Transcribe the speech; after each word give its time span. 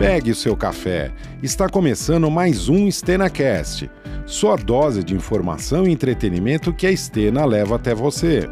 Pegue 0.00 0.30
o 0.30 0.34
seu 0.34 0.56
café. 0.56 1.12
Está 1.42 1.68
começando 1.68 2.30
mais 2.30 2.70
um 2.70 2.88
StenaCast, 2.88 3.90
sua 4.24 4.56
dose 4.56 5.04
de 5.04 5.14
informação 5.14 5.86
e 5.86 5.92
entretenimento 5.92 6.72
que 6.72 6.86
a 6.86 6.96
Stena 6.96 7.44
leva 7.44 7.76
até 7.76 7.94
você. 7.94 8.48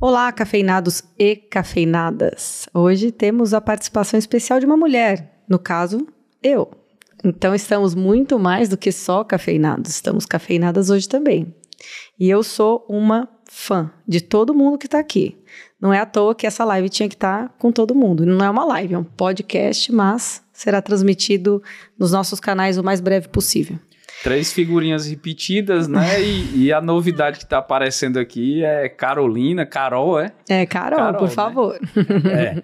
Olá, 0.00 0.30
cafeinados 0.30 1.02
e 1.18 1.34
cafeinadas. 1.34 2.68
Hoje 2.72 3.10
temos 3.10 3.52
a 3.52 3.60
participação 3.60 4.16
especial 4.16 4.60
de 4.60 4.66
uma 4.66 4.76
mulher, 4.76 5.42
no 5.48 5.58
caso, 5.58 6.06
eu. 6.40 6.70
Então 7.24 7.56
estamos 7.56 7.96
muito 7.96 8.38
mais 8.38 8.68
do 8.68 8.76
que 8.76 8.92
só 8.92 9.24
cafeinados, 9.24 9.90
estamos 9.90 10.26
cafeinadas 10.26 10.90
hoje 10.90 11.08
também. 11.08 11.52
E 12.20 12.30
eu 12.30 12.44
sou 12.44 12.86
uma 12.88 13.28
fã 13.46 13.90
de 14.06 14.20
todo 14.20 14.54
mundo 14.54 14.78
que 14.78 14.86
está 14.86 15.00
aqui. 15.00 15.36
Não 15.80 15.92
é 15.92 15.98
à 15.98 16.06
toa 16.06 16.34
que 16.34 16.46
essa 16.46 16.64
live 16.64 16.88
tinha 16.88 17.08
que 17.08 17.14
estar 17.14 17.48
tá 17.48 17.54
com 17.58 17.72
todo 17.72 17.94
mundo. 17.94 18.26
Não 18.26 18.44
é 18.44 18.50
uma 18.50 18.64
live, 18.64 18.94
é 18.94 18.98
um 18.98 19.04
podcast, 19.04 19.90
mas 19.90 20.44
será 20.52 20.82
transmitido 20.82 21.62
nos 21.98 22.12
nossos 22.12 22.38
canais 22.38 22.76
o 22.76 22.84
mais 22.84 23.00
breve 23.00 23.28
possível. 23.28 23.78
Três 24.22 24.52
figurinhas 24.52 25.06
repetidas, 25.06 25.88
né? 25.88 26.20
e, 26.20 26.64
e, 26.64 26.72
a 26.72 26.80
novidade 26.80 27.38
que 27.38 27.44
está 27.44 27.56
aparecendo 27.56 28.18
aqui 28.18 28.62
é 28.62 28.86
Carolina, 28.86 29.64
Carol, 29.64 30.20
é? 30.20 30.32
É, 30.46 30.66
Carol, 30.66 30.98
Carol 30.98 31.18
por 31.18 31.28
né? 31.28 31.34
favor. 31.34 31.78
É. 32.30 32.62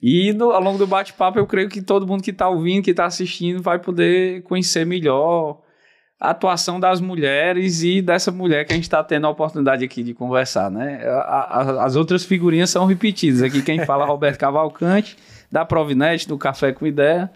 E 0.00 0.32
no, 0.32 0.52
ao 0.52 0.62
longo 0.62 0.78
do 0.78 0.86
bate-papo, 0.86 1.38
eu 1.40 1.46
creio 1.46 1.68
que 1.68 1.82
todo 1.82 2.06
mundo 2.06 2.22
que 2.22 2.30
está 2.30 2.48
ouvindo, 2.48 2.84
que 2.84 2.92
está 2.92 3.06
assistindo, 3.06 3.60
vai 3.60 3.80
poder 3.80 4.42
conhecer 4.42 4.86
melhor 4.86 5.60
a 6.20 6.30
atuação 6.30 6.80
das 6.80 7.00
mulheres 7.00 7.82
e 7.82 8.02
dessa 8.02 8.32
mulher 8.32 8.64
que 8.64 8.72
a 8.72 8.76
gente 8.76 8.84
está 8.84 9.02
tendo 9.04 9.26
a 9.26 9.30
oportunidade 9.30 9.84
aqui 9.84 10.02
de 10.02 10.12
conversar, 10.12 10.70
né? 10.70 11.04
A, 11.06 11.60
a, 11.60 11.84
as 11.84 11.94
outras 11.94 12.24
figurinhas 12.24 12.70
são 12.70 12.86
repetidas. 12.86 13.42
Aqui 13.42 13.62
quem 13.62 13.84
fala 13.84 14.04
é 14.04 14.06
Roberto 14.08 14.38
Cavalcante, 14.38 15.16
da 15.50 15.64
Provinete, 15.64 16.26
do 16.26 16.36
Café 16.36 16.72
com 16.72 16.86
Ideia. 16.86 17.30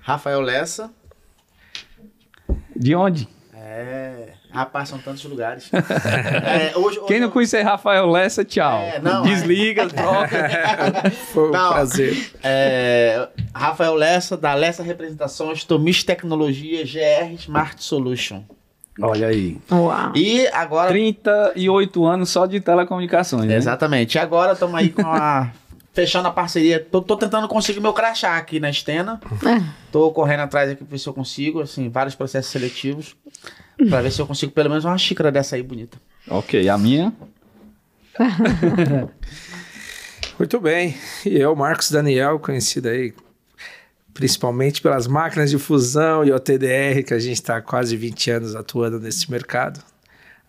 Rafael 0.00 0.40
Lessa. 0.40 0.90
De 2.74 2.94
onde? 2.94 3.28
É. 3.52 4.34
Rapaz, 4.52 4.88
são 4.88 4.98
tantos 4.98 5.24
lugares. 5.24 5.70
É, 6.44 6.76
hoje, 6.76 6.98
hoje 6.98 7.06
Quem 7.06 7.20
não 7.20 7.30
conhecer 7.30 7.62
Rafael 7.62 8.06
Lessa, 8.06 8.44
tchau. 8.44 8.80
É, 8.80 8.98
não, 9.00 9.22
Desliga, 9.22 9.82
é... 9.82 9.86
troca. 9.88 11.10
Foi 11.32 11.48
um 11.48 11.52
não, 11.52 11.72
prazer. 11.72 12.32
É, 12.42 13.28
Rafael 13.54 13.94
Lessa, 13.94 14.36
da 14.36 14.54
Lessa 14.54 14.82
Representações, 14.82 15.64
Tomis 15.64 16.04
Tecnologia, 16.04 16.84
GR 16.84 17.34
Smart 17.34 17.82
Solution. 17.82 18.42
Olha 19.00 19.28
aí. 19.28 19.58
Uau. 19.70 20.12
E 20.14 20.46
agora. 20.48 20.88
38 20.88 22.04
anos 22.04 22.30
só 22.30 22.44
de 22.44 22.60
telecomunicações, 22.60 23.46
né? 23.46 23.56
Exatamente. 23.56 24.16
E 24.16 24.18
agora 24.18 24.52
estamos 24.52 24.74
aí 24.74 24.90
com 24.90 25.06
a 25.06 25.50
fechando 25.92 26.28
a 26.28 26.30
parceria. 26.30 26.80
Tô, 26.80 27.00
tô, 27.00 27.16
tentando 27.16 27.48
conseguir 27.48 27.80
meu 27.80 27.92
crachá 27.92 28.36
aqui 28.36 28.60
na 28.60 28.70
Estena. 28.70 29.20
É. 29.46 29.62
Tô 29.90 30.10
correndo 30.10 30.40
atrás 30.40 30.70
aqui 30.70 30.84
pra 30.84 30.90
ver 30.90 30.98
se 30.98 31.08
eu 31.08 31.14
consigo, 31.14 31.60
assim, 31.60 31.88
vários 31.88 32.14
processos 32.14 32.50
seletivos. 32.50 33.16
Pra 33.88 34.02
ver 34.02 34.10
se 34.10 34.20
eu 34.20 34.26
consigo 34.26 34.52
pelo 34.52 34.68
menos 34.70 34.84
uma 34.84 34.98
xícara 34.98 35.30
dessa 35.32 35.56
aí 35.56 35.62
bonita. 35.62 35.98
Ok, 36.28 36.68
a 36.68 36.78
minha? 36.78 37.12
Muito 40.38 40.60
bem. 40.60 40.96
E 41.24 41.36
eu, 41.36 41.54
Marcos 41.54 41.90
Daniel, 41.90 42.38
conhecido 42.38 42.88
aí 42.88 43.14
principalmente 44.12 44.82
pelas 44.82 45.06
máquinas 45.06 45.50
de 45.50 45.58
fusão 45.58 46.24
e 46.24 46.32
OTDR, 46.32 47.02
que 47.06 47.14
a 47.14 47.18
gente 47.18 47.34
está 47.34 47.56
há 47.56 47.62
quase 47.62 47.96
20 47.96 48.30
anos 48.30 48.54
atuando 48.54 49.00
nesse 49.00 49.30
mercado. 49.30 49.82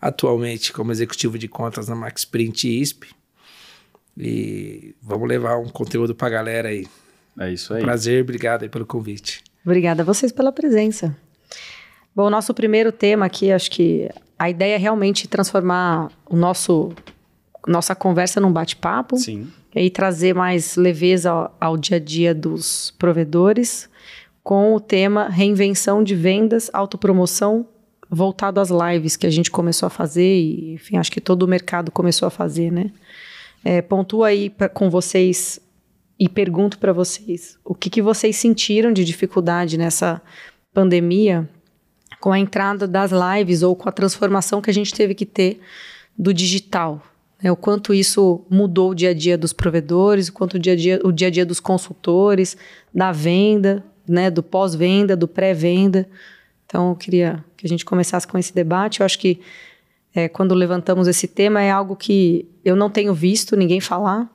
Atualmente 0.00 0.72
como 0.72 0.92
executivo 0.92 1.38
de 1.38 1.48
contas 1.48 1.88
na 1.88 1.94
MaxPrint 1.94 2.64
e 2.64 2.80
ISP. 2.80 3.08
E 4.16 4.94
vamos 5.02 5.28
levar 5.28 5.58
um 5.58 5.68
conteúdo 5.68 6.14
para 6.14 6.28
a 6.28 6.30
galera 6.30 6.68
aí. 6.68 6.86
É 7.38 7.50
isso 7.50 7.72
aí. 7.74 7.82
Prazer, 7.82 8.22
obrigado 8.22 8.62
aí 8.62 8.68
pelo 8.68 8.86
convite. 8.86 9.42
Obrigada 9.64 10.02
a 10.02 10.04
vocês 10.04 10.30
pela 10.30 10.52
presença. 10.52 11.16
Bom, 12.14 12.26
o 12.26 12.30
nosso 12.30 12.54
primeiro 12.54 12.92
tema 12.92 13.26
aqui, 13.26 13.50
acho 13.50 13.70
que 13.70 14.08
a 14.38 14.48
ideia 14.48 14.74
é 14.74 14.78
realmente 14.78 15.26
transformar 15.26 16.10
o 16.28 16.36
nosso 16.36 16.92
nossa 17.66 17.94
conversa 17.94 18.40
num 18.40 18.52
bate-papo. 18.52 19.16
Sim. 19.16 19.48
E 19.74 19.90
trazer 19.90 20.34
mais 20.34 20.76
leveza 20.76 21.30
ao, 21.30 21.56
ao 21.60 21.76
dia 21.76 21.96
a 21.96 22.00
dia 22.00 22.32
dos 22.32 22.92
provedores 22.98 23.88
com 24.42 24.74
o 24.74 24.80
tema 24.80 25.28
reinvenção 25.28 26.04
de 26.04 26.14
vendas, 26.14 26.70
autopromoção 26.72 27.66
voltado 28.08 28.60
às 28.60 28.68
lives 28.70 29.16
que 29.16 29.26
a 29.26 29.30
gente 29.30 29.50
começou 29.50 29.86
a 29.86 29.90
fazer 29.90 30.36
e, 30.36 30.74
enfim, 30.74 30.96
acho 30.98 31.10
que 31.10 31.20
todo 31.20 31.42
o 31.42 31.48
mercado 31.48 31.90
começou 31.90 32.28
a 32.28 32.30
fazer, 32.30 32.70
né? 32.70 32.92
É, 33.64 33.80
pontuo 33.80 34.22
aí 34.22 34.50
pra, 34.50 34.68
com 34.68 34.90
vocês 34.90 35.58
e 36.20 36.28
pergunto 36.28 36.78
para 36.78 36.92
vocês 36.92 37.58
o 37.64 37.74
que, 37.74 37.90
que 37.90 38.02
vocês 38.02 38.36
sentiram 38.36 38.92
de 38.92 39.04
dificuldade 39.04 39.76
nessa 39.76 40.22
pandemia 40.72 41.48
com 42.24 42.32
a 42.32 42.38
entrada 42.38 42.88
das 42.88 43.10
lives 43.12 43.62
ou 43.62 43.76
com 43.76 43.86
a 43.86 43.92
transformação 43.92 44.62
que 44.62 44.70
a 44.70 44.72
gente 44.72 44.94
teve 44.94 45.14
que 45.14 45.26
ter 45.26 45.60
do 46.16 46.32
digital. 46.32 47.02
Né? 47.42 47.52
O 47.52 47.56
quanto 47.56 47.92
isso 47.92 48.46
mudou 48.48 48.92
o 48.92 48.94
dia 48.94 49.10
a 49.10 49.12
dia 49.12 49.36
dos 49.36 49.52
provedores, 49.52 50.28
o 50.28 50.32
quanto 50.32 50.54
o 50.54 50.58
dia 50.58 50.72
a 50.72 50.76
dia, 50.76 51.00
o 51.04 51.12
dia, 51.12 51.28
a 51.28 51.30
dia 51.30 51.44
dos 51.44 51.60
consultores, 51.60 52.56
da 52.94 53.12
venda, 53.12 53.84
né? 54.08 54.30
do 54.30 54.42
pós-venda, 54.42 55.14
do 55.14 55.28
pré-venda. 55.28 56.08
Então, 56.64 56.88
eu 56.88 56.96
queria 56.96 57.44
que 57.58 57.66
a 57.66 57.68
gente 57.68 57.84
começasse 57.84 58.26
com 58.26 58.38
esse 58.38 58.54
debate. 58.54 59.00
Eu 59.00 59.04
acho 59.04 59.18
que 59.18 59.38
é, 60.14 60.26
quando 60.26 60.54
levantamos 60.54 61.06
esse 61.06 61.28
tema 61.28 61.60
é 61.60 61.70
algo 61.70 61.94
que 61.94 62.48
eu 62.64 62.74
não 62.74 62.88
tenho 62.88 63.12
visto 63.12 63.54
ninguém 63.54 63.80
falar. 63.80 64.32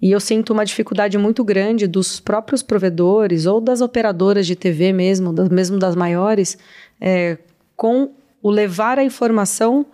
E 0.00 0.10
eu 0.10 0.20
sinto 0.20 0.52
uma 0.52 0.64
dificuldade 0.64 1.16
muito 1.16 1.42
grande 1.42 1.86
dos 1.86 2.20
próprios 2.20 2.62
provedores 2.62 3.46
ou 3.46 3.60
das 3.60 3.80
operadoras 3.80 4.46
de 4.46 4.54
TV 4.54 4.92
mesmo, 4.92 5.32
das, 5.32 5.48
mesmo 5.48 5.78
das 5.78 5.96
maiores, 5.96 6.58
é, 7.00 7.38
com 7.76 8.12
o 8.42 8.50
levar 8.50 8.98
a 8.98 9.04
informação 9.04 9.86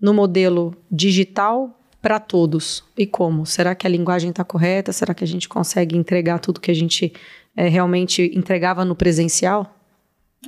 no 0.00 0.12
modelo 0.12 0.76
digital 0.90 1.80
para 2.02 2.20
todos. 2.20 2.84
E 2.98 3.06
como? 3.06 3.46
Será 3.46 3.74
que 3.74 3.86
a 3.86 3.90
linguagem 3.90 4.28
está 4.28 4.44
correta? 4.44 4.92
Será 4.92 5.14
que 5.14 5.24
a 5.24 5.26
gente 5.26 5.48
consegue 5.48 5.96
entregar 5.96 6.38
tudo 6.38 6.60
que 6.60 6.70
a 6.70 6.74
gente 6.74 7.14
é, 7.56 7.66
realmente 7.68 8.30
entregava 8.34 8.84
no 8.84 8.94
presencial? 8.94 9.74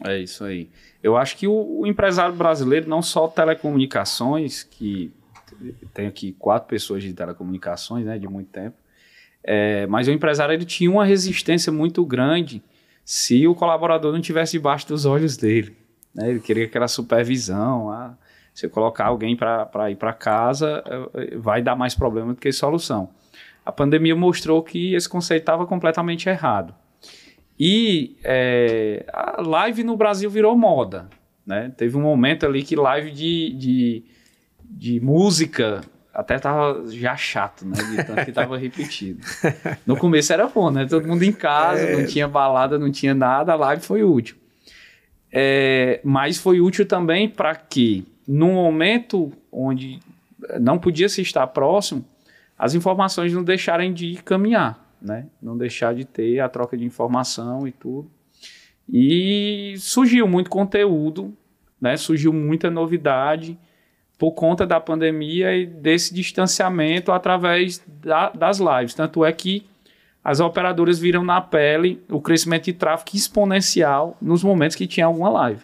É 0.05 0.19
isso 0.19 0.45
aí. 0.45 0.69
Eu 1.03 1.17
acho 1.17 1.37
que 1.39 1.49
o, 1.49 1.81
o 1.81 1.87
empresário 1.87 2.35
brasileiro, 2.35 2.89
não 2.89 3.01
só 3.01 3.27
telecomunicações, 3.29 4.63
que 4.63 5.11
tem 5.95 6.07
aqui 6.07 6.33
quatro 6.39 6.69
pessoas 6.69 7.03
de 7.03 7.15
telecomunicações, 7.15 8.05
né, 8.05 8.19
de 8.19 8.29
muito 8.29 8.51
tempo, 8.51 8.77
é, 9.47 9.87
mas 9.87 10.09
o 10.09 10.11
empresário 10.11 10.53
ele 10.53 10.65
tinha 10.65 10.91
uma 10.91 11.05
resistência 11.05 11.71
muito 11.71 12.05
grande 12.05 12.61
se 13.05 13.47
o 13.47 13.55
colaborador 13.55 14.13
não 14.13 14.21
tivesse 14.21 14.53
debaixo 14.53 14.89
dos 14.89 15.07
olhos 15.07 15.37
dele. 15.37 15.77
Né? 16.13 16.31
Ele 16.31 16.41
queria 16.41 16.65
aquela 16.65 16.89
supervisão. 16.89 17.89
Ah, 17.91 18.17
se 18.53 18.67
eu 18.67 18.71
colocar 18.71 19.07
alguém 19.07 19.37
para 19.37 19.91
ir 19.91 19.97
para 19.97 20.13
casa, 20.13 20.83
vai 21.37 21.63
dar 21.63 21.77
mais 21.77 21.95
problema 21.95 22.35
do 22.35 22.41
que 22.41 22.51
solução. 22.51 23.11
A 23.65 23.71
pandemia 23.71 24.17
mostrou 24.17 24.63
que 24.63 24.95
esse 24.95 25.09
conceito 25.09 25.43
estava 25.43 25.67
completamente 25.67 26.29
errado. 26.29 26.75
E 27.59 28.17
é, 28.25 29.05
a 29.13 29.43
live 29.43 29.85
no 29.85 29.97
Brasil 29.97 30.29
virou 30.29 30.57
moda. 30.57 31.09
Né? 31.47 31.73
Teve 31.77 31.97
um 31.97 32.03
momento 32.03 32.45
ali 32.45 32.63
que 32.63 32.75
live 32.75 33.13
de, 33.13 33.55
de, 33.55 34.05
de 34.65 35.01
música 35.01 35.83
até 36.17 36.39
tava 36.39 36.83
já 36.89 37.15
chato, 37.15 37.67
né? 37.67 37.77
De 37.77 38.03
tanto 38.03 38.25
que 38.25 38.33
tava 38.33 38.57
repetido. 38.59 39.21
No 39.87 39.99
começo 39.99 40.33
era 40.33 40.47
bom, 40.47 40.71
né? 40.71 40.87
Todo 40.87 41.07
mundo 41.07 41.23
em 41.23 41.33
casa, 41.33 41.83
é... 41.83 41.95
não 41.95 42.07
tinha 42.07 42.27
balada, 42.27 42.79
não 42.79 42.91
tinha 42.91 43.15
nada, 43.15 43.53
a 43.53 43.57
live 43.57 43.83
foi 43.83 44.03
útil. 44.03 44.35
É, 45.31 46.01
mas 46.03 46.39
foi 46.39 46.59
útil 46.59 46.87
também 46.87 47.29
para 47.29 47.55
que, 47.55 48.07
num 48.27 48.55
momento 48.55 49.31
onde 49.53 50.01
não 50.59 50.79
podia 50.79 51.07
se 51.07 51.21
estar 51.21 51.47
próximo, 51.49 52.03
as 52.59 52.75
informações 52.75 53.35
não 53.35 53.45
deixarem 53.45 53.93
de 53.93 54.15
caminhar, 54.25 54.97
né? 55.03 55.27
Não 55.43 55.55
deixar 55.55 55.95
de 55.95 56.07
ter 56.07 56.41
a 56.41 56.49
troca 56.49 56.79
de 56.79 56.85
informação 56.87 57.69
e 57.69 57.73
tudo. 57.73 58.11
E 58.91 59.75
surgiu 59.77 60.27
muito 60.27 60.49
conteúdo, 60.49 61.37
né? 61.79 61.95
Surgiu 61.99 62.33
muita 62.33 62.71
novidade 62.71 63.59
por 64.19 64.33
conta 64.33 64.67
da 64.67 64.81
pandemia 64.81 65.55
e 65.55 65.67
desse 65.67 66.15
distanciamento 66.15 67.13
através 67.13 67.83
da, 68.03 68.31
das 68.31 68.59
lives. 68.59 68.95
Tanto 68.95 69.25
é 69.25 69.33
que 69.33 69.67
as 70.25 70.41
operadoras 70.41 70.99
viram 70.99 71.23
na 71.23 71.41
pele 71.41 72.03
o 72.11 72.21
crescimento 72.21 72.65
de 72.65 72.73
tráfego 72.73 73.17
exponencial 73.17 74.17
nos 74.21 74.43
momentos 74.43 74.77
que 74.77 74.87
tinha 74.87 75.07
alguma 75.07 75.29
live. 75.29 75.63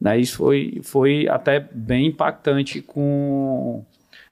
Né? 0.00 0.18
Isso 0.18 0.36
foi, 0.36 0.80
foi 0.82 1.28
até 1.28 1.60
bem 1.72 2.08
impactante 2.08 2.82
com, 2.82 3.84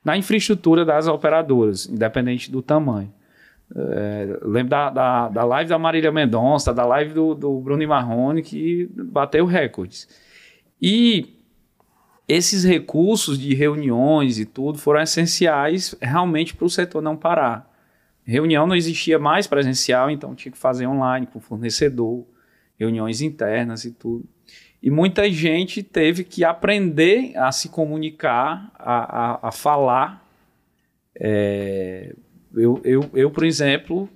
na 0.04 0.16
infraestrutura 0.16 0.84
das 0.84 1.06
operadoras, 1.06 1.86
independente 1.86 2.50
do 2.50 2.60
tamanho. 2.60 3.12
É, 3.74 4.38
lembro 4.42 4.70
da, 4.70 4.90
da, 4.90 5.28
da, 5.28 5.44
live 5.44 5.70
da 5.70 5.78
Marília 5.78 6.10
Mendonça, 6.10 6.74
da 6.74 6.84
live 6.84 7.14
do, 7.14 7.34
do 7.36 7.60
Bruno 7.60 7.86
Marrone, 7.86 8.42
que 8.42 8.90
bateu 8.94 9.46
recordes. 9.46 10.08
E 10.82 11.39
esses 12.30 12.64
recursos 12.64 13.38
de 13.38 13.54
reuniões 13.54 14.38
e 14.38 14.44
tudo 14.44 14.78
foram 14.78 15.00
essenciais 15.02 15.94
realmente 16.00 16.54
para 16.54 16.66
o 16.66 16.70
setor 16.70 17.02
não 17.02 17.16
parar 17.16 17.70
Reunião 18.30 18.64
não 18.64 18.76
existia 18.76 19.18
mais 19.18 19.48
presencial, 19.48 20.08
então 20.08 20.36
tinha 20.36 20.52
que 20.52 20.58
fazer 20.58 20.86
online 20.86 21.26
com 21.26 21.40
o 21.40 21.42
fornecedor, 21.42 22.24
reuniões 22.78 23.20
internas 23.20 23.84
e 23.84 23.90
tudo. 23.90 24.24
E 24.80 24.88
muita 24.88 25.28
gente 25.28 25.82
teve 25.82 26.22
que 26.22 26.44
aprender 26.44 27.36
a 27.36 27.50
se 27.50 27.68
comunicar, 27.68 28.70
a, 28.78 29.32
a, 29.32 29.48
a 29.48 29.52
falar. 29.52 30.24
É, 31.18 32.14
eu, 32.54 32.80
eu, 32.84 33.10
eu, 33.12 33.30
por 33.32 33.44
exemplo, 33.44 34.08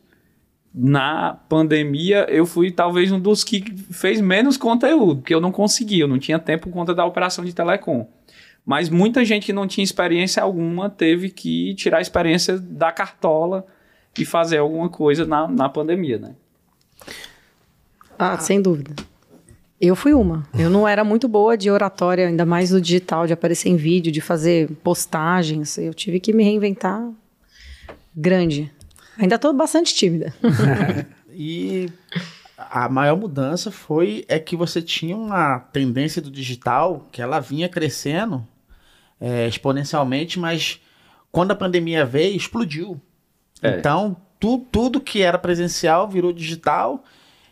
na 0.75 1.39
pandemia, 1.49 2.27
eu 2.29 2.45
fui 2.45 2.73
talvez 2.73 3.13
um 3.13 3.21
dos 3.21 3.45
que 3.45 3.65
fez 3.93 4.21
menos 4.21 4.57
conteúdo, 4.57 5.21
porque 5.21 5.33
eu 5.35 5.41
não 5.41 5.53
conseguia, 5.53 6.03
eu 6.03 6.09
não 6.09 6.19
tinha 6.19 6.39
tempo 6.39 6.65
por 6.65 6.73
conta 6.73 6.93
da 6.93 7.05
operação 7.05 7.45
de 7.45 7.55
telecom. 7.55 8.09
Mas 8.67 8.89
muita 8.89 9.25
gente 9.25 9.47
que 9.47 9.53
não 9.53 9.69
tinha 9.69 9.85
experiência 9.85 10.43
alguma 10.43 10.91
teve 10.91 11.31
que 11.31 11.75
tirar 11.75 11.99
a 11.99 12.01
experiência 12.01 12.59
da 12.59 12.91
cartola 12.91 13.65
e 14.19 14.25
fazer 14.25 14.59
alguma 14.59 14.89
coisa 14.89 15.25
na, 15.25 15.47
na 15.47 15.69
pandemia, 15.69 16.19
né? 16.19 16.35
Ah, 18.19 18.39
sem 18.39 18.61
dúvida. 18.61 18.95
Eu 19.81 19.95
fui 19.95 20.15
uma. 20.15 20.49
Eu 20.59 20.71
não 20.71 20.89
era 20.89 21.05
muito 21.05 21.29
boa 21.29 21.57
de 21.57 21.71
oratória, 21.71 22.29
ainda 22.29 22.47
mais 22.47 22.71
no 22.71 22.81
digital, 22.81 23.27
de 23.27 23.33
aparecer 23.33 23.69
em 23.69 23.77
vídeo, 23.77 24.11
de 24.11 24.21
fazer 24.21 24.71
postagens. 24.83 25.77
Eu 25.77 25.93
tive 25.93 26.19
que 26.19 26.33
me 26.33 26.43
reinventar 26.43 27.07
grande. 28.17 28.73
Ainda 29.19 29.37
estou 29.37 29.53
bastante 29.53 29.95
tímida. 29.95 30.35
e 31.31 31.91
a 32.57 32.89
maior 32.89 33.17
mudança 33.17 33.71
foi 33.71 34.25
é 34.29 34.39
que 34.39 34.57
você 34.57 34.81
tinha 34.81 35.17
uma 35.17 35.59
tendência 35.59 36.21
do 36.21 36.31
digital 36.31 37.09
que 37.13 37.23
ela 37.23 37.41
vinha 37.41 37.69
crescendo 37.69 38.47
é, 39.21 39.47
exponencialmente, 39.47 40.39
mas 40.39 40.81
quando 41.31 41.53
a 41.53 41.57
pandemia 41.57 42.05
veio, 42.05 42.37
explodiu. 42.37 43.01
É. 43.63 43.79
Então, 43.79 44.17
tu, 44.39 44.59
tudo 44.71 45.01
que 45.01 45.23
era 45.23 45.39
presencial 45.39 46.09
virou 46.09 46.33
digital 46.33 47.05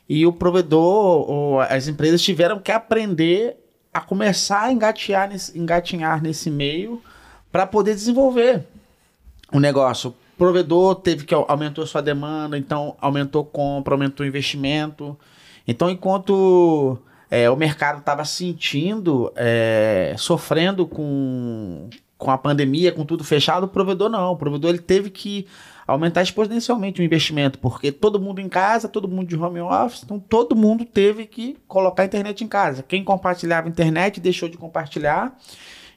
e 0.08 0.26
o 0.26 0.32
provedor 0.32 1.30
ou 1.30 1.60
as 1.60 1.88
empresas 1.88 2.22
tiveram 2.22 2.58
que 2.58 2.70
aprender 2.70 3.56
a 3.92 4.00
começar 4.00 4.62
a 4.62 4.72
engatear 4.72 5.28
nesse, 5.28 5.58
engatinhar 5.58 6.22
nesse 6.22 6.50
meio 6.50 7.02
para 7.50 7.66
poder 7.66 7.94
desenvolver 7.94 8.64
o 9.52 9.60
negócio. 9.60 10.14
Provedor 10.36 10.96
teve 10.96 11.24
que 11.24 11.34
aumentou 11.34 11.86
sua 11.86 12.00
demanda, 12.00 12.58
então 12.58 12.96
aumentou 13.00 13.44
compra, 13.44 13.94
aumentou 13.94 14.26
investimento. 14.26 15.16
Então, 15.66 15.88
enquanto 15.88 16.98
é, 17.30 17.48
o 17.48 17.56
mercado 17.56 18.00
estava 18.00 18.24
sentindo, 18.24 19.32
é, 19.36 20.14
sofrendo 20.18 20.86
com, 20.86 21.88
com 22.18 22.30
a 22.30 22.38
pandemia, 22.38 22.92
com 22.92 23.04
tudo 23.04 23.24
fechado, 23.24 23.64
o 23.64 23.68
provedor 23.68 24.10
não. 24.10 24.32
O 24.32 24.36
provedor 24.36 24.70
ele 24.70 24.78
teve 24.80 25.10
que 25.10 25.46
aumentar 25.86 26.22
exponencialmente 26.22 27.00
o 27.00 27.04
investimento, 27.04 27.58
porque 27.58 27.90
todo 27.90 28.20
mundo 28.20 28.40
em 28.40 28.48
casa, 28.48 28.88
todo 28.88 29.08
mundo 29.08 29.28
de 29.28 29.36
home 29.36 29.60
office, 29.60 30.02
então 30.04 30.18
todo 30.18 30.54
mundo 30.54 30.84
teve 30.84 31.26
que 31.26 31.56
colocar 31.66 32.02
a 32.02 32.06
internet 32.06 32.44
em 32.44 32.48
casa. 32.48 32.82
Quem 32.82 33.02
compartilhava 33.02 33.66
a 33.66 33.70
internet 33.70 34.20
deixou 34.20 34.48
de 34.48 34.56
compartilhar. 34.56 35.36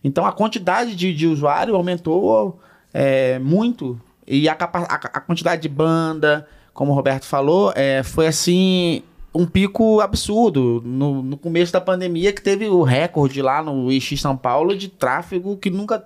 Então 0.03 0.25
a 0.25 0.31
quantidade 0.31 0.95
de, 0.95 1.13
de 1.13 1.27
usuário 1.27 1.75
aumentou 1.75 2.59
é, 2.93 3.39
muito. 3.39 3.99
E 4.27 4.49
a, 4.49 4.53
a, 4.53 4.95
a, 4.95 5.19
quantidade 5.21 5.61
de 5.61 5.69
banda, 5.69 6.47
como 6.73 6.91
o 6.91 6.95
Roberto 6.95 7.25
falou, 7.25 7.71
é, 7.75 8.01
foi 8.03 8.27
assim 8.27 9.03
um 9.33 9.45
pico 9.45 9.99
absurdo 9.99 10.81
no, 10.85 11.21
no 11.21 11.37
começo 11.37 11.71
da 11.71 11.81
pandemia 11.81 12.31
que 12.31 12.41
teve 12.41 12.67
o 12.67 12.83
recorde 12.83 13.41
lá 13.41 13.61
no 13.61 13.91
Ix 13.91 14.19
São 14.19 14.37
Paulo 14.37 14.75
de 14.75 14.87
tráfego 14.87 15.57
que 15.57 15.69
nunca 15.69 16.05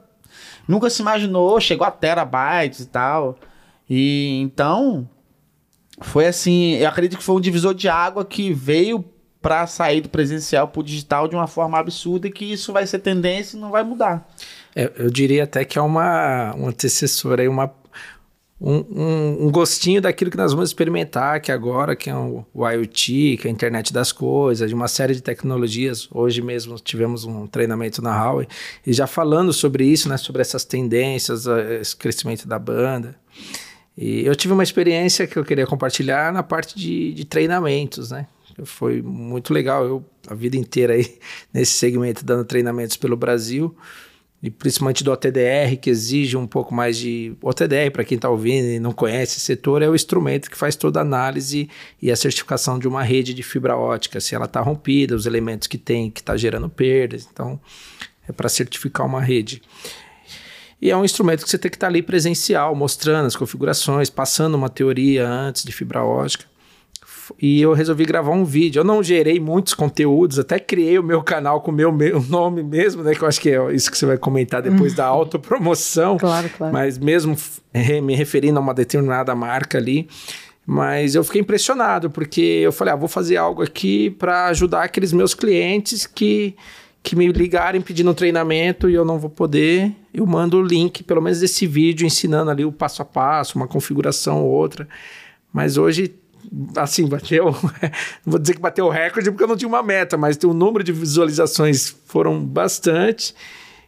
nunca 0.67 0.89
se 0.89 1.01
imaginou, 1.01 1.59
chegou 1.59 1.85
a 1.85 1.91
terabytes 1.91 2.81
e 2.81 2.85
tal. 2.87 3.37
E 3.89 4.39
então 4.41 5.07
foi 6.01 6.27
assim, 6.27 6.75
eu 6.75 6.87
acredito 6.87 7.17
que 7.17 7.23
foi 7.23 7.35
um 7.35 7.41
divisor 7.41 7.73
de 7.73 7.87
água 7.87 8.25
que 8.25 8.53
veio 8.53 9.03
para 9.41 9.65
sair 9.67 10.01
do 10.01 10.09
presencial 10.09 10.67
para 10.67 10.79
o 10.81 10.83
digital 10.83 11.27
de 11.27 11.35
uma 11.35 11.47
forma 11.47 11.77
absurda 11.77 12.27
e 12.27 12.31
que 12.31 12.45
isso 12.45 12.73
vai 12.73 12.85
ser 12.85 12.99
tendência 12.99 13.57
e 13.57 13.59
não 13.59 13.71
vai 13.71 13.83
mudar. 13.83 14.27
É, 14.75 14.91
eu 14.97 15.09
diria 15.09 15.45
até 15.45 15.63
que 15.63 15.79
é 15.79 15.81
uma, 15.81 16.53
um 16.55 16.67
antecessor 16.67 17.39
aí, 17.39 17.47
uma, 17.47 17.73
um, 18.61 19.45
um, 19.45 19.51
gostinho 19.51 20.01
daquilo 20.01 20.29
que 20.29 20.35
nós 20.35 20.51
vamos 20.51 20.69
experimentar 20.69 21.39
que 21.39 21.51
agora, 21.51 21.95
que 21.95 22.09
é 22.09 22.15
o, 22.15 22.45
o 22.53 22.67
IoT, 22.67 23.37
que 23.37 23.47
é 23.47 23.49
a 23.49 23.53
internet 23.53 23.93
das 23.93 24.11
coisas, 24.11 24.67
de 24.67 24.75
uma 24.75 24.89
série 24.89 25.15
de 25.15 25.21
tecnologias. 25.21 26.09
Hoje 26.11 26.41
mesmo 26.41 26.77
tivemos 26.77 27.23
um 27.23 27.47
treinamento 27.47 28.01
na 28.01 28.11
Huawei 28.11 28.47
e 28.85 28.91
já 28.91 29.07
falando 29.07 29.53
sobre 29.53 29.85
isso, 29.85 30.09
né, 30.09 30.17
sobre 30.17 30.41
essas 30.41 30.65
tendências, 30.65 31.45
esse 31.79 31.95
crescimento 31.95 32.47
da 32.47 32.59
banda. 32.59 33.15
E 33.97 34.25
eu 34.25 34.35
tive 34.35 34.53
uma 34.53 34.63
experiência 34.63 35.25
que 35.25 35.37
eu 35.37 35.45
queria 35.45 35.65
compartilhar 35.65 36.33
na 36.33 36.43
parte 36.43 36.77
de, 36.77 37.13
de 37.13 37.25
treinamentos, 37.25 38.11
né? 38.11 38.27
Foi 38.63 39.01
muito 39.01 39.53
legal. 39.53 39.85
Eu, 39.85 40.05
a 40.27 40.33
vida 40.33 40.57
inteira 40.57 40.93
aí, 40.93 41.17
nesse 41.53 41.73
segmento, 41.73 42.25
dando 42.25 42.45
treinamentos 42.45 42.97
pelo 42.97 43.15
Brasil, 43.15 43.75
e 44.41 44.49
principalmente 44.49 45.03
do 45.03 45.11
OTDR, 45.11 45.75
que 45.81 45.89
exige 45.89 46.37
um 46.37 46.47
pouco 46.47 46.73
mais 46.73 46.97
de. 46.97 47.35
OTDR, 47.41 47.91
para 47.91 48.05
quem 48.05 48.15
está 48.15 48.29
ouvindo 48.29 48.67
e 48.67 48.79
não 48.79 48.93
conhece 48.93 49.37
esse 49.37 49.41
setor, 49.41 49.81
é 49.81 49.89
o 49.89 49.95
instrumento 49.95 50.49
que 50.49 50.57
faz 50.57 50.77
toda 50.77 50.99
a 50.99 51.01
análise 51.01 51.69
e 52.01 52.09
a 52.09 52.15
certificação 52.15 52.79
de 52.79 52.87
uma 52.87 53.03
rede 53.03 53.33
de 53.33 53.43
fibra 53.43 53.75
ótica, 53.75 54.21
se 54.21 54.33
ela 54.33 54.45
está 54.45 54.61
rompida, 54.61 55.13
os 55.13 55.25
elementos 55.25 55.67
que 55.67 55.77
tem, 55.77 56.09
que 56.09 56.21
está 56.21 56.37
gerando 56.37 56.69
perdas. 56.69 57.27
Então, 57.31 57.59
é 58.27 58.31
para 58.31 58.47
certificar 58.47 59.05
uma 59.05 59.21
rede. 59.21 59.61
E 60.81 60.89
é 60.89 60.95
um 60.95 61.03
instrumento 61.03 61.43
que 61.43 61.49
você 61.49 61.57
tem 61.57 61.69
que 61.69 61.75
estar 61.75 61.87
ali 61.87 62.01
presencial, 62.01 62.73
mostrando 62.73 63.25
as 63.25 63.35
configurações, 63.35 64.09
passando 64.09 64.55
uma 64.55 64.69
teoria 64.69 65.27
antes 65.27 65.63
de 65.63 65.73
fibra 65.73 66.01
ótica. 66.01 66.45
E 67.39 67.61
eu 67.61 67.73
resolvi 67.73 68.05
gravar 68.05 68.31
um 68.31 68.45
vídeo. 68.45 68.79
Eu 68.79 68.83
não 68.83 69.03
gerei 69.03 69.39
muitos 69.39 69.73
conteúdos, 69.73 70.39
até 70.39 70.59
criei 70.59 70.97
o 70.97 71.03
meu 71.03 71.21
canal 71.21 71.61
com 71.61 71.71
o 71.71 71.73
meu, 71.73 71.91
meu 71.91 72.21
nome 72.21 72.63
mesmo, 72.63 73.03
né? 73.03 73.13
Que 73.13 73.21
eu 73.21 73.27
acho 73.27 73.41
que 73.41 73.49
é 73.49 73.73
isso 73.73 73.91
que 73.91 73.97
você 73.97 74.05
vai 74.05 74.17
comentar 74.17 74.61
depois 74.61 74.93
da 74.93 75.05
autopromoção. 75.05 76.17
Claro, 76.17 76.49
claro. 76.57 76.73
Mas 76.73 76.97
mesmo 76.97 77.35
me 78.03 78.15
referindo 78.15 78.57
a 78.57 78.61
uma 78.61 78.73
determinada 78.73 79.35
marca 79.35 79.77
ali. 79.77 80.07
Mas 80.65 81.15
eu 81.15 81.23
fiquei 81.23 81.41
impressionado, 81.41 82.11
porque 82.11 82.41
eu 82.41 82.71
falei, 82.71 82.93
ah, 82.93 82.97
vou 82.97 83.09
fazer 83.09 83.37
algo 83.37 83.63
aqui 83.63 84.11
para 84.11 84.45
ajudar 84.47 84.83
aqueles 84.83 85.11
meus 85.11 85.33
clientes 85.33 86.05
que 86.05 86.55
que 87.01 87.15
me 87.15 87.27
ligarem 87.31 87.81
pedindo 87.81 88.11
um 88.11 88.13
treinamento 88.13 88.89
e 88.89 88.93
eu 88.93 89.05
não 89.05 89.17
vou 89.17 89.29
poder, 89.29 89.95
eu 90.13 90.25
mando 90.25 90.57
o 90.57 90.61
link, 90.61 91.03
pelo 91.03 91.21
menos 91.21 91.39
desse 91.39 91.65
vídeo, 91.65 92.05
ensinando 92.05 92.51
ali 92.51 92.65
o 92.65 92.71
passo 92.71 93.01
a 93.01 93.05
passo, 93.05 93.57
uma 93.57 93.67
configuração 93.67 94.43
ou 94.43 94.51
outra. 94.51 94.87
Mas 95.51 95.77
hoje, 95.77 96.13
assim, 96.75 97.07
bateu. 97.07 97.55
vou 98.25 98.39
dizer 98.39 98.53
que 98.53 98.61
bateu 98.61 98.85
o 98.85 98.89
recorde 98.89 99.29
porque 99.31 99.43
eu 99.43 99.47
não 99.47 99.57
tinha 99.57 99.67
uma 99.67 99.83
meta, 99.83 100.17
mas 100.17 100.37
o 100.43 100.53
número 100.53 100.83
de 100.83 100.91
visualizações 100.91 101.95
foram 102.05 102.43
bastante. 102.43 103.33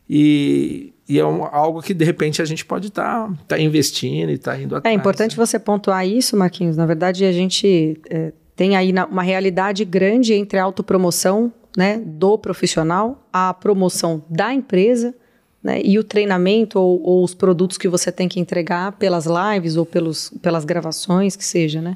E, 0.09 0.93
e 1.07 1.19
é 1.19 1.25
um, 1.25 1.45
algo 1.45 1.81
que 1.81 1.93
de 1.93 2.03
repente 2.03 2.41
a 2.41 2.45
gente 2.45 2.65
pode 2.65 2.87
estar 2.87 3.27
tá, 3.27 3.33
tá 3.49 3.59
investindo 3.59 4.29
e 4.29 4.33
estar 4.33 4.53
tá 4.53 4.61
indo 4.61 4.75
é 4.75 4.77
atrás. 4.79 4.93
É 4.93 4.97
importante 4.97 5.37
né? 5.37 5.45
você 5.45 5.57
pontuar 5.57 6.05
isso, 6.05 6.35
Marquinhos. 6.35 6.75
Na 6.75 6.85
verdade, 6.85 7.23
a 7.25 7.31
gente 7.31 7.99
é, 8.09 8.33
tem 8.55 8.75
aí 8.75 8.93
uma 9.09 9.23
realidade 9.23 9.85
grande 9.85 10.33
entre 10.33 10.59
a 10.59 10.63
autopromoção 10.63 11.51
né, 11.77 12.01
do 12.05 12.37
profissional, 12.37 13.25
a 13.31 13.53
promoção 13.53 14.23
da 14.29 14.53
empresa 14.53 15.15
né, 15.63 15.81
e 15.83 15.97
o 15.97 16.03
treinamento 16.03 16.79
ou, 16.79 17.01
ou, 17.01 17.23
os 17.23 17.33
produtos 17.33 17.77
que 17.77 17.87
você 17.87 18.11
tem 18.11 18.27
que 18.27 18.39
entregar 18.39 18.91
pelas 18.93 19.25
lives 19.25 19.77
ou 19.77 19.85
pelos, 19.85 20.29
pelas 20.41 20.65
gravações, 20.65 21.35
que 21.35 21.45
seja. 21.45 21.81
Né? 21.81 21.95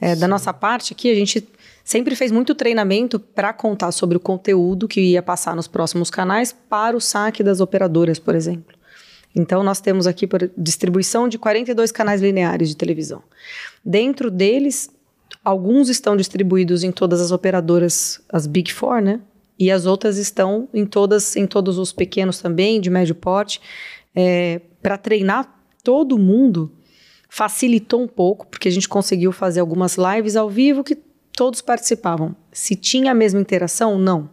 É, 0.00 0.14
da 0.14 0.28
nossa 0.28 0.52
parte 0.52 0.92
aqui, 0.92 1.10
a 1.10 1.14
gente 1.14 1.48
sempre 1.84 2.14
fez 2.14 2.30
muito 2.30 2.54
treinamento 2.54 3.18
para 3.18 3.52
contar 3.52 3.92
sobre 3.92 4.16
o 4.16 4.20
conteúdo 4.20 4.86
que 4.86 5.00
ia 5.00 5.22
passar 5.22 5.56
nos 5.56 5.66
próximos 5.66 6.10
canais 6.10 6.54
para 6.68 6.96
o 6.96 7.00
saque 7.00 7.42
das 7.42 7.60
operadoras, 7.60 8.18
por 8.18 8.34
exemplo. 8.34 8.76
Então, 9.34 9.62
nós 9.62 9.80
temos 9.80 10.06
aqui 10.06 10.26
por 10.26 10.50
distribuição 10.56 11.28
de 11.28 11.38
42 11.38 11.92
canais 11.92 12.20
lineares 12.20 12.68
de 12.68 12.76
televisão. 12.76 13.22
Dentro 13.84 14.30
deles, 14.30 14.90
Alguns 15.46 15.88
estão 15.88 16.16
distribuídos 16.16 16.82
em 16.82 16.90
todas 16.90 17.20
as 17.20 17.30
operadoras, 17.30 18.20
as 18.28 18.48
Big 18.48 18.72
Four, 18.72 19.00
né? 19.00 19.20
E 19.56 19.70
as 19.70 19.86
outras 19.86 20.18
estão 20.18 20.68
em 20.74 20.84
todas, 20.84 21.36
em 21.36 21.46
todos 21.46 21.78
os 21.78 21.92
pequenos 21.92 22.40
também, 22.40 22.80
de 22.80 22.90
médio 22.90 23.14
porte. 23.14 23.60
É, 24.12 24.60
Para 24.82 24.98
treinar 24.98 25.48
todo 25.84 26.18
mundo, 26.18 26.72
facilitou 27.36 28.02
um 28.02 28.08
pouco, 28.08 28.46
porque 28.46 28.66
a 28.66 28.72
gente 28.72 28.88
conseguiu 28.88 29.30
fazer 29.30 29.60
algumas 29.60 29.98
lives 29.98 30.36
ao 30.36 30.48
vivo 30.48 30.82
que 30.82 30.96
todos 31.36 31.60
participavam. 31.60 32.34
Se 32.50 32.74
tinha 32.74 33.10
a 33.10 33.14
mesma 33.14 33.38
interação, 33.38 33.98
não. 33.98 34.30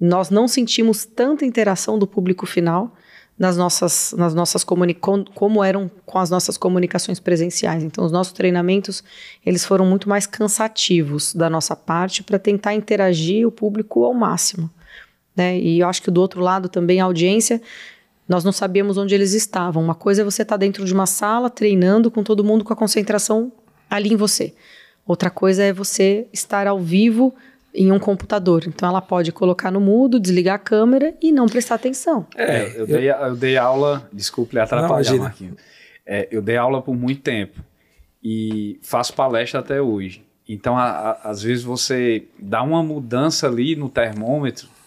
Nós 0.00 0.28
não 0.28 0.48
sentimos 0.48 1.04
tanta 1.04 1.46
interação 1.46 1.96
do 1.96 2.08
público 2.08 2.44
final, 2.44 2.92
nas 3.38 3.56
nossas, 3.56 4.12
nas 4.18 4.34
nossas 4.34 4.64
como 4.64 5.62
eram 5.62 5.88
com 6.04 6.18
as 6.18 6.28
nossas 6.28 6.58
comunicações 6.58 7.20
presenciais. 7.20 7.84
Então, 7.84 8.04
os 8.04 8.10
nossos 8.10 8.32
treinamentos 8.32 9.04
eles 9.46 9.64
foram 9.64 9.86
muito 9.86 10.08
mais 10.08 10.26
cansativos 10.26 11.32
da 11.32 11.48
nossa 11.48 11.76
parte 11.76 12.24
para 12.24 12.36
tentar 12.36 12.74
interagir 12.74 13.46
o 13.46 13.52
público 13.52 14.02
ao 14.02 14.12
máximo. 14.12 14.68
Né? 15.36 15.56
E 15.56 15.78
eu 15.78 15.88
acho 15.88 16.02
que 16.02 16.10
do 16.10 16.20
outro 16.20 16.40
lado 16.40 16.68
também 16.68 17.00
a 17.00 17.04
audiência 17.04 17.62
nós 18.28 18.44
não 18.44 18.52
sabíamos 18.52 18.98
onde 18.98 19.14
eles 19.14 19.32
estavam. 19.32 19.82
Uma 19.82 19.94
coisa 19.94 20.20
é 20.20 20.24
você 20.24 20.42
estar 20.42 20.54
tá 20.54 20.58
dentro 20.58 20.84
de 20.84 20.92
uma 20.92 21.06
sala 21.06 21.48
treinando 21.48 22.10
com 22.10 22.22
todo 22.22 22.44
mundo 22.44 22.64
com 22.64 22.72
a 22.72 22.76
concentração 22.76 23.50
ali 23.88 24.12
em 24.12 24.16
você. 24.16 24.54
Outra 25.06 25.30
coisa 25.30 25.62
é 25.62 25.72
você 25.72 26.26
estar 26.32 26.66
ao 26.66 26.78
vivo 26.78 27.34
em 27.74 27.90
um 27.90 27.98
computador. 27.98 28.64
Então 28.66 28.88
ela 28.88 29.00
pode 29.00 29.32
colocar 29.32 29.70
no 29.70 29.80
mudo, 29.80 30.20
desligar 30.20 30.56
a 30.56 30.58
câmera 30.58 31.14
e 31.22 31.32
não 31.32 31.46
prestar 31.46 31.76
atenção. 31.76 32.26
É, 32.36 32.78
eu, 32.78 32.86
dei, 32.86 33.10
eu 33.10 33.36
dei 33.36 33.56
aula, 33.56 34.08
desculpe 34.12 34.58
atrapalhar, 34.58 35.12
não, 35.12 35.18
Marquinhos. 35.20 35.56
É, 36.04 36.28
eu 36.30 36.42
dei 36.42 36.56
aula 36.56 36.82
por 36.82 36.94
muito 36.94 37.22
tempo 37.22 37.60
e 38.22 38.78
faço 38.82 39.14
palestra 39.14 39.60
até 39.60 39.80
hoje. 39.80 40.22
Então, 40.48 40.76
a, 40.76 40.84
a, 40.84 41.30
às 41.30 41.42
vezes 41.42 41.62
você 41.62 42.24
dá 42.38 42.62
uma 42.62 42.82
mudança 42.82 43.46
ali 43.46 43.76
no 43.76 43.88
termômetro, 43.88 44.66
é, 44.66 44.77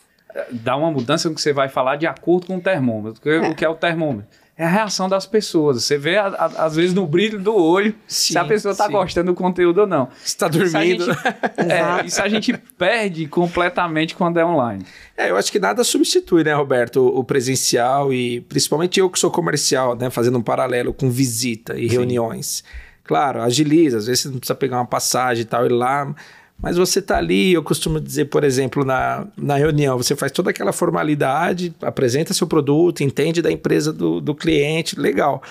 dá 0.51 0.75
uma 0.75 0.91
mudança 0.91 1.29
no 1.29 1.35
que 1.35 1.41
você 1.41 1.53
vai 1.53 1.69
falar 1.69 1.95
de 1.95 2.07
acordo 2.07 2.47
com 2.47 2.57
o 2.57 2.61
termômetro. 2.61 3.29
É. 3.29 3.50
O 3.50 3.55
que 3.55 3.65
é 3.65 3.69
o 3.69 3.75
termômetro? 3.75 4.27
É 4.57 4.65
a 4.65 4.69
reação 4.69 5.09
das 5.09 5.25
pessoas. 5.25 5.83
Você 5.83 5.97
vê, 5.97 6.17
a, 6.17 6.27
a, 6.27 6.45
às 6.65 6.75
vezes, 6.75 6.93
no 6.93 7.07
brilho 7.07 7.39
do 7.39 7.55
olho, 7.55 7.95
sim, 8.07 8.33
se 8.33 8.38
a 8.38 8.45
pessoa 8.45 8.73
está 8.73 8.88
gostando 8.88 9.31
do 9.31 9.35
conteúdo 9.35 9.81
ou 9.81 9.88
não. 9.88 10.09
Está 10.23 10.47
dormindo. 10.47 11.03
Isso 11.03 11.11
a, 11.11 11.23
gente, 11.23 11.57
é, 11.71 12.05
isso 12.05 12.21
a 12.21 12.29
gente 12.29 12.53
perde 12.77 13.27
completamente 13.27 14.13
quando 14.13 14.38
é 14.38 14.45
online. 14.45 14.85
É, 15.17 15.31
eu 15.31 15.38
acho 15.38 15.51
que 15.51 15.57
nada 15.57 15.83
substitui, 15.83 16.43
né, 16.43 16.53
Roberto, 16.53 17.03
o 17.03 17.23
presencial 17.23 18.13
e 18.13 18.41
principalmente 18.41 19.00
eu 19.00 19.09
que 19.09 19.17
sou 19.17 19.31
comercial, 19.31 19.95
né, 19.95 20.09
fazendo 20.11 20.38
um 20.38 20.43
paralelo 20.43 20.93
com 20.93 21.09
visita 21.09 21.75
e 21.75 21.89
sim. 21.89 21.95
reuniões. 21.95 22.63
Claro, 23.03 23.41
agiliza, 23.41 23.97
às 23.97 24.05
vezes 24.05 24.21
você 24.21 24.29
não 24.29 24.38
precisa 24.38 24.55
pegar 24.55 24.77
uma 24.77 24.85
passagem 24.85 25.41
e 25.41 25.45
tal, 25.45 25.65
ir 25.65 25.71
lá, 25.71 26.13
mas 26.62 26.77
você 26.77 27.01
tá 27.01 27.18
ali, 27.18 27.53
eu 27.53 27.63
costumo 27.63 28.00
dizer, 28.00 28.25
por 28.25 28.44
exemplo, 28.44 28.86
na, 28.86 29.27
na 29.36 29.56
reunião, 29.56 29.98
você 29.98 30.15
faz 30.15 30.32
toda 30.32 30.51
aquela 30.51 30.72
formalidade, 30.72 31.74
apresenta 31.82 32.34
seu 32.34 32.46
produto, 32.46 33.01
entende 33.01 33.41
da 33.41 33.51
empresa 33.51 33.91
do, 33.91 34.22
do 34.22 34.36
cliente, 34.36 35.00
legal. 35.00 35.41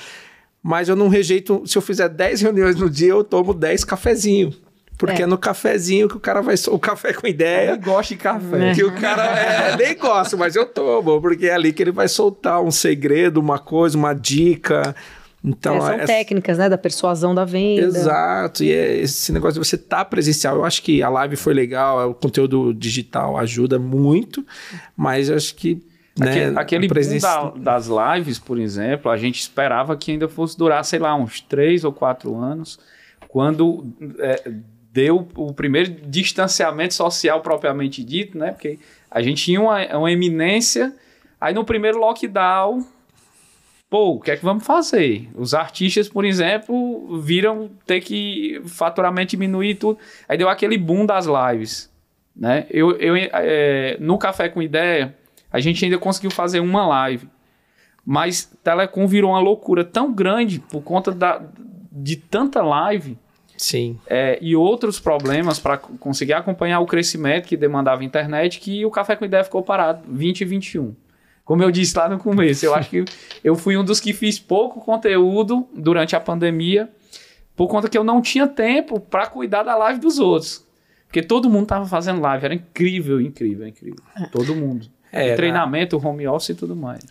Mas 0.62 0.88
eu 0.88 0.94
não 0.94 1.08
rejeito, 1.08 1.62
se 1.66 1.76
eu 1.76 1.82
fizer 1.82 2.08
10 2.08 2.42
reuniões 2.42 2.76
no 2.76 2.88
dia, 2.88 3.08
eu 3.08 3.24
tomo 3.24 3.52
10 3.52 3.84
cafezinhos. 3.84 4.60
Porque 4.96 5.22
é. 5.22 5.24
é. 5.24 5.26
no 5.26 5.38
cafezinho 5.38 6.06
que 6.06 6.16
o 6.18 6.20
cara 6.20 6.42
vai. 6.42 6.54
O 6.68 6.78
café 6.78 7.14
com 7.14 7.26
ideia. 7.26 7.70
Ele 7.70 7.78
gosta 7.78 8.14
de 8.14 8.20
café. 8.20 8.74
Que 8.74 8.84
o 8.84 8.92
cara 8.92 9.24
é, 9.24 9.76
nem 9.76 9.96
gosta, 9.96 10.36
mas 10.36 10.54
eu 10.54 10.66
tomo, 10.66 11.18
porque 11.22 11.46
é 11.46 11.54
ali 11.54 11.72
que 11.72 11.82
ele 11.82 11.90
vai 11.90 12.06
soltar 12.06 12.62
um 12.62 12.70
segredo, 12.70 13.40
uma 13.40 13.58
coisa, 13.58 13.96
uma 13.96 14.12
dica, 14.12 14.94
então, 15.42 15.76
é, 15.76 15.80
são 15.80 15.90
é, 15.92 16.04
técnicas, 16.04 16.58
né, 16.58 16.68
da 16.68 16.76
persuasão 16.76 17.34
da 17.34 17.44
venda. 17.44 17.82
Exato, 17.82 18.62
e 18.62 18.70
é 18.70 18.98
esse 18.98 19.32
negócio 19.32 19.60
de 19.60 19.66
você 19.66 19.76
estar 19.76 19.98
tá 19.98 20.04
presencial. 20.04 20.56
Eu 20.56 20.64
acho 20.64 20.82
que 20.82 21.02
a 21.02 21.08
live 21.08 21.36
foi 21.36 21.54
legal, 21.54 22.10
o 22.10 22.14
conteúdo 22.14 22.74
digital 22.74 23.38
ajuda 23.38 23.78
muito, 23.78 24.44
mas 24.94 25.30
eu 25.30 25.36
acho 25.36 25.54
que 25.54 25.82
né, 26.18 26.30
aquele, 26.30 26.58
aquele 26.58 26.88
presença... 26.88 27.52
da, 27.56 27.78
das 27.78 27.88
lives, 27.88 28.38
por 28.38 28.58
exemplo, 28.58 29.10
a 29.10 29.16
gente 29.16 29.40
esperava 29.40 29.96
que 29.96 30.12
ainda 30.12 30.28
fosse 30.28 30.58
durar, 30.58 30.84
sei 30.84 30.98
lá, 30.98 31.14
uns 31.16 31.40
três 31.40 31.84
ou 31.84 31.92
quatro 31.92 32.36
anos, 32.36 32.78
quando 33.28 33.86
é, 34.18 34.52
deu 34.92 35.26
o 35.36 35.54
primeiro 35.54 35.90
distanciamento 36.06 36.92
social 36.92 37.40
propriamente 37.40 38.04
dito, 38.04 38.36
né? 38.36 38.52
Porque 38.52 38.78
a 39.10 39.22
gente 39.22 39.42
tinha 39.42 39.60
uma, 39.60 39.82
uma 39.96 40.12
eminência, 40.12 40.94
aí 41.40 41.54
no 41.54 41.64
primeiro 41.64 41.98
lockdown 41.98 42.84
pô, 43.90 44.12
o 44.12 44.20
que 44.20 44.30
é 44.30 44.36
que 44.36 44.44
vamos 44.44 44.64
fazer? 44.64 45.28
Os 45.34 45.52
artistas, 45.52 46.08
por 46.08 46.24
exemplo, 46.24 47.20
viram 47.20 47.68
ter 47.84 48.00
que 48.00 48.62
faturamento 48.66 49.32
diminuir 49.32 49.74
tudo. 49.74 49.98
Aí 50.28 50.38
deu 50.38 50.48
aquele 50.48 50.78
boom 50.78 51.04
das 51.04 51.26
lives. 51.26 51.90
Né? 52.34 52.66
Eu, 52.70 52.92
eu, 52.92 53.14
é, 53.16 53.96
no 53.98 54.16
Café 54.16 54.48
com 54.48 54.62
Ideia, 54.62 55.16
a 55.52 55.58
gente 55.58 55.84
ainda 55.84 55.98
conseguiu 55.98 56.30
fazer 56.30 56.60
uma 56.60 56.86
live. 56.86 57.28
Mas 58.06 58.44
Telecom 58.62 59.06
virou 59.08 59.32
uma 59.32 59.40
loucura 59.40 59.84
tão 59.84 60.14
grande 60.14 60.60
por 60.60 60.82
conta 60.82 61.10
da, 61.10 61.42
de 61.90 62.16
tanta 62.16 62.62
live. 62.62 63.18
Sim. 63.56 63.98
É, 64.06 64.38
e 64.40 64.56
outros 64.56 64.98
problemas 64.98 65.58
para 65.58 65.76
conseguir 65.76 66.32
acompanhar 66.32 66.80
o 66.80 66.86
crescimento 66.86 67.46
que 67.46 67.56
demandava 67.56 68.00
a 68.00 68.04
internet, 68.04 68.58
que 68.60 68.86
o 68.86 68.90
Café 68.90 69.16
com 69.16 69.24
Ideia 69.24 69.44
ficou 69.44 69.62
parado 69.62 70.02
2021. 70.06 70.94
Como 71.50 71.64
eu 71.64 71.70
disse 71.72 71.98
lá 71.98 72.08
no 72.08 72.16
começo, 72.16 72.64
eu 72.64 72.72
acho 72.72 72.88
que 72.90 73.04
eu 73.42 73.56
fui 73.56 73.76
um 73.76 73.82
dos 73.82 73.98
que 73.98 74.12
fiz 74.12 74.38
pouco 74.38 74.80
conteúdo 74.80 75.66
durante 75.74 76.14
a 76.14 76.20
pandemia, 76.20 76.88
por 77.56 77.66
conta 77.66 77.88
que 77.88 77.98
eu 77.98 78.04
não 78.04 78.22
tinha 78.22 78.46
tempo 78.46 79.00
para 79.00 79.26
cuidar 79.26 79.64
da 79.64 79.76
live 79.76 79.98
dos 79.98 80.20
outros. 80.20 80.64
Porque 81.08 81.20
todo 81.20 81.50
mundo 81.50 81.66
tava 81.66 81.86
fazendo 81.86 82.20
live, 82.20 82.44
era 82.44 82.54
incrível, 82.54 83.20
incrível, 83.20 83.66
incrível. 83.66 83.98
É. 84.16 84.26
Todo 84.26 84.54
mundo. 84.54 84.86
É, 85.10 85.34
Treinamento, 85.34 85.98
na... 85.98 86.08
home 86.08 86.24
office 86.28 86.50
e 86.50 86.54
tudo 86.54 86.76
mais. 86.76 87.04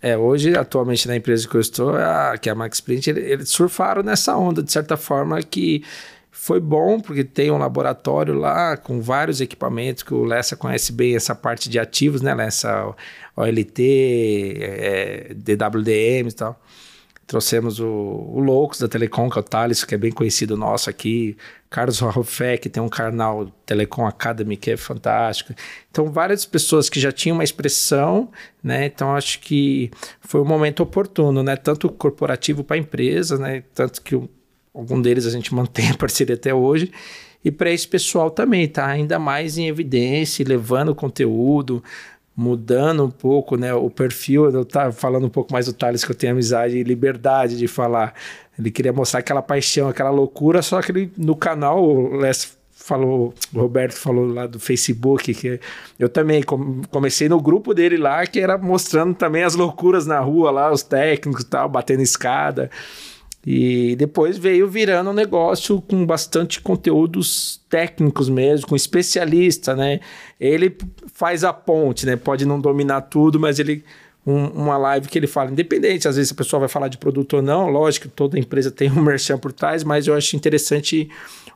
É, 0.00 0.16
hoje, 0.16 0.56
atualmente, 0.56 1.08
na 1.08 1.16
empresa 1.16 1.48
que 1.48 1.56
eu 1.56 1.60
estou, 1.60 1.96
a, 1.96 2.38
que 2.38 2.48
é 2.48 2.52
a 2.52 2.54
Max 2.54 2.80
Print, 2.80 3.10
eles 3.10 3.48
surfaram 3.48 4.04
nessa 4.04 4.36
onda, 4.36 4.62
de 4.62 4.70
certa 4.70 4.96
forma, 4.96 5.42
que 5.42 5.82
foi 6.30 6.60
bom, 6.60 7.00
porque 7.00 7.24
tem 7.24 7.50
um 7.50 7.58
laboratório 7.58 8.34
lá 8.34 8.76
com 8.76 9.00
vários 9.00 9.40
equipamentos 9.40 10.02
que 10.02 10.14
o 10.14 10.24
Lessa 10.24 10.56
conhece 10.56 10.92
bem 10.92 11.16
essa 11.16 11.34
parte 11.34 11.68
de 11.68 11.78
ativos, 11.78 12.22
né, 12.22 12.34
Lessa? 12.34 12.94
OLT, 13.36 14.56
é, 14.60 15.34
DWDM 15.34 16.28
e 16.28 16.32
tal. 16.32 16.60
Trouxemos 17.26 17.78
o, 17.78 17.86
o 17.86 18.40
Loucos 18.40 18.80
da 18.80 18.88
Telecom, 18.88 19.30
que 19.30 19.38
é 19.38 19.40
o 19.40 19.44
Thales, 19.44 19.84
que 19.84 19.94
é 19.94 19.98
bem 19.98 20.10
conhecido 20.10 20.56
nosso 20.56 20.90
aqui. 20.90 21.36
Carlos 21.70 22.00
Rofé, 22.00 22.58
que 22.58 22.68
tem 22.68 22.82
um 22.82 22.88
canal 22.88 23.46
Telecom 23.64 24.04
Academy, 24.04 24.56
que 24.56 24.72
é 24.72 24.76
fantástico. 24.76 25.54
Então, 25.90 26.10
várias 26.10 26.44
pessoas 26.44 26.90
que 26.90 26.98
já 26.98 27.12
tinham 27.12 27.36
uma 27.36 27.44
expressão, 27.44 28.28
né? 28.62 28.86
Então, 28.86 29.14
acho 29.14 29.38
que 29.38 29.92
foi 30.20 30.40
um 30.40 30.44
momento 30.44 30.82
oportuno, 30.82 31.44
né? 31.44 31.54
Tanto 31.54 31.88
corporativo 31.88 32.64
para 32.64 32.74
a 32.74 32.80
empresa, 32.80 33.38
né? 33.38 33.62
Tanto 33.72 34.02
que 34.02 34.16
algum 34.74 35.00
deles 35.00 35.26
a 35.26 35.30
gente 35.30 35.52
mantém 35.54 35.90
a 35.90 35.96
parceria 35.96 36.34
até 36.34 36.54
hoje. 36.54 36.90
E 37.44 37.50
para 37.50 37.70
esse 37.70 37.88
pessoal 37.88 38.30
também, 38.30 38.68
tá 38.68 38.86
ainda 38.86 39.18
mais 39.18 39.56
em 39.56 39.66
evidência, 39.66 40.44
levando 40.46 40.94
conteúdo, 40.94 41.82
mudando 42.36 43.04
um 43.04 43.10
pouco 43.10 43.56
né, 43.56 43.72
o 43.72 43.88
perfil. 43.88 44.50
Eu 44.50 44.62
estava 44.62 44.92
falando 44.92 45.26
um 45.26 45.30
pouco 45.30 45.52
mais 45.52 45.66
do 45.66 45.72
Thales, 45.72 46.04
que 46.04 46.10
eu 46.10 46.16
tenho 46.16 46.32
amizade 46.32 46.76
e 46.76 46.82
liberdade 46.82 47.56
de 47.56 47.66
falar. 47.66 48.14
Ele 48.58 48.70
queria 48.70 48.92
mostrar 48.92 49.20
aquela 49.20 49.40
paixão, 49.40 49.88
aquela 49.88 50.10
loucura, 50.10 50.60
só 50.60 50.82
que 50.82 50.92
ele, 50.92 51.12
no 51.16 51.34
canal, 51.34 51.82
o 51.82 52.16
Les 52.16 52.58
falou, 52.70 53.34
o 53.54 53.60
Roberto 53.60 53.94
falou 53.94 54.26
lá 54.26 54.46
do 54.46 54.58
Facebook, 54.58 55.32
que 55.34 55.60
eu 55.98 56.08
também 56.08 56.42
comecei 56.90 57.28
no 57.28 57.40
grupo 57.40 57.72
dele 57.72 57.96
lá, 57.96 58.26
que 58.26 58.40
era 58.40 58.58
mostrando 58.58 59.14
também 59.14 59.44
as 59.44 59.54
loucuras 59.54 60.06
na 60.06 60.18
rua 60.18 60.50
lá, 60.50 60.72
os 60.72 60.82
técnicos 60.82 61.44
e 61.44 61.46
tal, 61.46 61.68
batendo 61.68 62.02
escada. 62.02 62.70
E 63.46 63.96
depois 63.96 64.36
veio 64.36 64.68
virando 64.68 65.10
um 65.10 65.14
negócio 65.14 65.80
com 65.80 66.04
bastante 66.04 66.60
conteúdos 66.60 67.60
técnicos 67.70 68.28
mesmo, 68.28 68.66
com 68.66 68.76
especialista, 68.76 69.74
né? 69.74 70.00
Ele 70.38 70.76
faz 71.12 71.42
a 71.42 71.52
ponte, 71.52 72.04
né? 72.04 72.16
Pode 72.16 72.44
não 72.44 72.60
dominar 72.60 73.02
tudo, 73.02 73.40
mas 73.40 73.58
ele 73.58 73.82
um, 74.26 74.46
uma 74.48 74.76
live 74.76 75.08
que 75.08 75.18
ele 75.18 75.26
fala, 75.26 75.50
independente, 75.50 76.06
às 76.06 76.16
vezes 76.16 76.32
a 76.32 76.34
pessoa 76.34 76.60
vai 76.60 76.68
falar 76.68 76.88
de 76.88 76.98
produto 76.98 77.36
ou 77.36 77.42
não, 77.42 77.68
lógico 77.68 78.08
toda 78.08 78.38
empresa 78.38 78.70
tem 78.70 78.90
um 78.90 79.00
merchan 79.02 79.38
por 79.38 79.52
trás, 79.52 79.82
mas 79.82 80.06
eu 80.06 80.14
acho 80.14 80.36
interessante 80.36 81.08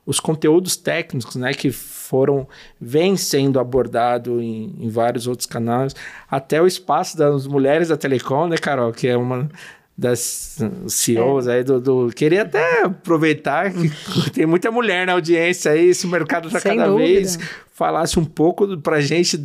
os 0.06 0.20
conteúdos 0.20 0.76
técnicos, 0.76 1.36
né, 1.36 1.52
que 1.52 1.70
foram, 1.70 2.46
vem 2.80 3.16
sendo 3.16 3.58
abordado 3.58 4.40
em, 4.40 4.74
em 4.78 4.88
vários 4.88 5.26
outros 5.26 5.46
canais, 5.46 5.94
até 6.30 6.60
o 6.60 6.66
espaço 6.66 7.16
das 7.16 7.46
mulheres 7.46 7.88
da 7.88 7.96
Telecom, 7.96 8.48
né, 8.48 8.56
Carol, 8.56 8.92
que 8.92 9.08
é 9.08 9.16
uma 9.16 9.48
das 9.96 10.58
CEOs 10.88 11.46
é. 11.46 11.54
aí 11.54 11.64
do, 11.64 11.80
do, 11.80 12.10
Queria 12.14 12.42
até 12.42 12.82
aproveitar 12.82 13.72
que 13.72 13.90
tem 14.32 14.44
muita 14.44 14.70
mulher 14.70 15.06
na 15.06 15.12
audiência 15.12 15.72
aí, 15.72 15.90
esse 15.90 16.06
mercado 16.06 16.48
está 16.48 16.60
cada 16.60 16.86
dúvida. 16.86 17.06
vez. 17.06 17.38
Falasse 17.72 18.18
um 18.18 18.24
pouco 18.24 18.76
pra 18.78 19.00
gente 19.00 19.36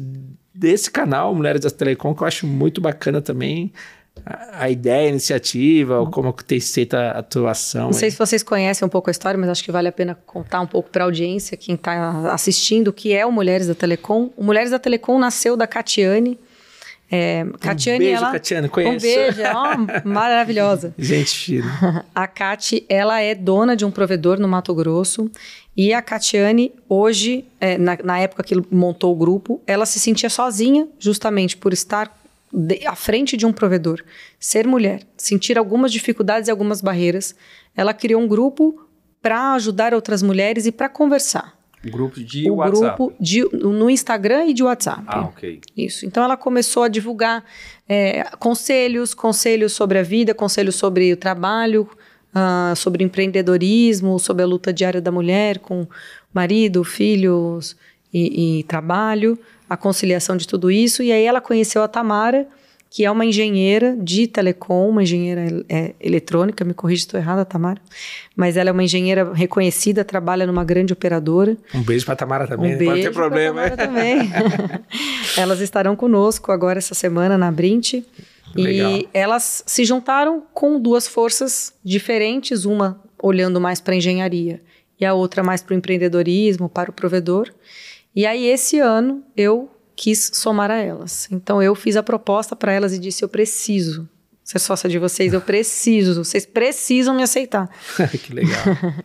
desse 0.53 0.89
canal, 0.91 1.34
Mulheres 1.34 1.62
da 1.62 1.70
Telecom, 1.70 2.13
que 2.13 2.24
eu 2.24 2.27
acho 2.27 2.48
muito 2.48 2.82
bacana 2.82 3.22
também. 3.22 3.72
A, 4.25 4.63
a 4.63 4.70
ideia, 4.70 5.08
a 5.08 5.10
iniciativa, 5.10 6.01
uhum. 6.01 6.12
como 6.12 6.34
tem 6.34 6.60
sido 6.60 6.96
a 6.96 7.12
atuação. 7.12 7.84
Não 7.84 7.88
aí. 7.89 7.94
sei 7.94 8.12
se 8.12 8.18
vocês 8.18 8.44
conhecem 8.44 8.86
um 8.86 8.89
pouco 8.89 9.10
a 9.10 9.12
história, 9.12 9.39
mas 9.39 9.50
acho 9.50 9.63
que 9.63 9.72
vale 9.72 9.88
a 9.88 9.91
pena 9.91 10.15
contar 10.25 10.62
um 10.62 10.68
pouco 10.68 10.89
para 10.89 11.03
a 11.03 11.06
audiência, 11.06 11.56
quem 11.56 11.75
está 11.75 12.34
assistindo, 12.34 12.89
o 12.89 12.94
que 12.94 13.13
é 13.13 13.25
o 13.25 13.32
Mulheres 13.32 13.68
da 13.68 13.75
Telecom. 13.75 14.32
O 14.36 14.44
Mulheres 14.44 14.72
da 14.72 14.79
Telecom 14.79 15.18
nasceu 15.18 15.56
da 15.56 15.65
Catiane, 15.65 16.38
é, 17.11 17.45
Catiane, 17.59 17.97
um 17.97 17.99
beijo, 17.99 18.21
ela, 18.21 18.31
Catiane, 18.31 18.69
conheço. 18.69 18.95
Um 18.95 18.99
beijo, 18.99 19.41
maravilhosa. 20.05 20.93
Gente 20.97 21.35
fina. 21.35 22.05
A 22.13 22.27
Cati, 22.27 22.85
ela 22.87 23.19
é 23.19 23.33
dona 23.33 23.75
de 23.75 23.83
um 23.83 23.89
provedor 23.89 24.39
no 24.39 24.47
Mato 24.47 24.73
Grosso 24.75 25.29
e 25.75 25.93
a 25.93 26.01
Catiane, 26.01 26.73
hoje, 26.87 27.45
é, 27.59 27.77
na, 27.77 27.97
na, 28.03 28.19
época 28.19 28.43
que 28.43 28.53
montou 28.69 29.13
o 29.13 29.15
grupo, 29.15 29.61
ela 29.65 29.85
se 29.85 29.99
sentia 29.99 30.29
sozinha 30.29 30.87
justamente 30.99 31.55
por 31.55 31.71
estar 31.71 32.19
de, 32.51 32.85
à 32.85 32.95
frente 32.95 33.37
de 33.37 33.45
um 33.45 33.53
provedor, 33.53 34.03
ser 34.39 34.67
mulher, 34.67 35.01
sentir 35.15 35.57
algumas 35.57 35.91
dificuldades 35.91 36.47
e 36.47 36.51
algumas 36.51 36.81
barreiras. 36.81 37.33
Ela 37.75 37.93
criou 37.93 38.21
um 38.21 38.27
grupo 38.27 38.87
para 39.21 39.53
ajudar 39.53 39.93
outras 39.93 40.21
mulheres 40.21 40.65
e 40.65 40.71
para 40.71 40.89
conversar 40.89 41.58
Grupo 41.83 42.19
de 42.19 42.50
o 42.50 42.55
WhatsApp. 42.55 42.98
grupo 42.98 43.13
de, 43.19 43.41
no 43.53 43.89
Instagram 43.89 44.48
e 44.48 44.53
de 44.53 44.63
WhatsApp. 44.63 45.03
Ah, 45.07 45.21
ok. 45.21 45.62
Isso. 45.77 46.05
Então 46.05 46.24
ela 46.24 46.36
começou 46.36 46.83
a 46.83 46.88
divulgar 46.89 47.43
é, 47.88 48.24
conselhos, 48.38 49.13
conselhos 49.13 49.71
sobre 49.71 49.98
a 49.98 50.03
vida, 50.03 50.33
conselhos 50.33 50.75
sobre 50.75 51.13
o 51.13 51.17
trabalho, 51.17 51.89
uh, 52.36 52.75
sobre 52.75 53.03
empreendedorismo, 53.03 54.19
sobre 54.19 54.43
a 54.43 54.45
luta 54.45 54.74
diária 54.74 55.01
da 55.01 55.12
mulher 55.12 55.59
com 55.59 55.88
marido, 56.33 56.83
filhos 56.83 57.77
e, 58.13 58.59
e 58.59 58.63
trabalho, 58.63 59.39
a 59.69 59.77
conciliação 59.77 60.36
de 60.36 60.48
tudo 60.48 60.69
isso. 60.69 61.01
E 61.01 61.12
aí 61.12 61.24
ela 61.24 61.39
conheceu 61.39 61.81
a 61.81 61.88
Tamara 61.88 62.45
que 62.89 63.05
é 63.05 63.12
uma 63.12 63.24
engenheira 63.24 63.96
de 64.01 64.25
telecom, 64.25 64.89
uma 64.89 65.03
engenheira 65.03 65.63
é, 65.69 65.93
eletrônica, 66.00 66.65
me 66.65 66.74
corrija 66.74 67.01
se 67.01 67.08
estou 67.08 67.19
errada, 67.19 67.46
Tamara, 67.46 67.79
mas 68.36 68.58
ela 68.58 68.69
é 68.69 68.74
uma 68.74 68.84
engenheira 68.84 69.31
reconhecida, 69.34 70.03
trabalha 70.03 70.48
numa 70.48 70.63
grande 70.63 70.91
operadora. 70.91 71.55
Um 71.74 71.84
beijo 71.84 72.05
para 72.05 72.15
Tamara 72.15 72.48
também, 72.48 72.74
um 72.74 72.77
beijo 72.77 72.91
pode 72.91 73.03
ter 73.03 73.13
problema. 73.13 73.69
Tamara 73.69 73.77
também. 73.77 74.31
elas 75.38 75.60
estarão 75.60 75.96
conosco 75.96 76.51
agora 76.51 76.79
essa 76.79 76.96
semana 76.96 77.38
na 77.38 77.51
Brint. 77.51 78.03
Legal. 78.55 78.91
E 78.91 79.10
elas 79.13 79.63
se 79.67 79.86
juntaram 79.86 80.43
com 80.51 80.79
duas 80.79 81.08
forças 81.08 81.74
diferentes, 81.84 82.65
uma 82.65 83.00
olhando 83.22 83.62
mais 83.62 83.79
para 83.79 83.93
a 83.93 83.98
engenharia 83.98 84.62
e 85.00 85.05
a 85.05 85.13
outra 85.13 85.43
mais 85.43 85.62
para 85.62 85.74
o 85.74 85.77
empreendedorismo, 85.77 86.67
para 86.67 86.89
o 86.89 86.93
provedor. 86.93 87.50
E 88.15 88.25
aí, 88.25 88.48
esse 88.48 88.79
ano, 88.79 89.24
eu 89.38 89.69
quis 90.00 90.32
somar 90.34 90.72
a 90.72 90.77
elas. 90.77 91.27
Então 91.29 91.62
eu 91.62 91.75
fiz 91.75 91.98
a 91.98 92.03
proposta 92.03 92.56
para 92.56 92.72
elas 92.72 92.94
e 92.94 93.00
disse: 93.00 93.22
eu 93.22 93.27
preciso 93.27 94.08
ser 94.41 94.58
sócia 94.58 94.89
de 94.89 94.98
vocês, 94.98 95.32
eu 95.32 95.41
preciso, 95.41 96.24
vocês 96.24 96.46
precisam 96.46 97.13
me 97.13 97.22
aceitar. 97.22 97.70
que 98.24 98.34
legal. 98.34 98.58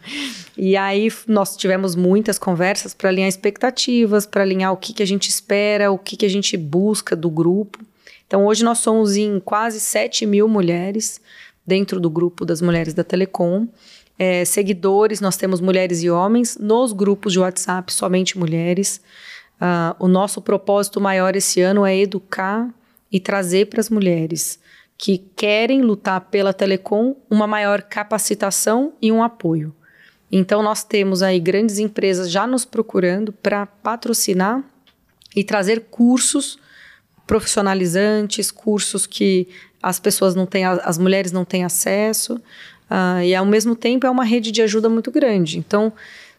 e 0.56 0.74
aí 0.76 1.12
nós 1.26 1.56
tivemos 1.56 1.96
muitas 1.96 2.38
conversas 2.38 2.94
para 2.94 3.10
alinhar 3.10 3.28
expectativas, 3.28 4.24
para 4.24 4.42
alinhar 4.42 4.72
o 4.72 4.76
que, 4.76 4.94
que 4.94 5.02
a 5.02 5.06
gente 5.06 5.28
espera, 5.28 5.90
o 5.90 5.98
que, 5.98 6.16
que 6.16 6.24
a 6.24 6.30
gente 6.30 6.56
busca 6.56 7.14
do 7.16 7.28
grupo. 7.28 7.80
Então 8.26 8.46
hoje 8.46 8.64
nós 8.64 8.78
somos 8.78 9.16
em 9.16 9.40
quase 9.40 9.80
7 9.80 10.24
mil 10.24 10.48
mulheres 10.48 11.20
dentro 11.66 12.00
do 12.00 12.08
grupo 12.08 12.44
das 12.44 12.62
mulheres 12.62 12.94
da 12.94 13.02
Telecom. 13.02 13.66
É, 14.16 14.44
seguidores, 14.44 15.20
nós 15.20 15.36
temos 15.36 15.60
mulheres 15.60 16.04
e 16.04 16.08
homens. 16.08 16.56
Nos 16.56 16.92
grupos 16.92 17.32
de 17.32 17.40
WhatsApp, 17.40 17.92
somente 17.92 18.38
mulheres. 18.38 19.00
Uh, 19.64 19.96
o 19.98 20.06
nosso 20.06 20.42
propósito 20.42 21.00
maior 21.00 21.34
esse 21.34 21.62
ano 21.62 21.86
é 21.86 21.96
educar 21.96 22.68
e 23.10 23.18
trazer 23.18 23.66
para 23.70 23.80
as 23.80 23.88
mulheres 23.88 24.60
que 24.98 25.16
querem 25.34 25.80
lutar 25.80 26.20
pela 26.20 26.52
telecom 26.52 27.16
uma 27.30 27.46
maior 27.46 27.80
capacitação 27.80 28.92
e 29.00 29.10
um 29.10 29.22
apoio. 29.22 29.74
Então, 30.30 30.62
nós 30.62 30.84
temos 30.84 31.22
aí 31.22 31.40
grandes 31.40 31.78
empresas 31.78 32.30
já 32.30 32.46
nos 32.46 32.66
procurando 32.66 33.32
para 33.32 33.64
patrocinar 33.64 34.62
e 35.34 35.42
trazer 35.42 35.86
cursos 35.90 36.58
profissionalizantes, 37.26 38.50
cursos 38.50 39.06
que 39.06 39.48
as 39.82 39.98
pessoas 39.98 40.34
não 40.34 40.44
têm, 40.44 40.66
as 40.66 40.98
mulheres 40.98 41.32
não 41.32 41.44
têm 41.44 41.64
acesso, 41.64 42.34
uh, 42.34 43.22
e 43.24 43.34
ao 43.34 43.46
mesmo 43.46 43.74
tempo 43.74 44.06
é 44.06 44.10
uma 44.10 44.24
rede 44.24 44.52
de 44.52 44.60
ajuda 44.60 44.90
muito 44.90 45.10
grande. 45.10 45.58
Então, 45.58 45.90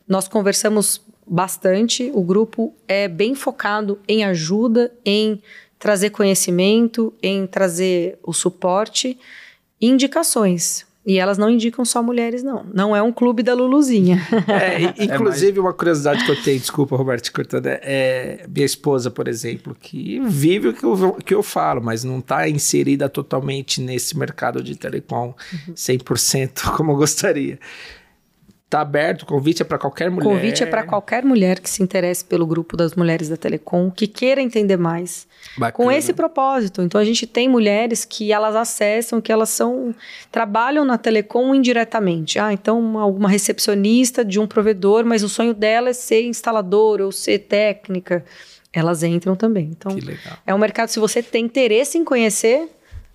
nós 0.08 0.28
conversamos 0.28 1.02
bastante. 1.28 2.12
O 2.14 2.22
grupo 2.22 2.74
é 2.88 3.08
bem 3.08 3.36
focado 3.36 4.00
em 4.08 4.24
ajuda, 4.24 4.92
em 5.06 5.42
trazer 5.80 6.10
conhecimento, 6.10 7.14
em 7.22 7.46
trazer 7.46 8.18
o 8.24 8.34
suporte 8.34 9.18
e 9.80 9.88
indicações. 9.88 10.86
E 11.06 11.20
elas 11.20 11.38
não 11.38 11.48
indicam 11.48 11.86
só 11.86 12.02
mulheres, 12.02 12.42
não. 12.42 12.66
Não 12.74 12.96
é 12.96 13.02
um 13.02 13.12
clube 13.12 13.44
da 13.44 13.54
Luluzinha. 13.54 14.20
É, 14.48 14.82
inclusive, 15.06 15.52
é 15.52 15.54
mais... 15.54 15.58
uma 15.58 15.74
curiosidade 15.74 16.26
que 16.26 16.32
eu 16.32 16.42
tenho, 16.42 16.60
desculpa, 16.60 16.96
Roberto, 16.96 17.32
cortando, 17.32 17.68
é, 17.68 17.80
é 17.84 18.46
minha 18.48 18.66
esposa, 18.66 19.12
por 19.12 19.28
exemplo, 19.28 19.78
que 19.80 20.20
vive 20.22 20.70
o 20.70 20.74
que 20.74 20.84
eu, 20.84 21.14
que 21.24 21.36
eu 21.36 21.44
falo, 21.44 21.80
mas 21.84 22.04
não 22.04 22.18
está 22.18 22.50
inserida 22.50 23.08
totalmente 23.08 23.80
nesse 23.80 24.18
mercado 24.18 24.64
de 24.64 24.76
telecom 24.76 25.36
100% 25.76 26.76
como 26.76 26.94
eu 26.94 26.96
gostaria. 26.96 27.60
Tá 28.68 28.82
aberto, 28.82 29.22
o 29.22 29.26
convite 29.28 29.62
é 29.62 29.66
para 29.66 29.78
qualquer 29.78 30.10
mulher. 30.10 30.26
O 30.26 30.30
convite 30.30 30.64
é 30.64 30.66
para 30.66 30.84
qualquer 30.84 31.24
mulher 31.24 31.60
que 31.60 31.70
se 31.70 31.84
interesse 31.84 32.26
pelo 32.26 32.48
grupo 32.48 32.76
das 32.76 32.96
mulheres 32.96 33.30
da 33.30 33.38
Telecom, 33.38 33.92
que 33.92 34.08
queira 34.08 34.42
entender 34.42 34.76
mais. 34.76 35.28
Bacana. 35.56 35.72
Com 35.72 35.92
esse 35.92 36.12
propósito. 36.14 36.82
Então 36.82 37.00
a 37.00 37.06
gente 37.06 37.28
tem 37.28 37.48
mulheres 37.48 38.04
que 38.04 38.32
elas 38.32 38.56
acessam, 38.56 39.22
que 39.22 39.32
elas 39.32 39.50
são 39.50 39.94
trabalham 40.32 40.84
na 40.84 40.98
Telecom 40.98 41.54
indiretamente. 41.54 42.40
Ah, 42.40 42.52
então 42.52 42.80
uma, 42.80 43.06
uma 43.06 43.30
recepcionista 43.30 44.26
de 44.26 44.40
um 44.40 44.48
provedor, 44.48 45.06
mas 45.06 45.22
o 45.22 45.30
sonho 45.30 45.54
dela 45.54 45.92
é 45.92 45.94
ser 45.94 46.24
instaladora 46.24 47.06
ou 47.06 47.12
ser 47.12 47.40
técnica. 47.40 48.26
Elas 48.74 49.04
entram 49.04 49.36
também. 49.36 49.70
Então 49.78 49.96
é 50.46 50.56
um 50.56 50.58
mercado 50.58 50.90
se 50.90 51.00
você 51.00 51.22
tem 51.22 51.46
interesse 51.46 52.00
em 52.00 52.04
conhecer, 52.04 52.68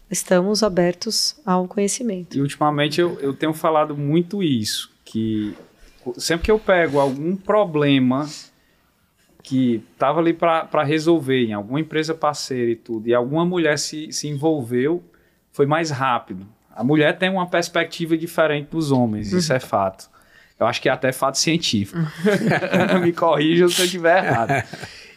estamos 0.08 0.62
abertos 0.62 1.34
ao 1.44 1.66
conhecimento. 1.66 2.38
E 2.38 2.40
ultimamente 2.40 3.00
eu, 3.00 3.18
eu 3.20 3.34
tenho 3.34 3.52
falado 3.52 3.96
muito 3.96 4.44
isso 4.44 4.89
que 5.10 5.56
sempre 6.16 6.44
que 6.44 6.50
eu 6.50 6.58
pego 6.58 7.00
algum 7.00 7.34
problema 7.34 8.28
que 9.42 9.82
estava 9.92 10.20
ali 10.20 10.32
para 10.32 10.84
resolver 10.84 11.44
em 11.44 11.52
alguma 11.52 11.80
empresa 11.80 12.14
parceira 12.14 12.70
e 12.70 12.76
tudo, 12.76 13.08
e 13.08 13.14
alguma 13.14 13.44
mulher 13.44 13.78
se, 13.78 14.12
se 14.12 14.28
envolveu, 14.28 15.02
foi 15.50 15.66
mais 15.66 15.90
rápido. 15.90 16.46
A 16.74 16.84
mulher 16.84 17.18
tem 17.18 17.28
uma 17.28 17.46
perspectiva 17.46 18.16
diferente 18.16 18.68
dos 18.70 18.92
homens, 18.92 19.32
isso 19.32 19.52
é 19.52 19.58
fato. 19.58 20.08
Eu 20.58 20.66
acho 20.66 20.80
que 20.80 20.88
é 20.88 20.92
até 20.92 21.10
fato 21.10 21.38
científico. 21.38 21.98
Me 23.02 23.12
corrija 23.12 23.66
se 23.68 23.80
eu 23.80 23.84
estiver 23.86 24.24
errado. 24.24 24.62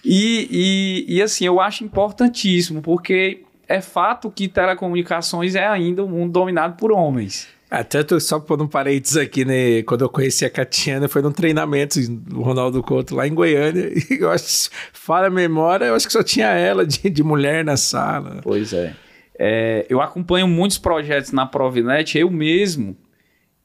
E, 0.03 1.05
e, 1.07 1.17
e 1.17 1.21
assim, 1.21 1.45
eu 1.45 1.59
acho 1.59 1.83
importantíssimo, 1.83 2.81
porque 2.81 3.43
é 3.67 3.81
fato 3.81 4.31
que 4.31 4.47
telecomunicações 4.47 5.53
é 5.55 5.67
ainda 5.67 6.03
um 6.03 6.09
mundo 6.09 6.31
dominado 6.31 6.75
por 6.75 6.91
homens. 6.91 7.52
Ah, 7.75 7.83
tanto 7.83 8.19
só 8.19 8.39
por 8.39 8.61
um 8.61 8.67
parênteses 8.67 9.17
aqui, 9.17 9.43
né? 9.43 9.81
Quando 9.81 10.01
eu 10.01 10.09
conheci 10.09 10.45
a 10.45 10.49
Catiana, 10.49 11.07
foi 11.07 11.23
num 11.23 11.31
treinamento 11.31 11.99
do 12.07 12.39
Ronaldo 12.39 12.83
Couto 12.83 13.15
lá 13.15 13.27
em 13.27 13.33
Goiânia. 13.33 13.91
E 14.11 14.19
eu 14.21 14.29
acho, 14.29 14.69
fala 14.91 15.25
a 15.25 15.29
memória, 15.31 15.85
eu 15.85 15.95
acho 15.95 16.05
que 16.05 16.13
só 16.13 16.21
tinha 16.21 16.49
ela 16.49 16.85
de, 16.85 17.09
de 17.09 17.23
mulher 17.23 17.65
na 17.65 17.75
sala. 17.75 18.41
Pois 18.43 18.73
é. 18.73 18.93
é. 19.39 19.87
Eu 19.89 20.01
acompanho 20.01 20.47
muitos 20.47 20.77
projetos 20.77 21.31
na 21.31 21.47
Provinet, 21.47 22.15
eu 22.15 22.29
mesmo. 22.29 22.95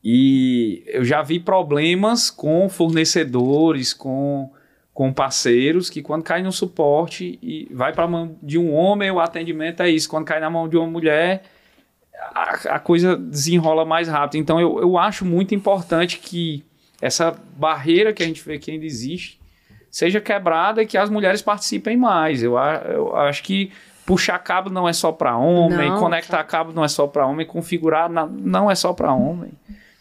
E 0.03 0.83
eu 0.87 1.05
já 1.05 1.21
vi 1.21 1.39
problemas 1.39 2.31
com 2.31 2.67
fornecedores, 2.71 3.93
com, 3.93 4.51
com 4.95 5.13
parceiros, 5.13 5.91
que 5.91 6.01
quando 6.01 6.23
cai 6.23 6.43
no 6.43 6.51
suporte 6.51 7.39
e 7.43 7.69
vai 7.71 7.93
para 7.93 8.05
a 8.05 8.09
mão 8.09 8.39
de 8.43 8.57
um 8.57 8.73
homem, 8.73 9.11
o 9.11 9.21
atendimento 9.21 9.83
é 9.83 9.91
isso. 9.91 10.09
Quando 10.09 10.25
cai 10.25 10.41
na 10.41 10.49
mão 10.49 10.67
de 10.67 10.79
uma 10.79 10.87
mulher 10.87 11.43
a, 12.35 12.75
a 12.77 12.79
coisa 12.79 13.17
desenrola 13.17 13.85
mais 13.85 14.09
rápido. 14.09 14.41
Então 14.41 14.61
eu, 14.61 14.81
eu 14.81 14.99
acho 14.99 15.25
muito 15.25 15.55
importante 15.55 16.19
que 16.19 16.65
essa 17.01 17.37
barreira 17.57 18.13
que 18.13 18.23
a 18.23 18.27
gente 18.27 18.43
vê 18.45 18.59
que 18.59 18.71
ainda 18.71 18.85
existe 18.85 19.39
seja 19.91 20.21
quebrada 20.21 20.83
e 20.83 20.87
que 20.87 20.99
as 20.99 21.09
mulheres 21.09 21.43
participem 21.43 21.97
mais. 21.97 22.43
Eu, 22.43 22.57
eu 22.57 23.17
acho 23.17 23.43
que 23.43 23.73
puxar 24.05 24.39
cabo 24.39 24.71
não 24.71 24.89
é 24.89 24.93
só 24.93 25.13
para 25.13 25.37
homem, 25.37 25.91
não, 25.91 25.99
conectar 25.99 26.43
cabo 26.45 26.73
não 26.73 26.85
é 26.85 26.89
só 26.89 27.07
para 27.07 27.27
homem, 27.27 27.47
configurar 27.47 28.11
não 28.11 28.71
é 28.71 28.75
só 28.75 28.93
para 28.93 29.13
homem. 29.13 29.53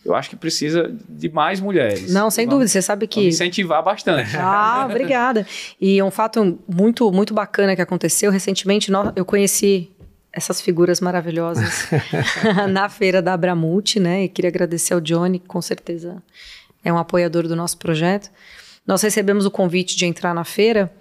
Eu 0.06 0.16
acho 0.16 0.30
que 0.30 0.38
precisa 0.38 0.90
de 1.10 1.30
mais 1.30 1.60
mulheres. 1.60 2.14
Não, 2.14 2.30
sem 2.30 2.46
vamos, 2.46 2.60
dúvida. 2.60 2.70
Você 2.70 2.82
sabe 2.82 3.08
que. 3.08 3.28
incentivar 3.28 3.84
bastante. 3.84 4.36
Ah, 4.40 4.88
obrigada. 4.90 5.46
E 5.82 6.02
um 6.02 6.10
fato 6.10 6.58
muito, 6.66 7.12
muito 7.12 7.34
bacana 7.34 7.76
que 7.76 7.82
aconteceu 7.82 8.32
recentemente, 8.32 8.90
eu 9.18 9.26
conheci 9.26 9.92
essas 10.38 10.62
figuras 10.62 11.02
maravilhosas 11.02 11.88
na 12.70 12.88
feira 12.88 13.24
da 13.24 13.34
Abramult, 13.34 14.00
né? 14.00 14.26
E 14.26 14.30
queria 14.30 14.50
agradecer 14.50 14.94
ao 14.94 15.02
Johnny, 15.02 15.40
que 15.40 15.48
com 15.48 15.62
certeza 15.62 16.22
é 16.86 16.94
um 16.94 16.98
apoiador 16.98 17.48
do 17.48 17.56
nosso 17.56 17.78
projeto. 17.80 18.30
Nós 18.86 19.02
recebemos 19.02 19.48
o 19.48 19.52
convite 19.52 19.98
de 19.98 20.06
entrar 20.06 20.36
na 20.36 20.44
feira. 20.44 20.94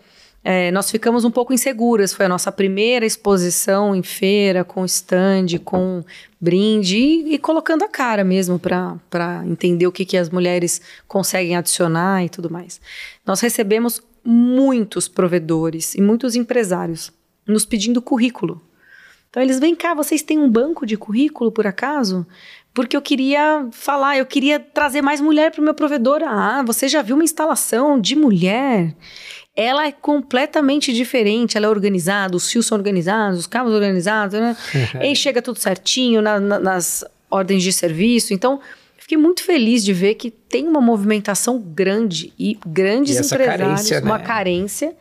É, 0.43 0.71
nós 0.71 0.91
ficamos 0.91 1.23
um 1.25 1.31
pouco 1.31 1.53
inseguras. 1.53 2.15
Foi 2.15 2.25
a 2.25 2.29
nossa 2.31 2.51
primeira 2.51 3.05
exposição 3.05 3.95
em 3.95 4.03
feira, 4.03 4.65
com 4.65 4.87
stand, 4.87 5.59
com 5.63 6.03
brinde 6.41 6.97
e, 6.97 7.35
e 7.35 7.39
colocando 7.39 7.85
a 7.85 7.89
cara 7.89 8.25
mesmo 8.25 8.59
para 8.59 9.43
entender 9.47 9.87
o 9.87 9.93
que, 9.93 10.07
que 10.07 10.17
as 10.17 10.31
mulheres 10.31 10.81
conseguem 11.07 11.57
adicionar 11.57 12.25
e 12.25 12.31
tudo 12.31 12.49
mais. 12.49 12.81
Nós 13.25 13.41
recebemos 13.41 14.01
muitos 14.25 15.09
provedores 15.09 15.95
e 15.95 16.01
muitos 16.01 16.35
empresários 16.35 17.13
nos 17.47 17.67
pedindo 17.67 18.01
currículo 18.01 18.63
então 19.37 19.43
eles 19.45 19.59
vêm 19.59 19.75
cá, 19.75 19.93
vocês 19.93 20.23
têm 20.23 20.39
um 20.39 20.49
banco 20.49 20.87
de 20.87 20.97
currículo 20.97 21.53
por 21.53 21.67
acaso? 21.67 22.27
Porque 22.73 22.97
eu 22.97 23.03
queria 23.03 23.69
falar, 23.71 24.17
eu 24.17 24.25
queria 24.25 24.59
trazer 24.59 25.03
mais 25.03 25.21
mulher 25.21 25.51
para 25.51 25.61
o 25.61 25.65
meu 25.65 25.75
provedor. 25.75 26.23
Ah, 26.25 26.63
você 26.67 26.89
já 26.89 27.03
viu 27.03 27.17
uma 27.17 27.23
instalação 27.23 28.01
de 28.01 28.17
mulher? 28.17 28.95
Ela 29.55 29.89
é 29.89 29.93
completamente 29.93 30.91
diferente, 30.91 31.55
ela 31.55 31.67
é 31.67 31.69
organizada, 31.69 32.35
os 32.35 32.51
fios 32.51 32.65
são 32.65 32.79
organizados, 32.79 33.41
os 33.41 33.47
cabos 33.47 33.75
organizados, 33.75 34.41
né? 34.41 34.57
e 35.05 35.15
chega 35.15 35.43
tudo 35.43 35.59
certinho 35.59 36.23
na, 36.23 36.41
na, 36.41 36.59
nas 36.59 37.05
ordens 37.31 37.63
de 37.63 37.75
serviço. 37.75 38.33
Então, 38.33 38.59
fiquei 38.97 39.19
muito 39.19 39.43
feliz 39.43 39.85
de 39.85 39.93
ver 39.93 40.15
que 40.15 40.31
tem 40.31 40.67
uma 40.67 40.81
movimentação 40.81 41.59
grande 41.59 42.33
e 42.39 42.59
grandes 42.67 43.19
E 43.19 43.35
empresários, 43.35 43.59
carência, 43.59 44.01
uma 44.01 44.17
né? 44.17 44.25
carência, 44.25 44.97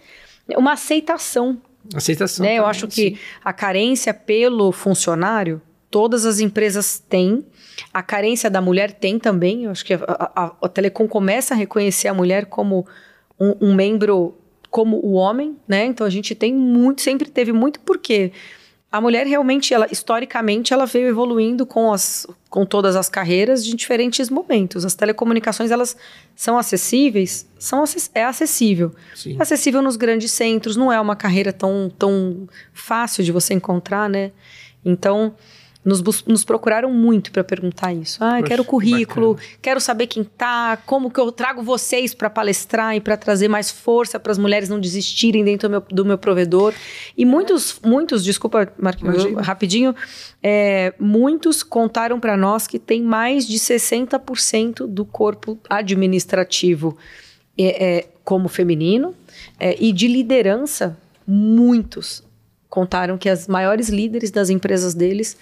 uma 0.58 0.74
aceitação 0.74 1.58
Aceitação. 1.94 2.46
né? 2.46 2.56
Eu 2.56 2.66
acho 2.66 2.88
que 2.88 3.12
sim. 3.12 3.18
a 3.44 3.52
carência 3.54 4.14
pelo 4.14 4.72
funcionário, 4.72 5.62
todas 5.92 6.26
as 6.26 6.40
empresas 6.40 7.00
têm. 7.00 7.46
A 7.94 8.02
carência 8.02 8.50
da 8.50 8.62
mulher 8.62 8.92
tem 8.94 9.20
também. 9.20 9.66
Eu 9.66 9.72
acho 9.72 9.84
que 9.86 9.94
a, 9.94 10.00
a- 10.08 10.56
a 10.62 10.70
Telecom 10.70 11.08
começa 11.08 11.54
a 11.54 11.58
reconhecer 11.58 12.08
a 12.08 12.14
mulher 12.14 12.46
como 12.46 12.86
um, 13.40 13.70
um 13.70 13.76
membro, 13.76 14.38
como 14.70 14.98
o 15.06 15.14
homem, 15.14 15.58
né? 15.68 15.86
Então 15.86 16.06
a 16.08 16.10
gente 16.10 16.34
tem 16.36 16.54
muito, 16.54 17.02
sempre 17.02 17.30
teve 17.30 17.52
muito, 17.52 17.80
porque 17.82 18.32
a 18.96 19.02
mulher 19.02 19.28
realmente, 19.28 19.74
ela, 19.74 19.88
historicamente, 19.92 20.74
ela 20.74 20.86
veio 20.86 21.10
evoluindo 21.10 21.66
com, 21.66 21.92
as, 21.92 22.26
com 22.50 22.66
todas 22.66 22.96
as 22.96 23.10
carreiras 23.10 23.66
de 23.66 23.76
diferentes 23.76 24.30
momentos. 24.30 24.86
As 24.86 24.96
telecomunicações, 24.96 25.70
elas 25.70 25.98
são 26.34 26.58
acessíveis? 26.58 27.46
São, 27.60 27.84
é 28.14 28.24
acessível 28.24 28.96
Sim. 29.14 29.36
acessível 29.38 29.82
nos 29.82 29.98
grandes 29.98 30.32
centros, 30.32 30.78
não 30.78 30.94
é 30.94 31.02
uma 31.02 31.14
carreira 31.14 31.52
tão, 31.52 31.92
tão 32.00 32.48
fácil 32.74 33.22
de 33.22 33.34
você 33.34 33.54
encontrar, 33.54 34.10
né? 34.10 34.32
Então, 34.86 35.36
nos, 35.86 36.02
nos 36.26 36.44
procuraram 36.44 36.92
muito 36.92 37.32
para 37.32 37.44
perguntar 37.44 37.94
isso. 37.94 38.18
Ah, 38.22 38.38
Poxa, 38.38 38.44
quero 38.44 38.64
que 38.64 38.70
currículo, 38.70 39.38
quero 39.62 39.80
saber 39.80 40.08
quem 40.08 40.24
tá, 40.24 40.78
como 40.86 41.12
que 41.12 41.20
eu 41.20 41.32
trago 41.32 41.62
vocês 41.62 42.16
para 42.16 42.28
palestrar 42.28 42.96
e 42.96 43.00
para 43.00 43.16
trazer 43.16 43.48
mais 43.48 43.70
força 43.70 44.20
para 44.20 44.32
as 44.32 44.40
mulheres 44.40 44.68
não 44.68 44.80
desistirem 44.80 45.44
dentro 45.46 45.70
do 45.70 45.72
meu, 45.72 45.82
do 45.82 46.06
meu 46.06 46.18
provedor. 46.18 46.74
E 47.16 47.24
muitos, 47.24 47.80
muitos, 47.86 48.24
desculpa, 48.24 48.68
Marquinhos, 48.80 49.26
rapidinho, 49.46 49.96
é, 50.42 50.94
muitos 51.00 51.62
contaram 51.62 52.20
para 52.20 52.36
nós 52.36 52.66
que 52.66 52.80
tem 52.80 53.04
mais 53.04 53.48
de 53.48 53.60
60% 53.60 54.88
do 54.88 55.06
corpo 55.06 55.60
administrativo 55.70 56.98
é, 57.56 57.98
é, 57.98 58.08
como 58.24 58.50
feminino 58.50 59.14
é, 59.60 59.76
e 59.80 59.94
de 59.94 60.08
liderança, 60.08 60.98
muitos 61.28 62.24
contaram 62.70 63.18
que 63.18 63.30
as 63.30 63.48
maiores 63.48 63.88
líderes 63.88 64.32
das 64.32 64.50
empresas 64.50 64.94
deles 64.94 65.38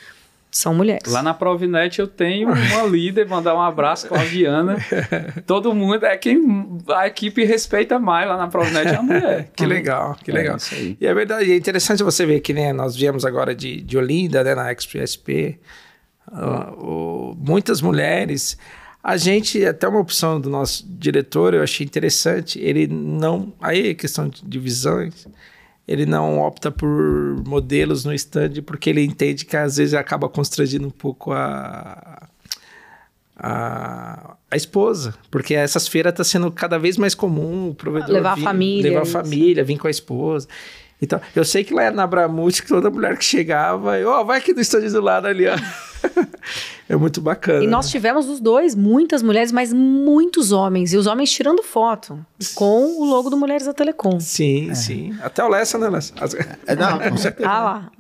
são 0.53 0.73
mulheres. 0.73 1.11
Lá 1.11 1.23
na 1.23 1.33
Provinet 1.33 1.99
eu 1.99 2.07
tenho 2.07 2.47
uma 2.49 2.83
líder, 2.83 3.27
mandar 3.27 3.55
um 3.55 3.61
abraço 3.61 4.07
com 4.07 4.13
a 4.15 4.23
Viana. 4.23 4.77
Todo 5.47 5.73
mundo 5.73 6.05
é 6.05 6.15
quem 6.15 6.77
a 6.89 7.07
equipe 7.07 7.43
respeita 7.43 7.97
mais 7.97 8.27
lá 8.27 8.37
na 8.37 8.47
Provinet 8.47 8.87
é 8.87 8.95
a 8.95 9.01
mulher. 9.01 9.49
Que 9.57 9.65
legal, 9.65 10.15
que 10.23 10.29
É, 10.31 10.33
legal. 10.33 10.57
isso 10.57 10.75
aí. 10.75 10.95
E 11.01 11.07
é 11.07 11.13
verdade, 11.13 11.51
é 11.51 11.55
interessante 11.57 12.03
você 12.03 12.25
ver 12.25 12.39
que 12.39 12.53
né, 12.53 12.71
nós 12.71 12.95
viemos 12.95 13.25
agora 13.25 13.55
de, 13.55 13.81
de 13.81 13.97
Olinda, 13.97 14.43
né, 14.43 14.53
na 14.53 14.71
Expo 14.71 14.99
SP, 15.01 15.57
ah, 16.31 16.71
o- 16.77 17.35
muitas 17.37 17.81
mulheres. 17.81 18.57
A 19.03 19.17
gente, 19.17 19.65
até 19.65 19.87
uma 19.87 19.99
opção 19.99 20.39
do 20.39 20.49
nosso 20.49 20.85
diretor, 20.87 21.53
eu 21.53 21.61
achei 21.63 21.85
interessante, 21.85 22.57
ele 22.59 22.87
não. 22.87 23.51
Aí 23.59 23.93
questão 23.95 24.29
de 24.29 24.41
divisões. 24.45 25.27
Ele 25.87 26.05
não 26.05 26.39
opta 26.39 26.71
por 26.71 26.89
modelos 27.45 28.05
no 28.05 28.13
stand 28.13 28.61
porque 28.65 28.89
ele 28.89 29.03
entende 29.03 29.43
que 29.45 29.57
às 29.57 29.75
vezes 29.77 29.93
acaba 29.93 30.29
constrangindo 30.29 30.87
um 30.87 30.91
pouco 30.91 31.31
a, 31.33 32.23
a, 33.35 34.35
a 34.49 34.55
esposa, 34.55 35.13
porque 35.29 35.53
essas 35.53 35.87
feiras 35.87 36.13
está 36.13 36.23
sendo 36.23 36.51
cada 36.51 36.77
vez 36.77 36.97
mais 36.97 37.13
comum 37.15 37.69
o 37.69 37.75
provedor 37.75 38.11
Levar 38.11 38.31
a 38.31 38.35
vir- 38.35 38.43
família, 38.43 38.89
levar 38.91 39.01
a 39.01 39.05
família, 39.05 39.63
vir 39.63 39.77
com 39.77 39.87
a 39.87 39.91
esposa. 39.91 40.47
Então, 41.01 41.19
eu 41.35 41.43
sei 41.43 41.65
que 41.65 41.73
lá 41.73 41.91
na 41.91 42.07
Bramute, 42.07 42.63
toda 42.65 42.89
mulher 42.89 43.17
que 43.17 43.25
chegava, 43.25 43.97
ó, 44.05 44.23
vai 44.23 44.37
aqui 44.37 44.53
no 44.53 44.61
estande 44.61 44.89
do 44.89 45.01
lado 45.01 45.27
ali, 45.27 45.45
ó. 45.47 45.55
é 46.89 46.95
muito 46.95 47.21
bacana. 47.21 47.63
E 47.63 47.67
nós 47.67 47.89
tivemos 47.89 48.27
os 48.27 48.39
dois, 48.39 48.75
muitas 48.75 49.21
mulheres, 49.23 49.51
mas 49.51 49.71
muitos 49.71 50.51
homens. 50.51 50.93
E 50.93 50.97
os 50.97 51.07
homens 51.07 51.31
tirando 51.31 51.63
foto 51.63 52.23
com 52.55 52.99
o 53.01 53.05
logo 53.05 53.29
do 53.29 53.37
Mulheres 53.37 53.65
da 53.65 53.73
Telecom. 53.73 54.19
Sim, 54.19 54.73
sim. 54.75 55.15
Até 55.23 55.43
o 55.43 55.47
Lessa, 55.47 55.77
né, 55.77 55.89
Lessa? 55.89 56.13
As- 56.19 56.33
É, 56.67 56.75
não, 56.75 56.99
com 56.99 57.17
certeza. 57.17 57.49
Ah 57.49 57.59
lá. 57.59 57.91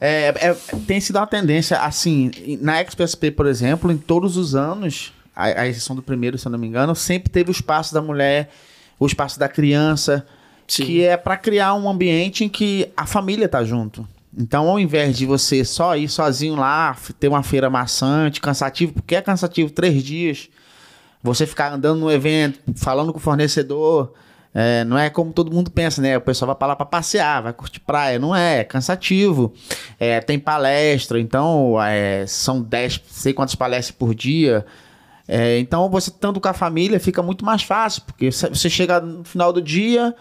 É, 0.00 0.28
é, 0.48 0.56
tem 0.86 1.00
sido 1.00 1.16
uma 1.16 1.26
tendência, 1.26 1.78
assim, 1.80 2.30
na 2.60 2.80
Expo 2.80 3.02
SP, 3.06 3.30
por 3.30 3.46
exemplo, 3.46 3.90
em 3.90 3.96
todos 3.96 4.36
os 4.36 4.54
anos, 4.54 5.12
a, 5.34 5.44
a 5.62 5.66
exceção 5.68 5.94
do 5.96 6.02
primeiro, 6.02 6.36
se 6.38 6.46
eu 6.46 6.52
não 6.52 6.58
me 6.58 6.66
engano, 6.66 6.94
sempre 6.94 7.30
teve 7.30 7.50
o 7.50 7.52
espaço 7.52 7.94
da 7.94 8.02
mulher, 8.02 8.50
o 8.98 9.06
espaço 9.06 9.38
da 9.38 9.48
criança, 9.48 10.26
Sim. 10.68 10.84
que 10.84 11.02
é 11.04 11.16
para 11.16 11.36
criar 11.36 11.74
um 11.74 11.88
ambiente 11.88 12.44
em 12.44 12.48
que 12.48 12.88
a 12.96 13.06
família 13.06 13.48
tá 13.48 13.64
junto. 13.64 14.06
Então, 14.36 14.68
ao 14.68 14.78
invés 14.78 15.16
de 15.16 15.26
você 15.26 15.64
só 15.64 15.96
ir 15.96 16.08
sozinho 16.08 16.54
lá, 16.54 16.96
ter 17.20 17.28
uma 17.28 17.42
feira 17.42 17.68
maçante, 17.68 18.40
cansativo, 18.40 18.94
porque 18.94 19.16
é 19.16 19.20
cansativo 19.20 19.70
três 19.70 20.02
dias, 20.02 20.48
você 21.22 21.46
ficar 21.46 21.72
andando 21.72 22.00
no 22.00 22.10
evento, 22.10 22.58
falando 22.76 23.12
com 23.12 23.18
o 23.18 23.22
fornecedor, 23.22 24.12
é, 24.54 24.84
não 24.84 24.98
é 24.98 25.08
como 25.08 25.32
todo 25.32 25.52
mundo 25.52 25.70
pensa, 25.70 26.02
né? 26.02 26.16
O 26.16 26.20
pessoal 26.20 26.48
vai 26.48 26.56
pra 26.56 26.68
lá 26.68 26.76
pra 26.76 26.84
passear, 26.84 27.42
vai 27.42 27.52
curtir 27.52 27.80
praia. 27.80 28.18
Não 28.18 28.36
é, 28.36 28.60
é 28.60 28.64
cansativo. 28.64 29.52
É, 29.98 30.20
tem 30.20 30.38
palestra, 30.38 31.18
então 31.18 31.82
é, 31.82 32.26
são 32.26 32.60
10, 32.60 33.00
sei 33.08 33.32
quantas 33.32 33.54
palestras 33.54 33.96
por 33.96 34.14
dia. 34.14 34.64
É, 35.26 35.58
então 35.58 35.88
você 35.88 36.10
estando 36.10 36.40
com 36.40 36.48
a 36.48 36.52
família 36.52 37.00
fica 37.00 37.22
muito 37.22 37.44
mais 37.44 37.62
fácil, 37.62 38.02
porque 38.02 38.30
você 38.30 38.68
chega 38.68 39.00
no 39.00 39.24
final 39.24 39.52
do 39.52 39.62
dia, 39.62 40.14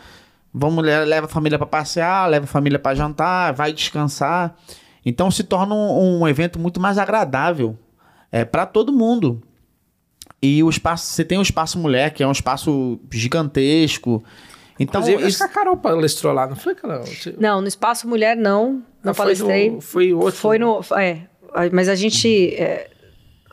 vamos 0.53 0.83
le- 0.85 1.05
leva 1.05 1.25
a 1.25 1.29
família 1.29 1.57
para 1.57 1.67
passear, 1.67 2.29
leva 2.29 2.45
a 2.45 2.47
família 2.47 2.77
para 2.79 2.95
jantar, 2.95 3.53
vai 3.53 3.71
descansar. 3.73 4.55
Então 5.05 5.29
se 5.31 5.43
torna 5.43 5.73
um, 5.75 6.21
um 6.21 6.27
evento 6.27 6.59
muito 6.59 6.79
mais 6.79 6.97
agradável 6.97 7.77
é, 8.31 8.45
para 8.45 8.65
todo 8.65 8.91
mundo. 8.91 9.41
E 10.41 10.63
o 10.63 10.69
espaço, 10.69 11.05
você 11.05 11.23
tem 11.23 11.37
o 11.37 11.41
espaço 11.41 11.77
mulher, 11.77 12.11
que 12.13 12.23
é 12.23 12.27
um 12.27 12.31
espaço 12.31 12.99
gigantesco. 13.11 14.23
Então, 14.79 15.01
Inclusive, 15.01 15.17
acho 15.23 15.27
isso, 15.27 15.37
que 15.37 15.43
a 15.43 15.47
Carol 15.47 15.77
palestrou 15.77 16.33
lá, 16.33 16.47
não 16.47 16.55
foi, 16.55 16.73
Carol? 16.73 17.03
Você- 17.03 17.35
Não, 17.37 17.61
no 17.61 17.67
Espaço 17.67 18.07
Mulher 18.07 18.35
não. 18.35 18.81
Não 19.03 19.11
Ah, 19.11 19.13
foi 19.13 19.25
palestrei. 19.25 19.69
no- 19.71 19.81
foi 19.81 20.13
outro. 20.13 20.33
Foi 20.39 20.57
no. 20.57 20.81
É, 20.97 21.21
mas 21.71 21.87
a 21.87 21.93
gente. 21.95 22.55
é, 22.55 22.89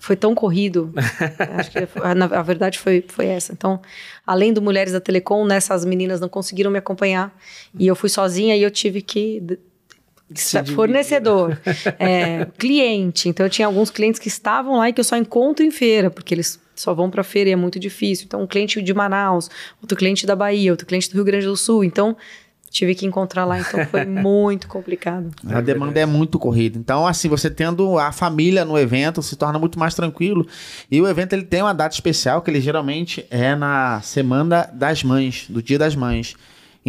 foi 0.01 0.17
tão 0.17 0.35
corrido. 0.35 0.93
Acho 1.57 1.71
que 1.71 1.81
na, 2.17 2.27
a 2.27 2.43
verdade 2.43 2.79
foi, 2.79 3.05
foi 3.07 3.27
essa. 3.27 3.53
Então, 3.53 3.81
além 4.27 4.53
do 4.53 4.63
Mulheres 4.63 4.93
da 4.93 5.01
Telecom, 5.01 5.45
nessas 5.45 5.85
meninas 5.85 6.21
não 6.21 6.29
conseguiram 6.29 6.71
me 6.71 6.79
acompanhar. 6.79 7.37
E 7.79 7.87
eu 7.87 7.97
fui 7.97 8.09
sozinha 8.09 8.57
e 8.57 8.63
eu 8.63 8.71
tive 8.71 9.03
que. 9.03 9.43
fornecedor, 10.75 11.59
é, 11.99 12.47
cliente. 12.59 13.29
Então, 13.29 13.47
eu 13.47 13.51
tinha 13.51 13.67
alguns 13.67 13.91
clientes 13.91 14.21
que 14.21 14.29
estavam 14.29 14.77
lá 14.77 14.89
e 14.89 14.93
que 14.93 15.01
eu 15.01 15.05
só 15.05 15.17
encontro 15.17 15.65
em 15.65 15.71
feira, 15.71 16.11
porque 16.11 16.35
eles 16.35 16.61
só 16.75 16.95
vão 16.95 17.11
para 17.11 17.25
feira 17.25 17.51
e 17.51 17.53
é 17.53 17.57
muito 17.57 17.79
difícil. 17.79 18.27
Então, 18.27 18.43
um 18.43 18.47
cliente 18.47 18.81
de 18.81 18.95
Manaus, 18.95 19.51
outro 19.81 19.97
cliente 19.97 20.27
da 20.27 20.37
Bahia, 20.37 20.71
outro 20.71 20.87
cliente 20.87 21.11
do 21.11 21.15
Rio 21.15 21.25
Grande 21.25 21.47
do 21.47 21.57
Sul. 21.57 21.83
Então, 21.83 22.17
tive 22.71 22.95
que 22.95 23.07
encontrar 23.07 23.45
lá. 23.45 23.59
Então, 23.59 23.85
foi 23.87 24.05
muito 24.07 24.69
complicado. 24.69 25.31
a 25.49 25.61
demanda 25.61 26.01
é 26.01 26.07
muito 26.07 26.39
corrida. 26.39 26.79
Então, 26.79 27.07
assim, 27.07 27.29
você 27.29 27.51
tendo 27.51 27.99
a 27.99 28.13
família 28.13 28.65
no 28.65 28.79
evento, 28.79 29.23
se 29.23 29.37
torna 29.37 29.59
muito 29.59 29.79
mais 29.79 29.95
tranquilo. 29.95 30.47
E 30.91 31.01
o 31.01 31.09
evento 31.09 31.33
ele 31.33 31.45
tem 31.45 31.63
uma 31.63 31.75
data 31.75 31.95
especial, 31.95 32.43
que 32.43 32.51
ele 32.51 32.61
geralmente 32.61 33.25
é 33.31 33.55
na 33.55 34.01
Semana 34.01 34.69
das 34.73 35.03
Mães, 35.03 35.47
do 35.49 35.63
Dia 35.63 35.79
das 35.79 35.95
Mães. 35.97 36.35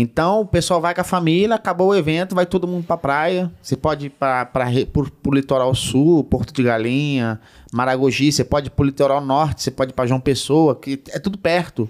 Então, 0.02 0.42
o 0.42 0.46
pessoal 0.46 0.80
vai 0.80 0.96
com 0.96 1.02
a 1.02 1.04
família, 1.04 1.56
acabou 1.56 1.90
o 1.90 1.96
evento, 1.96 2.34
vai 2.34 2.46
todo 2.46 2.68
mundo 2.68 2.86
pra 2.86 2.96
praia. 2.96 3.52
Você 3.62 3.76
pode 3.76 4.06
ir 4.06 4.10
pra, 4.12 4.46
pra, 4.46 4.68
pro, 4.94 5.12
pro 5.12 5.34
litoral 5.34 5.74
sul, 5.76 6.24
Porto 6.24 6.54
de 6.54 6.64
Galinha, 6.64 7.40
Maragogi, 7.74 8.32
você 8.32 8.44
pode 8.44 8.68
ir 8.68 8.70
pro 8.70 8.86
litoral 8.86 9.20
norte, 9.20 9.64
você 9.64 9.72
pode 9.72 9.92
ir 9.92 9.94
pra 9.94 10.08
João 10.08 10.22
Pessoa, 10.22 10.76
que 10.76 11.02
é 11.10 11.20
tudo 11.20 11.38
perto. 11.38 11.90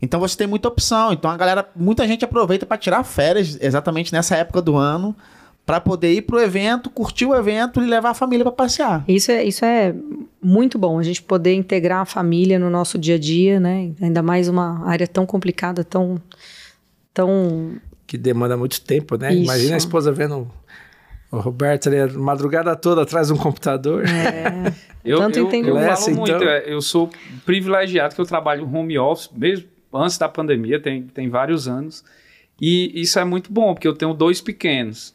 Então 0.00 0.20
você 0.20 0.36
tem 0.36 0.46
muita 0.46 0.68
opção. 0.68 1.12
Então 1.12 1.30
a 1.30 1.36
galera, 1.36 1.68
muita 1.74 2.06
gente 2.06 2.24
aproveita 2.24 2.66
para 2.66 2.76
tirar 2.76 3.02
férias 3.04 3.58
exatamente 3.60 4.12
nessa 4.12 4.36
época 4.36 4.60
do 4.60 4.76
ano, 4.76 5.14
para 5.64 5.80
poder 5.80 6.12
ir 6.12 6.22
pro 6.22 6.38
evento, 6.38 6.88
curtir 6.88 7.26
o 7.26 7.34
evento 7.34 7.82
e 7.82 7.86
levar 7.86 8.10
a 8.10 8.14
família 8.14 8.44
para 8.44 8.52
passear. 8.52 9.04
Isso 9.08 9.32
é, 9.32 9.42
isso 9.42 9.64
é 9.64 9.94
muito 10.40 10.78
bom, 10.78 10.98
a 10.98 11.02
gente 11.02 11.20
poder 11.22 11.54
integrar 11.54 12.00
a 12.00 12.04
família 12.04 12.58
no 12.58 12.70
nosso 12.70 12.96
dia 12.96 13.16
a 13.16 13.18
dia, 13.18 13.58
né? 13.58 13.90
Ainda 14.00 14.22
mais 14.22 14.48
uma 14.48 14.86
área 14.86 15.08
tão 15.08 15.26
complicada, 15.26 15.82
tão. 15.82 16.20
tão 17.12 17.72
Que 18.06 18.16
demanda 18.16 18.56
muito 18.56 18.80
tempo, 18.80 19.16
né? 19.16 19.34
Isso. 19.34 19.42
Imagina 19.42 19.74
a 19.74 19.78
esposa 19.78 20.12
vendo 20.12 20.48
o 21.32 21.38
Roberto 21.40 21.88
ali 21.88 21.98
a 21.98 22.06
madrugada 22.06 22.76
toda 22.76 23.02
atrás 23.02 23.26
de 23.26 23.32
um 23.32 23.36
computador. 23.36 24.04
é, 24.06 24.72
Eu, 25.04 25.18
Tanto 25.18 25.38
eu, 25.38 25.46
entendeu. 25.46 25.74
eu 25.74 25.80
falo 25.80 25.88
Lessa, 25.90 26.10
muito, 26.10 26.30
então. 26.30 26.48
é, 26.48 26.64
eu 26.72 26.80
sou 26.80 27.10
privilegiado 27.44 28.14
que 28.14 28.20
eu 28.20 28.26
trabalho 28.26 28.68
home 28.72 28.98
office, 28.98 29.30
mesmo 29.34 29.66
antes 30.00 30.18
da 30.18 30.28
pandemia, 30.28 30.80
tem, 30.80 31.02
tem 31.02 31.28
vários 31.28 31.66
anos. 31.68 32.04
E 32.60 33.00
isso 33.00 33.18
é 33.18 33.24
muito 33.24 33.52
bom, 33.52 33.74
porque 33.74 33.86
eu 33.86 33.94
tenho 33.94 34.14
dois 34.14 34.40
pequenos, 34.40 35.14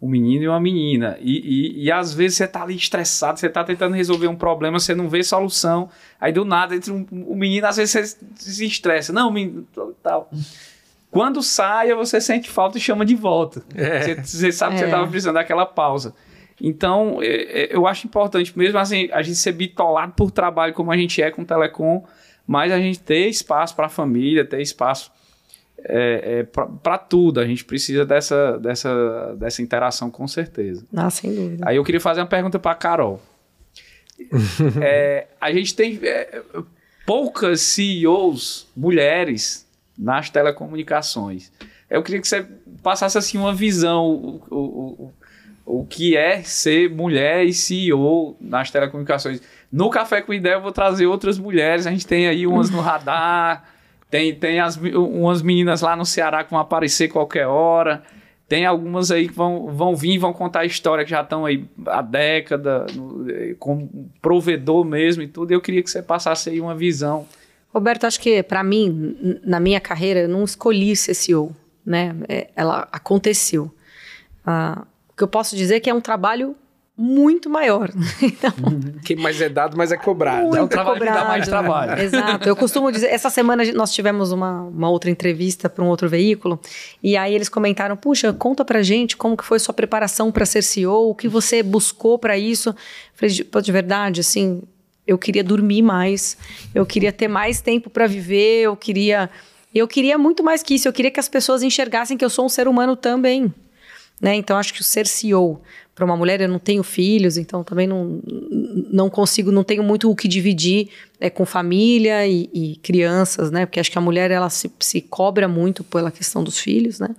um 0.00 0.08
menino 0.08 0.44
e 0.44 0.48
uma 0.48 0.60
menina. 0.60 1.18
E, 1.20 1.38
e, 1.80 1.84
e 1.84 1.92
às 1.92 2.14
vezes 2.14 2.38
você 2.38 2.48
tá 2.48 2.62
ali 2.62 2.74
estressado, 2.74 3.38
você 3.38 3.48
tá 3.48 3.62
tentando 3.62 3.94
resolver 3.94 4.26
um 4.26 4.34
problema, 4.36 4.80
você 4.80 4.94
não 4.94 5.08
vê 5.08 5.22
solução. 5.22 5.90
Aí 6.20 6.32
do 6.32 6.44
nada, 6.44 6.74
entre 6.74 6.90
um, 6.90 7.06
o 7.10 7.36
menino, 7.36 7.66
às 7.66 7.76
vezes 7.76 8.16
você 8.36 8.52
se 8.52 8.66
estressa. 8.66 9.12
Não, 9.12 9.30
menino, 9.30 9.66
tal. 10.02 10.30
Quando 11.10 11.42
saia, 11.42 11.94
você 11.94 12.20
sente 12.20 12.48
falta 12.48 12.78
e 12.78 12.80
chama 12.80 13.04
de 13.04 13.14
volta. 13.14 13.62
É. 13.74 14.00
Você, 14.00 14.14
você 14.22 14.52
sabe 14.52 14.72
que 14.72 14.78
você 14.78 14.84
É. 14.84 14.88
estava 14.88 15.06
precisando 15.06 15.34
daquela 15.34 15.66
pausa. 15.66 16.14
Então, 16.60 17.18
é, 17.20 17.26
é, 17.64 17.76
eu 17.76 17.86
acho 17.86 18.06
importante, 18.06 18.56
mesmo 18.56 18.78
assim, 18.78 19.10
a 19.12 19.20
gente 19.20 19.36
ser 19.36 19.52
bitolado 19.52 20.12
por 20.12 20.30
trabalho 20.30 20.72
como 20.72 20.90
a 20.90 20.96
gente 20.96 21.20
é 21.20 21.30
com 21.30 21.42
o 21.42 21.44
Telecom, 21.44 22.04
mas 22.52 22.70
a 22.70 22.78
gente 22.78 23.00
ter 23.00 23.28
espaço 23.28 23.74
para 23.74 23.86
a 23.86 23.88
família, 23.88 24.44
ter 24.44 24.60
espaço 24.60 25.10
é, 25.78 26.40
é, 26.40 26.42
para 26.82 26.98
tudo. 26.98 27.40
A 27.40 27.46
gente 27.46 27.64
precisa 27.64 28.04
dessa, 28.04 28.58
dessa, 28.58 29.34
dessa 29.38 29.62
interação, 29.62 30.10
com 30.10 30.28
certeza. 30.28 30.84
Ah, 30.94 31.08
sem 31.08 31.34
dúvida. 31.34 31.66
Aí 31.66 31.76
eu 31.76 31.82
queria 31.82 31.98
fazer 31.98 32.20
uma 32.20 32.26
pergunta 32.26 32.58
para 32.58 32.72
a 32.72 32.74
Carol. 32.74 33.22
é, 34.82 35.28
a 35.40 35.50
gente 35.50 35.74
tem 35.74 35.98
é, 36.02 36.42
poucas 37.06 37.62
CEOs 37.62 38.68
mulheres 38.76 39.66
nas 39.98 40.28
telecomunicações. 40.28 41.50
Eu 41.88 42.02
queria 42.02 42.20
que 42.20 42.28
você 42.28 42.46
passasse 42.82 43.16
assim 43.16 43.38
uma 43.38 43.54
visão, 43.54 44.10
o, 44.10 44.42
o, 44.50 45.12
o, 45.64 45.80
o 45.80 45.86
que 45.86 46.18
é 46.18 46.42
ser 46.42 46.90
mulher 46.90 47.46
e 47.46 47.54
CEO 47.54 48.36
nas 48.38 48.70
telecomunicações. 48.70 49.40
No 49.72 49.88
Café 49.88 50.20
com 50.20 50.34
Ideia 50.34 50.54
eu 50.54 50.60
vou 50.60 50.70
trazer 50.70 51.06
outras 51.06 51.38
mulheres, 51.38 51.86
a 51.86 51.90
gente 51.90 52.06
tem 52.06 52.28
aí 52.28 52.46
umas 52.46 52.68
no 52.68 52.80
radar, 52.80 53.64
tem, 54.10 54.34
tem 54.34 54.60
as, 54.60 54.76
umas 54.76 55.40
meninas 55.40 55.80
lá 55.80 55.96
no 55.96 56.04
Ceará 56.04 56.44
que 56.44 56.50
vão 56.50 56.60
aparecer 56.60 57.08
qualquer 57.08 57.46
hora, 57.46 58.02
tem 58.46 58.66
algumas 58.66 59.10
aí 59.10 59.28
que 59.28 59.34
vão, 59.34 59.68
vão 59.74 59.96
vir 59.96 60.18
vão 60.18 60.30
contar 60.30 60.60
a 60.60 60.66
história 60.66 61.04
que 61.04 61.10
já 61.10 61.22
estão 61.22 61.46
aí 61.46 61.64
há 61.86 62.02
década, 62.02 62.84
no, 62.94 63.24
como 63.58 64.10
provedor 64.20 64.84
mesmo 64.84 65.22
e 65.22 65.26
tudo, 65.26 65.52
eu 65.52 65.60
queria 65.62 65.82
que 65.82 65.90
você 65.90 66.02
passasse 66.02 66.50
aí 66.50 66.60
uma 66.60 66.74
visão. 66.74 67.26
Roberto, 67.72 68.04
acho 68.04 68.20
que 68.20 68.42
para 68.42 68.62
mim, 68.62 69.40
na 69.42 69.58
minha 69.58 69.80
carreira, 69.80 70.20
eu 70.20 70.28
não 70.28 70.44
escolhi 70.44 70.94
CEO, 70.94 71.56
né? 71.86 72.14
É, 72.28 72.50
ela 72.54 72.86
aconteceu. 72.92 73.74
Ah, 74.44 74.84
o 75.08 75.16
que 75.16 75.24
eu 75.24 75.28
posso 75.28 75.56
dizer 75.56 75.76
é 75.76 75.80
que 75.80 75.88
é 75.88 75.94
um 75.94 76.00
trabalho 76.00 76.54
muito 76.96 77.48
maior. 77.48 77.90
Então, 78.22 78.52
Quem 79.04 79.16
mais 79.16 79.40
é 79.40 79.48
dado, 79.48 79.76
mais 79.76 79.90
é 79.92 79.96
cobrado. 79.96 80.56
É 80.56 80.62
um 80.62 80.68
trabalho 80.68 80.98
cobrado, 80.98 81.16
que 81.16 81.22
dá 81.22 81.28
mais 81.28 81.48
trabalho. 81.48 82.00
Exato. 82.00 82.48
Eu 82.48 82.54
costumo 82.54 82.90
dizer, 82.90 83.08
essa 83.08 83.30
semana 83.30 83.64
nós 83.72 83.92
tivemos 83.92 84.32
uma, 84.32 84.62
uma 84.62 84.90
outra 84.90 85.10
entrevista 85.10 85.68
para 85.68 85.82
um 85.84 85.88
outro 85.88 86.08
veículo, 86.08 86.60
e 87.02 87.16
aí 87.16 87.34
eles 87.34 87.48
comentaram, 87.48 87.96
puxa, 87.96 88.32
conta 88.32 88.64
pra 88.64 88.82
gente 88.82 89.16
como 89.16 89.36
que 89.36 89.44
foi 89.44 89.58
sua 89.58 89.74
preparação 89.74 90.30
para 90.30 90.46
ser 90.46 90.62
CEO, 90.62 91.10
o 91.10 91.14
que 91.14 91.28
você 91.28 91.62
buscou 91.62 92.18
para 92.18 92.36
isso. 92.38 92.70
Eu 92.70 92.74
falei, 93.14 93.34
de, 93.34 93.44
de 93.44 93.72
verdade, 93.72 94.20
assim, 94.20 94.62
eu 95.06 95.18
queria 95.18 95.42
dormir 95.42 95.82
mais, 95.82 96.36
eu 96.74 96.86
queria 96.86 97.12
ter 97.12 97.28
mais 97.28 97.60
tempo 97.60 97.90
para 97.90 98.06
viver, 98.06 98.62
eu 98.62 98.76
queria... 98.76 99.30
Eu 99.74 99.88
queria 99.88 100.18
muito 100.18 100.44
mais 100.44 100.62
que 100.62 100.74
isso, 100.74 100.86
eu 100.86 100.92
queria 100.92 101.10
que 101.10 101.18
as 101.18 101.30
pessoas 101.30 101.62
enxergassem 101.62 102.14
que 102.18 102.22
eu 102.22 102.28
sou 102.28 102.44
um 102.44 102.48
ser 102.48 102.68
humano 102.68 102.94
também. 102.94 103.50
Né? 104.20 104.36
Então, 104.36 104.56
acho 104.56 104.72
que 104.72 104.80
o 104.80 104.84
ser 104.84 105.06
CEO 105.06 105.60
para 105.94 106.04
uma 106.04 106.16
mulher, 106.16 106.40
eu 106.40 106.48
não 106.48 106.58
tenho 106.58 106.82
filhos, 106.82 107.36
então 107.36 107.62
também 107.62 107.86
não, 107.86 108.20
não 108.90 109.10
consigo, 109.10 109.52
não 109.52 109.62
tenho 109.62 109.82
muito 109.82 110.10
o 110.10 110.16
que 110.16 110.26
dividir 110.26 110.88
é, 111.20 111.28
com 111.28 111.44
família 111.44 112.26
e, 112.26 112.48
e, 112.52 112.76
crianças, 112.76 113.50
né? 113.50 113.66
Porque 113.66 113.78
acho 113.78 113.90
que 113.90 113.98
a 113.98 114.00
mulher 114.00 114.30
ela 114.30 114.48
se, 114.48 114.72
se 114.80 115.02
cobra 115.02 115.46
muito 115.46 115.84
pela 115.84 116.10
questão 116.10 116.42
dos 116.42 116.58
filhos, 116.58 116.98
né? 116.98 117.14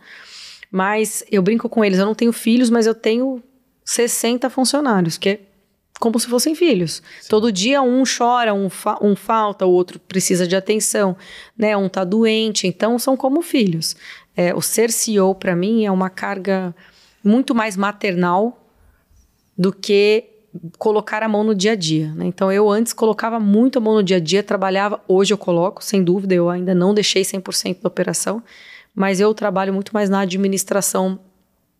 Mas 0.71 1.23
eu 1.31 1.43
brinco 1.43 1.69
com 1.69 1.85
eles, 1.85 1.99
eu 1.99 2.05
não 2.05 2.15
tenho 2.15 2.33
filhos, 2.33 2.71
mas 2.71 2.87
eu 2.87 2.95
tenho 2.95 3.43
60 3.85 4.49
funcionários, 4.49 5.19
que 5.19 5.29
é 5.29 5.39
como 5.99 6.19
se 6.19 6.27
fossem 6.27 6.55
filhos. 6.55 7.03
Sim. 7.21 7.29
Todo 7.29 7.51
dia 7.51 7.79
um 7.83 8.03
chora, 8.05 8.55
um, 8.55 8.69
fa 8.69 8.97
um 8.99 9.15
falta, 9.15 9.67
o 9.67 9.71
outro 9.71 9.99
precisa 9.99 10.47
de 10.47 10.55
atenção, 10.55 11.15
né? 11.55 11.77
Um 11.77 11.87
tá 11.87 12.03
doente, 12.03 12.65
então 12.65 12.97
são 12.97 13.15
como 13.15 13.43
filhos. 13.43 13.95
É, 14.35 14.51
o 14.55 14.61
ser 14.61 14.91
CEO 14.91 15.35
para 15.35 15.55
mim 15.55 15.85
é 15.85 15.91
uma 15.91 16.09
carga 16.09 16.75
muito 17.23 17.53
mais 17.53 17.77
maternal 17.77 18.62
do 19.57 19.71
que 19.71 20.25
colocar 20.77 21.23
a 21.23 21.27
mão 21.27 21.43
no 21.43 21.55
dia 21.55 21.71
a 21.71 21.75
dia. 21.75 22.13
Né? 22.13 22.25
Então, 22.25 22.51
eu 22.51 22.69
antes 22.69 22.93
colocava 22.93 23.39
muito 23.39 23.77
a 23.79 23.81
mão 23.81 23.95
no 23.95 24.03
dia 24.03 24.17
a 24.17 24.19
dia, 24.19 24.43
trabalhava, 24.43 25.01
hoje 25.07 25.33
eu 25.33 25.37
coloco, 25.37 25.83
sem 25.83 26.03
dúvida, 26.03 26.33
eu 26.33 26.49
ainda 26.49 26.75
não 26.75 26.93
deixei 26.93 27.23
100% 27.23 27.81
da 27.81 27.87
operação, 27.87 28.43
mas 28.93 29.19
eu 29.19 29.33
trabalho 29.33 29.73
muito 29.73 29.93
mais 29.93 30.09
na 30.09 30.19
administração 30.19 31.19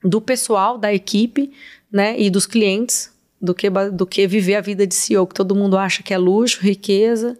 do 0.04 0.20
pessoal, 0.20 0.78
da 0.78 0.94
equipe 0.94 1.52
né, 1.92 2.20
e 2.20 2.30
dos 2.30 2.46
clientes, 2.46 3.12
do 3.40 3.54
que, 3.54 3.70
do 3.70 4.06
que 4.06 4.26
viver 4.26 4.56
a 4.56 4.62
vida 4.62 4.88
de 4.88 4.96
CEO, 4.96 5.28
que 5.28 5.36
todo 5.36 5.56
mundo 5.56 5.78
acha 5.78 6.02
que 6.02 6.14
é 6.14 6.18
luxo, 6.18 6.62
riqueza, 6.62 7.38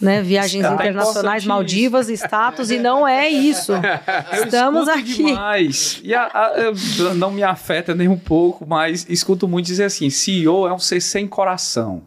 né? 0.00 0.20
Viagens 0.22 0.64
internacionais, 0.64 1.44
Maldivas, 1.44 2.08
status, 2.08 2.70
e 2.70 2.78
não 2.78 3.06
é 3.06 3.28
isso. 3.28 3.72
Estamos 4.32 4.88
aqui. 4.88 5.24
Demais. 5.26 6.00
E 6.02 6.14
a, 6.14 6.24
a, 6.24 7.14
não 7.14 7.30
me 7.30 7.42
afeta 7.42 7.94
nem 7.94 8.08
um 8.08 8.18
pouco, 8.18 8.66
mas 8.66 9.06
escuto 9.08 9.46
muito 9.46 9.66
dizer 9.66 9.84
assim: 9.84 10.10
CEO 10.10 10.66
é 10.66 10.72
um 10.72 10.78
ser 10.78 11.00
sem 11.00 11.26
coração. 11.26 12.02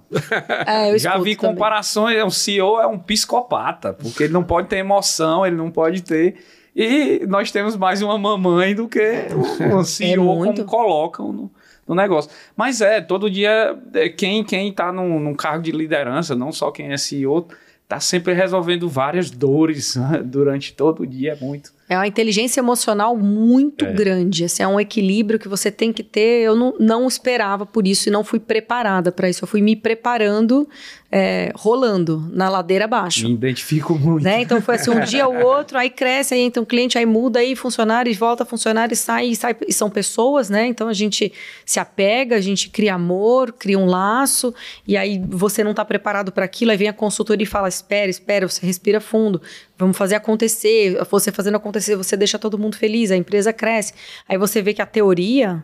É, 0.68 0.98
Já 0.98 1.18
vi 1.18 1.36
comparações, 1.36 2.22
um 2.24 2.30
CEO 2.30 2.80
é 2.80 2.88
um 2.88 3.00
psicopata, 3.00 3.94
porque 3.94 4.24
ele 4.24 4.34
não 4.34 4.44
pode 4.44 4.68
ter 4.68 4.78
emoção, 4.78 5.46
ele 5.46 5.56
não 5.56 5.72
pode 5.72 6.02
ter. 6.02 6.36
E 6.76 7.26
nós 7.28 7.52
temos 7.52 7.78
mais 7.78 8.02
uma 8.02 8.18
mamãe 8.18 8.76
do 8.76 8.88
que 8.90 9.28
um 9.74 9.84
CEO, 9.86 10.44
é 10.44 10.48
como 10.48 10.66
colocam 10.66 11.32
no, 11.32 11.52
no 11.88 11.96
negócio. 11.96 12.30
Mas 12.56 12.82
é, 12.82 13.00
todo 13.00 13.30
dia, 13.30 13.78
é, 13.94 14.10
quem, 14.10 14.44
quem 14.44 14.74
tá 14.74 14.92
num, 14.92 15.18
num 15.18 15.34
cargo 15.34 15.64
de 15.64 15.72
liderança, 15.72 16.36
não 16.36 16.52
só 16.52 16.72
quem 16.72 16.92
é 16.92 16.98
CEO, 16.98 17.48
tá 17.88 18.00
sempre 18.00 18.34
resolvendo 18.34 18.90
várias 18.90 19.30
dores 19.30 19.96
né? 19.96 20.22
durante 20.24 20.74
todo 20.74 21.04
o 21.04 21.08
dia, 21.08 21.34
é 21.34 21.36
muito. 21.36 21.72
É 21.88 21.96
uma 21.96 22.08
inteligência 22.08 22.60
emocional 22.60 23.16
muito 23.16 23.86
é. 23.86 23.94
grande. 23.94 24.44
Assim, 24.44 24.64
é 24.64 24.68
um 24.68 24.80
equilíbrio 24.80 25.38
que 25.38 25.48
você 25.48 25.70
tem 25.70 25.94
que 25.94 26.04
ter. 26.04 26.42
Eu 26.42 26.56
não, 26.56 26.74
não 26.80 27.08
esperava 27.08 27.64
por 27.64 27.86
isso 27.86 28.10
e 28.10 28.12
não 28.12 28.24
fui 28.24 28.40
preparada 28.40 29.12
para 29.12 29.30
isso. 29.30 29.44
Eu 29.44 29.48
fui 29.48 29.62
me 29.62 29.76
preparando, 29.76 30.68
é, 31.12 31.52
rolando 31.56 32.28
na 32.32 32.50
ladeira 32.50 32.86
abaixo. 32.86 33.28
Me 33.28 33.34
identifico 33.34 33.98
muito. 33.98 34.24
Né? 34.24 34.42
Então 34.42 34.62
foi 34.62 34.76
assim, 34.76 34.92
um 34.92 35.00
dia 35.06 35.28
ou 35.28 35.46
outro, 35.46 35.78
aí 35.78 35.90
cresce, 35.90 36.34
aí 36.34 36.42
entra 36.42 36.62
um 36.62 36.66
cliente, 36.66 36.98
aí 36.98 37.06
muda, 37.06 37.40
aí 37.40 37.56
funcionário, 37.56 38.12
e 38.12 38.14
volta 38.14 38.44
funcionário, 38.44 38.94
e 38.94 38.98
sai, 38.98 39.28
e 39.28 39.36
sai, 39.36 39.56
e 39.68 39.74
são 39.74 39.90
pessoas, 39.90 40.50
né? 40.50 40.66
Então 40.68 40.88
a 40.88 40.94
gente 40.94 41.32
se 41.66 41.80
apega, 41.80 42.36
a 42.36 42.42
gente 42.42 42.70
cria 42.70 42.96
amor, 42.96 43.54
cria 43.54 43.78
um 43.78 43.86
laço, 43.86 44.54
e 44.88 44.98
aí 44.98 45.22
você 45.28 45.64
não 45.64 45.72
está 45.72 45.86
preparado 45.86 46.32
para 46.32 46.46
aquilo, 46.46 46.72
aí 46.72 46.78
vem 46.78 46.90
a 46.90 46.94
consultoria 46.94 47.44
e 47.44 47.48
fala: 47.48 47.70
espera, 47.70 48.10
espera, 48.10 48.48
você 48.48 48.66
respira 48.66 49.00
fundo, 49.00 49.42
vamos 49.78 49.98
fazer 49.98 50.16
acontecer. 50.16 50.98
Você 51.10 51.32
fazendo 51.32 51.56
acontecer, 51.56 51.96
você 51.96 52.18
deixa 52.18 52.40
todo 52.40 52.58
mundo 52.58 52.76
feliz, 52.76 53.12
a 53.12 53.16
empresa 53.16 53.54
cresce. 53.54 53.94
Aí 54.28 54.38
você 54.38 54.62
vê 54.62 54.74
que 54.74 54.82
a 54.82 54.86
teoria 54.86 55.64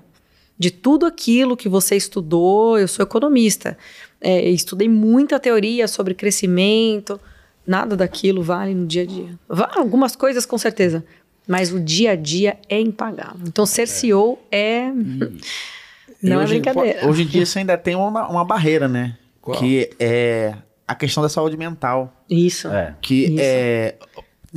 de 0.62 0.70
tudo 0.70 1.08
aquilo 1.08 1.58
que 1.58 1.68
você 1.68 1.96
estudou, 1.96 2.78
eu 2.78 2.88
sou 2.88 3.02
economista, 3.02 3.76
é, 4.22 4.48
estudei 4.50 4.88
muita 4.88 5.40
teoria 5.40 5.88
sobre 5.88 6.14
crescimento, 6.14 7.20
nada 7.66 7.96
daquilo 7.96 8.44
vale 8.44 8.74
no 8.74 8.86
dia 8.86 9.02
a 9.02 9.06
dia. 9.06 9.40
Algumas 9.76 10.16
coisas 10.16 10.46
com 10.46 10.58
certeza, 10.58 11.04
mas 11.48 11.74
o 11.74 11.80
dia 11.80 12.12
a 12.12 12.16
dia 12.16 12.58
é 12.70 12.80
impagável. 12.80 13.42
Então 13.48 13.66
ser 13.66 13.88
CEO 13.88 14.40
é. 14.52 14.92
Não 16.22 16.40
é 16.40 16.44
hoje, 16.44 16.56
é 16.56 16.60
brincadeira. 16.60 17.08
Hoje 17.08 17.24
em 17.24 17.26
dia 17.26 17.46
você 17.46 17.60
ainda 17.60 17.78
tem 17.78 17.96
uma, 17.96 18.28
uma 18.28 18.46
barreira, 18.46 18.88
né? 18.88 19.18
Qual? 19.42 19.58
Que 19.58 19.90
é 20.00 20.54
a 20.88 20.94
questão 20.94 21.24
da 21.24 21.30
saúde 21.30 21.58
mental. 21.58 22.14
Isso. 22.30 22.68
É. 22.68 22.96
Que 23.02 23.26
Isso. 23.26 23.40
é. 23.40 23.96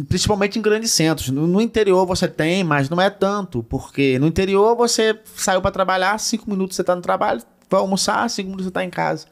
Principalmente 0.09 0.59
em 0.59 0.62
grandes 0.62 0.90
centros. 0.90 1.31
No, 1.31 1.46
no, 1.46 1.61
interior 1.61 2.05
você 2.05 2.27
tem, 2.27 2.64
mas 2.64 2.90
não 2.90 3.00
é 3.00 3.09
tanto. 3.09 3.62
Porque 3.62 4.18
no 4.18 4.27
interior 4.27 4.77
você 4.77 5.18
saiu 5.37 5.62
para 5.62 5.70
trabalhar, 5.70 6.18
cinco 6.18 6.50
minutos 6.50 6.77
você 6.77 6.83
tá 6.83 6.96
no 6.96 7.00
trabalho, 7.00 7.40
vai 7.70 7.81
almoçar, 7.81 8.27
minutos 8.38 8.66
você 8.66 8.70
tá 8.70 8.85
em 8.85 8.90
casa. 8.90 9.27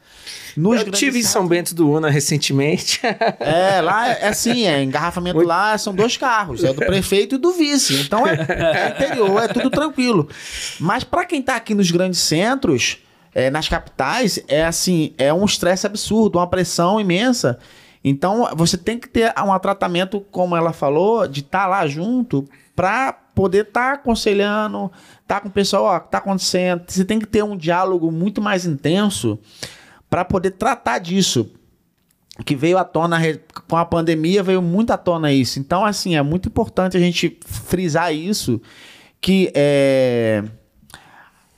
Nos 0.55 0.81
Eu 0.81 0.91
tive 0.91 1.19
em 1.19 1.23
São 1.23 1.47
Bento 1.47 1.73
do 1.73 1.89
Una 1.89 2.09
recentemente. 2.09 3.01
É, 3.39 3.81
lá 3.81 4.09
é, 4.09 4.19
é 4.21 4.27
assim, 4.27 4.65
é 4.65 4.81
engarrafamento 4.81 5.39
lá 5.41 5.77
são 5.77 5.93
dois 5.93 6.17
carros, 6.17 6.63
é 6.63 6.73
do 6.73 6.81
prefeito 6.85 7.35
e 7.35 7.37
do 7.37 7.51
vice. 7.51 8.01
Então 8.01 8.25
é, 8.27 8.33
é 8.33 8.89
interior, 8.89 9.43
é 9.43 9.47
tudo 9.47 9.69
tranquilo. 9.69 10.29
Mas 10.79 11.03
para 11.03 11.25
quem 11.25 11.41
tá 11.41 11.55
aqui 11.55 11.73
nos 11.73 11.91
grandes 11.91 12.19
centros, 12.19 12.97
é, 13.33 13.49
nas 13.49 13.67
capitais, 13.67 14.39
é 14.47 14.63
assim, 14.63 15.13
é 15.17 15.33
um 15.33 15.45
estresse 15.45 15.85
absurdo, 15.85 16.37
uma 16.37 16.47
pressão 16.47 16.99
imensa. 16.99 17.59
Então, 18.03 18.49
você 18.55 18.77
tem 18.77 18.99
que 18.99 19.07
ter 19.07 19.33
um 19.39 19.57
tratamento, 19.59 20.19
como 20.31 20.55
ela 20.55 20.73
falou, 20.73 21.27
de 21.27 21.39
estar 21.39 21.61
tá 21.61 21.67
lá 21.67 21.87
junto 21.87 22.47
para 22.75 23.13
poder 23.13 23.67
estar 23.67 23.89
tá 23.89 23.93
aconselhando, 23.93 24.91
estar 25.21 25.35
tá 25.35 25.41
com 25.41 25.47
o 25.47 25.51
pessoal, 25.51 25.83
ó, 25.83 25.97
o 25.97 25.99
que 25.99 26.07
está 26.07 26.17
acontecendo. 26.19 26.83
Você 26.87 27.05
tem 27.05 27.19
que 27.19 27.27
ter 27.27 27.43
um 27.43 27.57
diálogo 27.57 28.11
muito 28.11 28.41
mais 28.41 28.65
intenso 28.65 29.39
para 30.09 30.23
poder 30.23 30.51
tratar 30.51 30.99
disso. 30.99 31.51
Que 32.45 32.55
veio 32.55 32.79
à 32.79 32.83
tona 32.83 33.19
com 33.67 33.77
a 33.77 33.85
pandemia, 33.85 34.41
veio 34.41 34.61
muito 34.61 34.91
à 34.91 34.97
tona 34.97 35.31
isso. 35.31 35.59
Então, 35.59 35.85
assim, 35.85 36.15
é 36.15 36.21
muito 36.23 36.49
importante 36.49 36.97
a 36.97 36.99
gente 36.99 37.39
frisar 37.45 38.11
isso, 38.11 38.59
que 39.21 39.51
é, 39.53 40.43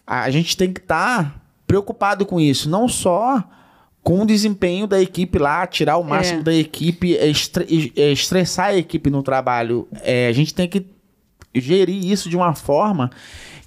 a 0.06 0.30
gente 0.30 0.58
tem 0.58 0.74
que 0.74 0.82
estar 0.82 1.24
tá 1.24 1.36
preocupado 1.66 2.26
com 2.26 2.42
isso, 2.42 2.70
não 2.70 2.90
só 2.90 3.42
com 4.04 4.22
o 4.22 4.26
desempenho 4.26 4.86
da 4.86 5.02
equipe 5.02 5.40
lá, 5.40 5.66
tirar 5.66 5.98
o 5.98 6.04
máximo 6.04 6.42
é. 6.42 6.44
da 6.44 6.54
equipe, 6.54 7.18
é, 7.18 7.26
é, 7.26 8.12
estressar 8.12 8.68
a 8.68 8.78
equipe 8.78 9.10
no 9.10 9.24
trabalho. 9.24 9.88
É, 10.04 10.28
a 10.28 10.32
gente 10.32 10.54
tem 10.54 10.68
que 10.68 10.86
gerir 11.60 12.06
isso 12.06 12.30
de 12.30 12.36
uma 12.38 12.54
forma 12.54 13.10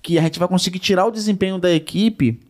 que 0.02 0.18
a 0.18 0.22
gente 0.22 0.38
vai 0.38 0.48
conseguir 0.48 0.78
tirar 0.78 1.06
o 1.06 1.10
desempenho 1.10 1.58
da 1.58 1.70
equipe 1.72 2.40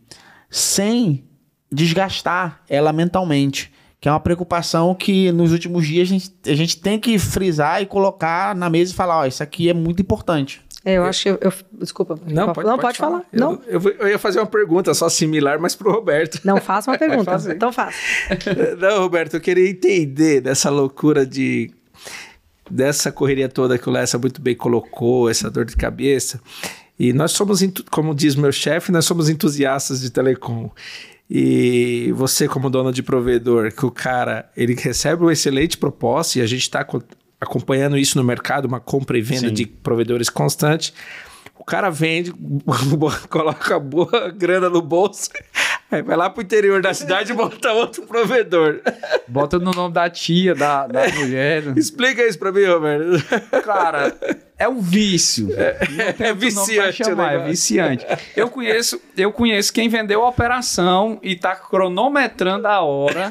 sem 0.49 1.23
desgastar 1.71 2.61
ela 2.69 2.91
mentalmente. 2.93 3.71
Que 4.01 4.07
é 4.07 4.11
uma 4.11 4.19
preocupação 4.19 4.95
que 4.95 5.29
nos 5.31 5.51
últimos 5.51 5.85
dias 5.85 6.07
a 6.07 6.11
gente, 6.11 6.31
a 6.47 6.55
gente 6.55 6.79
tem 6.79 6.97
que 6.97 7.19
frisar 7.19 7.81
e 7.81 7.85
colocar 7.85 8.55
na 8.55 8.69
mesa 8.69 8.93
e 8.93 8.95
falar: 8.95 9.19
ó, 9.19 9.25
isso 9.25 9.43
aqui 9.43 9.69
é 9.69 9.73
muito 9.73 10.01
importante. 10.01 10.61
É, 10.85 10.93
eu 10.93 11.03
acho 11.03 11.23
que 11.23 11.29
eu, 11.29 11.37
eu- 11.41 11.51
desculpa. 11.73 12.17
Não, 12.25 12.53
pode, 12.53 12.65
não, 12.65 12.77
pode 12.77 12.81
pode 12.81 12.97
falar. 12.97 13.23
Eu, 13.33 13.39
Não, 13.39 13.61
Eu, 13.67 13.81
eu 13.99 14.07
ia 14.07 14.17
fazer 14.17 14.39
uma 14.39 14.45
pergunta 14.45 14.93
só 14.93 15.09
similar, 15.09 15.59
mas 15.59 15.75
pro 15.75 15.91
Roberto. 15.91 16.39
não 16.45 16.61
faça 16.61 16.89
uma 16.89 16.95
pergunta. 16.97 17.35
Então 17.53 17.73
faça. 17.73 17.97
Não, 18.79 18.99
Roberto, 19.01 19.33
eu 19.33 19.41
queria 19.41 19.69
entender 19.69 20.39
dessa 20.39 20.69
loucura 20.69 21.25
de. 21.25 21.69
Dessa 22.69 23.11
correria 23.11 23.49
toda 23.49 23.77
que 23.77 23.89
o 23.89 23.91
Lessa 23.91 24.17
muito 24.17 24.41
bem 24.41 24.55
colocou, 24.55 25.29
essa 25.29 25.49
dor 25.49 25.65
de 25.65 25.75
cabeça. 25.75 26.39
E 26.97 27.13
nós 27.13 27.31
somos, 27.31 27.61
como 27.89 28.13
diz 28.13 28.35
meu 28.35 28.51
chefe, 28.51 28.91
nós 28.91 29.05
somos 29.05 29.29
entusiastas 29.29 30.01
de 30.01 30.09
telecom. 30.09 30.69
E 31.29 32.11
você, 32.15 32.47
como 32.47 32.69
dono 32.69 32.91
de 32.91 33.03
provedor, 33.03 33.71
que 33.71 33.85
o 33.85 33.91
cara 33.91 34.49
ele 34.57 34.73
recebe 34.73 35.23
uma 35.23 35.31
excelente 35.31 35.77
proposta 35.77 36.39
e 36.39 36.41
a 36.41 36.47
gente 36.47 36.63
está 36.63 36.85
acompanhando 37.39 37.97
isso 37.97 38.17
no 38.17 38.23
mercado, 38.23 38.65
uma 38.65 38.79
compra 38.79 39.17
e 39.17 39.21
venda 39.21 39.47
Sim. 39.49 39.53
de 39.53 39.65
provedores 39.65 40.29
constante. 40.29 40.93
O 41.57 41.63
cara 41.63 41.89
vende, 41.89 42.33
coloca 43.29 43.79
boa 43.79 44.29
grana 44.31 44.69
no 44.69 44.81
bolso, 44.81 45.29
aí 45.91 46.01
vai 46.01 46.15
lá 46.15 46.29
pro 46.29 46.43
interior 46.43 46.81
da 46.81 46.93
cidade 46.93 47.31
e 47.31 47.35
monta 47.35 47.71
outro 47.73 48.03
provedor. 48.03 48.81
Bota 49.27 49.57
no 49.59 49.71
nome 49.71 49.93
da 49.93 50.09
tia, 50.09 50.55
da, 50.55 50.87
da 50.87 51.07
mulher. 51.09 51.77
Explica 51.77 52.25
isso 52.25 52.37
pra 52.37 52.51
mim, 52.51 52.65
Roberto. 52.65 53.23
Cara, 53.63 54.15
é 54.57 54.67
um 54.67 54.81
vício. 54.81 55.49
É 55.57 56.13
pra 56.13 56.33
viciante 56.33 57.01
o 57.01 57.05
chamar, 57.05 57.33
é 57.33 57.47
viciante. 57.47 58.05
Eu 58.35 58.49
conheço, 58.49 59.01
eu 59.15 59.31
conheço 59.31 59.73
quem 59.73 59.87
vendeu 59.87 60.23
a 60.23 60.29
operação 60.29 61.19
e 61.23 61.35
tá 61.35 61.55
cronometrando 61.55 62.67
a 62.67 62.81
hora 62.81 63.29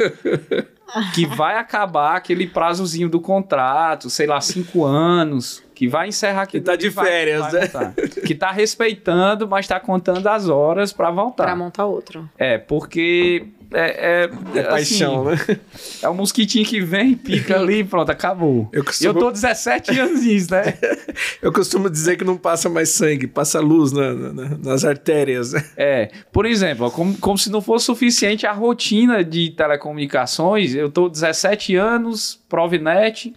que 1.14 1.26
vai 1.26 1.56
acabar 1.56 2.16
aquele 2.16 2.46
prazozinho 2.46 3.08
do 3.08 3.20
contrato, 3.20 4.08
sei 4.08 4.26
lá, 4.26 4.40
cinco 4.40 4.84
anos, 4.84 5.62
que 5.78 5.86
vai 5.86 6.08
encerrar 6.08 6.42
aqui. 6.42 6.58
Que 6.58 6.64
tá 6.64 6.74
de 6.74 6.90
férias, 6.90 7.52
né? 7.52 7.70
Que 8.26 8.34
tá 8.34 8.50
respeitando, 8.50 9.46
mas 9.46 9.64
tá 9.68 9.78
contando 9.78 10.26
as 10.26 10.48
horas 10.48 10.92
pra 10.92 11.08
voltar. 11.08 11.44
Pra 11.44 11.54
montar 11.54 11.84
outro. 11.84 12.28
É, 12.36 12.58
porque 12.58 13.44
é, 13.72 14.24
é, 14.54 14.58
É 14.58 14.62
paixão, 14.64 15.28
assim, 15.28 15.52
né? 15.52 15.60
É 16.02 16.08
o 16.08 16.14
mosquitinho 16.14 16.64
que 16.66 16.80
vem, 16.80 17.14
pica 17.14 17.54
ali 17.60 17.78
e 17.80 17.84
pronto, 17.84 18.10
acabou. 18.10 18.68
Eu 18.72 18.80
Eu, 18.80 18.84
costumo- 18.84 19.20
tô 19.20 19.30
17 19.30 19.96
anos 20.00 20.22
nisso, 20.24 20.50
né? 20.50 20.74
Eu 21.40 21.52
costumo 21.52 21.88
dizer 21.88 22.16
que 22.16 22.24
não 22.24 22.36
passa 22.36 22.68
mais 22.68 22.88
sangue, 22.88 23.28
passa 23.28 23.60
luz 23.60 23.92
na- 23.92 24.14
na- 24.14 24.58
nas 24.58 24.84
artérias. 24.84 25.52
né? 25.52 25.64
É, 25.76 26.10
por 26.32 26.44
exemplo, 26.44 26.90
como, 26.90 27.16
como 27.18 27.38
se 27.38 27.50
não 27.50 27.60
fosse 27.60 27.84
suficiente 27.86 28.44
a 28.48 28.52
rotina 28.52 29.22
de 29.22 29.50
telecomunicações, 29.50 30.74
eu 30.74 30.90
tô 30.90 31.08
17 31.08 31.76
anos, 31.76 32.40
Provinet, 32.48 33.32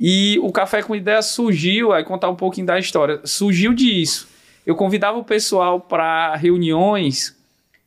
e 0.00 0.38
o 0.42 0.52
Café 0.52 0.82
com 0.82 0.94
Ideia 0.94 1.22
surgiu, 1.22 1.92
aí 1.92 2.04
contar 2.04 2.28
um 2.28 2.36
pouquinho 2.36 2.66
da 2.66 2.78
história, 2.78 3.20
surgiu 3.24 3.74
disso. 3.74 4.28
Eu 4.64 4.76
convidava 4.76 5.18
o 5.18 5.24
pessoal 5.24 5.80
para 5.80 6.36
reuniões 6.36 7.36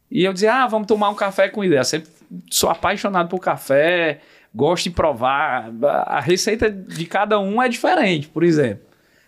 e 0.09 0.23
eu 0.25 0.33
dizia, 0.33 0.63
ah, 0.63 0.67
vamos 0.67 0.87
tomar 0.87 1.09
um 1.09 1.15
café 1.15 1.47
com 1.47 1.63
ideia. 1.63 1.83
Sempre 1.83 2.09
sou 2.49 2.69
apaixonado 2.69 3.29
por 3.29 3.39
café, 3.39 4.19
gosto 4.53 4.85
de 4.85 4.89
provar. 4.91 5.71
A 6.05 6.19
receita 6.19 6.69
de 6.69 7.05
cada 7.05 7.39
um 7.39 7.61
é 7.61 7.69
diferente, 7.69 8.27
por 8.27 8.43
exemplo. 8.43 8.83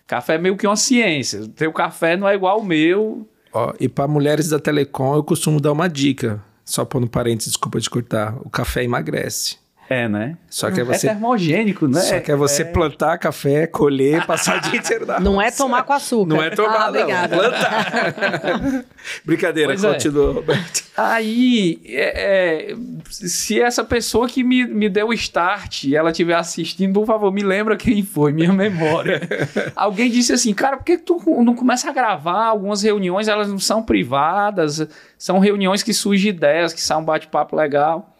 Café 0.06 0.34
é 0.34 0.38
meio 0.38 0.56
que 0.56 0.66
uma 0.66 0.76
ciência. 0.76 1.40
O 1.40 1.48
teu 1.48 1.72
café 1.72 2.16
não 2.16 2.28
é 2.28 2.34
igual 2.34 2.58
ao 2.58 2.62
meu. 2.62 3.26
Ó, 3.52 3.72
e 3.80 3.88
para 3.88 4.06
mulheres 4.06 4.50
da 4.50 4.58
Telecom, 4.58 5.14
eu 5.14 5.24
costumo 5.24 5.60
dar 5.60 5.72
uma 5.72 5.88
dica. 5.88 6.42
Só 6.64 6.84
pondo 6.84 7.08
parênteses, 7.08 7.52
desculpa 7.52 7.80
de 7.80 7.88
cortar. 7.88 8.36
O 8.42 8.50
café 8.50 8.84
emagrece. 8.84 9.56
É, 9.94 10.08
né? 10.08 10.36
Só 10.50 10.72
que 10.72 10.80
é 10.80 10.82
É 10.82 10.84
você, 10.84 11.06
termogênico, 11.06 11.86
né? 11.86 12.00
só 12.00 12.18
que 12.18 12.32
é 12.32 12.34
você 12.34 12.64
plantar 12.64 13.16
café, 13.18 13.66
colher, 13.66 14.26
passar 14.26 14.58
o 14.58 14.60
dia 14.60 14.80
inteiro 14.80 15.06
na 15.06 15.20
Não 15.20 15.40
é 15.40 15.52
tomar 15.52 15.84
com 15.84 15.92
açúcar. 15.92 16.34
Não 16.34 16.42
é 16.42 16.50
tomar, 16.50 16.74
ah, 16.74 16.80
não. 16.80 16.88
obrigada. 16.88 17.36
Plantar. 17.36 18.84
Brincadeira, 19.24 19.68
Pois 19.72 19.84
é. 19.84 19.92
continua, 19.92 20.32
Roberto. 20.32 20.84
Aí, 20.96 21.80
é, 21.86 22.70
é, 22.72 22.76
se 23.08 23.60
essa 23.60 23.84
pessoa 23.84 24.28
que 24.28 24.42
me, 24.42 24.66
me 24.66 24.88
deu 24.88 25.08
o 25.08 25.12
start, 25.12 25.84
ela 25.92 26.10
estiver 26.10 26.34
assistindo, 26.34 26.94
por 26.94 27.06
favor, 27.06 27.32
me 27.32 27.42
lembra 27.42 27.76
quem 27.76 28.02
foi, 28.02 28.32
minha 28.32 28.52
memória. 28.52 29.20
Alguém 29.76 30.10
disse 30.10 30.32
assim, 30.32 30.52
cara, 30.52 30.76
por 30.76 30.84
que 30.84 30.96
que 30.96 31.04
tu 31.04 31.20
não 31.44 31.54
começa 31.54 31.88
a 31.88 31.92
gravar? 31.92 32.46
Algumas 32.46 32.82
reuniões, 32.82 33.28
elas 33.28 33.48
não 33.48 33.58
são 33.58 33.82
privadas, 33.82 34.88
são 35.16 35.38
reuniões 35.38 35.82
que 35.82 35.94
surgem 35.94 36.30
ideias, 36.30 36.72
que 36.72 36.80
são 36.80 37.00
um 37.00 37.04
bate-papo 37.04 37.54
legal. 37.54 38.13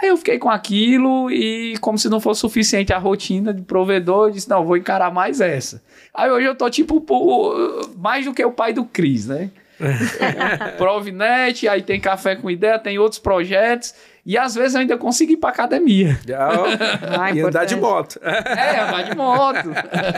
Aí 0.00 0.08
eu 0.08 0.16
fiquei 0.16 0.38
com 0.38 0.48
aquilo 0.48 1.30
e, 1.30 1.76
como 1.78 1.98
se 1.98 2.08
não 2.08 2.20
fosse 2.20 2.40
suficiente 2.40 2.92
a 2.92 2.98
rotina 2.98 3.52
de 3.52 3.62
provedor, 3.62 4.28
eu 4.28 4.32
disse: 4.32 4.48
não, 4.48 4.64
vou 4.64 4.76
encarar 4.76 5.12
mais 5.12 5.40
essa. 5.40 5.82
Aí 6.14 6.30
hoje 6.30 6.46
eu 6.46 6.54
tô 6.54 6.70
tipo 6.70 7.04
mais 7.96 8.24
do 8.24 8.32
que 8.32 8.44
o 8.44 8.52
pai 8.52 8.72
do 8.72 8.84
Cris, 8.84 9.26
né? 9.26 9.50
Provinet, 10.76 11.68
aí 11.68 11.82
tem 11.82 12.00
Café 12.00 12.36
com 12.36 12.50
Ideia, 12.50 12.78
tem 12.78 12.98
outros 12.98 13.20
projetos. 13.20 13.94
E 14.26 14.36
às 14.36 14.54
vezes 14.54 14.74
eu 14.74 14.80
ainda 14.82 14.98
consigo 14.98 15.32
ir 15.32 15.36
pra 15.36 15.50
academia. 15.50 16.18
Ah, 17.18 17.32
e 17.32 17.40
andar 17.40 17.64
de 17.64 17.76
moto. 17.76 18.20
É, 18.22 18.80
andar 18.80 19.02
de 19.02 19.16
moto. 19.16 19.70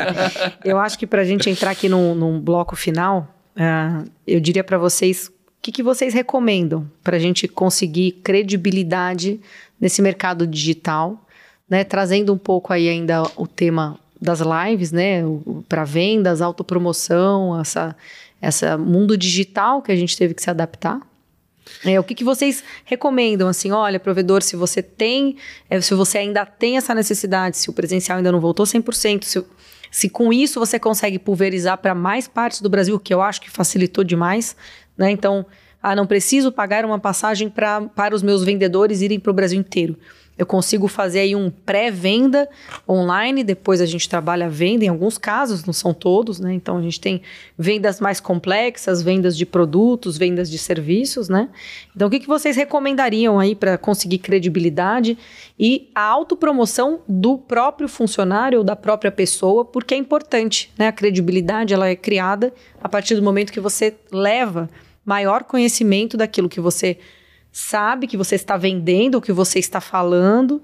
Eu 0.64 0.78
acho 0.78 0.98
que 0.98 1.06
para 1.06 1.22
a 1.22 1.24
gente 1.24 1.48
entrar 1.48 1.70
aqui 1.70 1.88
num, 1.88 2.14
num 2.14 2.40
bloco 2.40 2.74
final, 2.74 3.28
ah, 3.56 4.02
eu 4.26 4.40
diria 4.40 4.64
para 4.64 4.78
vocês 4.78 5.30
o 5.60 5.62
que, 5.62 5.70
que 5.70 5.82
vocês 5.82 6.14
recomendam 6.14 6.90
para 7.04 7.18
a 7.18 7.20
gente 7.20 7.46
conseguir 7.46 8.12
credibilidade 8.24 9.38
nesse 9.78 10.00
mercado 10.00 10.46
digital, 10.46 11.22
né? 11.68 11.84
Trazendo 11.84 12.32
um 12.32 12.38
pouco 12.38 12.72
aí 12.72 12.88
ainda 12.88 13.22
o 13.36 13.46
tema 13.46 14.00
das 14.18 14.40
lives, 14.40 14.90
né? 14.90 15.20
Para 15.68 15.84
vendas, 15.84 16.40
autopromoção, 16.40 17.60
essa, 17.60 17.94
essa 18.40 18.78
mundo 18.78 19.18
digital 19.18 19.82
que 19.82 19.92
a 19.92 19.96
gente 19.96 20.16
teve 20.16 20.32
que 20.32 20.42
se 20.42 20.48
adaptar. 20.48 20.98
É, 21.84 22.00
o 22.00 22.04
que, 22.04 22.14
que 22.14 22.24
vocês 22.24 22.64
recomendam? 22.86 23.46
Assim, 23.46 23.70
olha, 23.70 24.00
provedor, 24.00 24.42
se 24.42 24.56
você 24.56 24.82
tem, 24.82 25.36
é, 25.68 25.78
se 25.78 25.92
você 25.92 26.16
ainda 26.16 26.46
tem 26.46 26.78
essa 26.78 26.94
necessidade, 26.94 27.58
se 27.58 27.68
o 27.68 27.72
presencial 27.74 28.16
ainda 28.16 28.32
não 28.32 28.40
voltou 28.40 28.64
100%, 28.64 29.24
se, 29.24 29.44
se 29.90 30.08
com 30.08 30.32
isso 30.32 30.58
você 30.58 30.78
consegue 30.78 31.18
pulverizar 31.18 31.76
para 31.76 31.94
mais 31.94 32.26
partes 32.26 32.62
do 32.62 32.70
Brasil, 32.70 32.98
que 32.98 33.12
eu 33.12 33.20
acho 33.20 33.42
que 33.42 33.50
facilitou 33.50 34.02
demais, 34.02 34.56
né? 35.00 35.10
Então, 35.10 35.46
ah, 35.82 35.96
não 35.96 36.06
preciso 36.06 36.52
pagar 36.52 36.84
uma 36.84 36.98
passagem 36.98 37.48
pra, 37.48 37.80
para 37.80 38.14
os 38.14 38.22
meus 38.22 38.44
vendedores 38.44 39.00
irem 39.00 39.18
para 39.18 39.30
o 39.30 39.34
Brasil 39.34 39.58
inteiro. 39.58 39.96
Eu 40.36 40.46
consigo 40.46 40.88
fazer 40.88 41.20
aí 41.20 41.36
um 41.36 41.50
pré-venda 41.50 42.48
online, 42.88 43.44
depois 43.44 43.78
a 43.78 43.84
gente 43.84 44.08
trabalha 44.08 44.46
a 44.46 44.48
venda 44.48 44.86
em 44.86 44.88
alguns 44.88 45.18
casos, 45.18 45.66
não 45.66 45.72
são 45.72 45.92
todos, 45.92 46.40
né? 46.40 46.54
Então 46.54 46.78
a 46.78 46.82
gente 46.82 46.98
tem 46.98 47.20
vendas 47.58 48.00
mais 48.00 48.20
complexas, 48.20 49.02
vendas 49.02 49.36
de 49.36 49.44
produtos, 49.44 50.16
vendas 50.16 50.50
de 50.50 50.56
serviços, 50.56 51.28
né? 51.28 51.50
Então 51.94 52.08
o 52.08 52.10
que, 52.10 52.20
que 52.20 52.26
vocês 52.26 52.56
recomendariam 52.56 53.38
aí 53.38 53.54
para 53.54 53.76
conseguir 53.76 54.16
credibilidade 54.18 55.18
e 55.58 55.90
a 55.94 56.02
autopromoção 56.02 57.00
do 57.06 57.36
próprio 57.36 57.86
funcionário 57.86 58.60
ou 58.60 58.64
da 58.64 58.74
própria 58.74 59.10
pessoa, 59.10 59.62
porque 59.62 59.92
é 59.92 59.98
importante, 59.98 60.72
né? 60.78 60.88
A 60.88 60.92
credibilidade 60.92 61.74
ela 61.74 61.86
é 61.86 61.96
criada 61.96 62.50
a 62.82 62.88
partir 62.88 63.14
do 63.14 63.22
momento 63.22 63.52
que 63.52 63.60
você 63.60 63.94
leva 64.10 64.70
maior 65.04 65.44
conhecimento 65.44 66.16
daquilo 66.16 66.48
que 66.48 66.60
você 66.60 66.98
sabe 67.52 68.06
que 68.06 68.16
você 68.16 68.34
está 68.34 68.56
vendendo, 68.56 69.16
o 69.16 69.20
que 69.20 69.32
você 69.32 69.58
está 69.58 69.80
falando, 69.80 70.62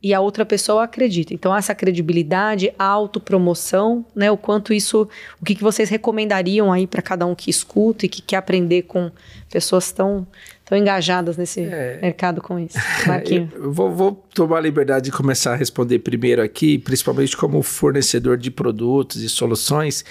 e 0.00 0.14
a 0.14 0.20
outra 0.20 0.46
pessoa 0.46 0.84
acredita. 0.84 1.34
Então, 1.34 1.54
essa 1.54 1.74
credibilidade, 1.74 2.72
a 2.78 2.84
autopromoção, 2.84 4.06
né? 4.14 4.30
O 4.30 4.36
quanto 4.36 4.72
isso. 4.72 5.08
O 5.40 5.44
que, 5.44 5.56
que 5.56 5.62
vocês 5.62 5.88
recomendariam 5.88 6.72
aí 6.72 6.86
para 6.86 7.02
cada 7.02 7.26
um 7.26 7.34
que 7.34 7.50
escuta 7.50 8.06
e 8.06 8.08
que 8.08 8.22
quer 8.22 8.36
aprender 8.36 8.82
com 8.82 9.10
pessoas 9.50 9.90
tão, 9.90 10.24
tão 10.64 10.78
engajadas 10.78 11.36
nesse 11.36 11.62
mercado 12.00 12.40
com 12.40 12.60
isso? 12.60 12.78
Marquinho. 13.06 13.50
Vou, 13.72 13.92
vou 13.92 14.24
tomar 14.32 14.58
a 14.58 14.60
liberdade 14.60 15.06
de 15.06 15.12
começar 15.12 15.54
a 15.54 15.56
responder 15.56 15.98
primeiro 15.98 16.42
aqui, 16.42 16.78
principalmente 16.78 17.36
como 17.36 17.60
fornecedor 17.62 18.36
de 18.36 18.52
produtos 18.52 19.20
e 19.20 19.28
soluções. 19.28 20.04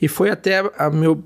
E 0.00 0.08
foi 0.08 0.30
até 0.30 0.64
a 0.78 0.88
meu 0.88 1.22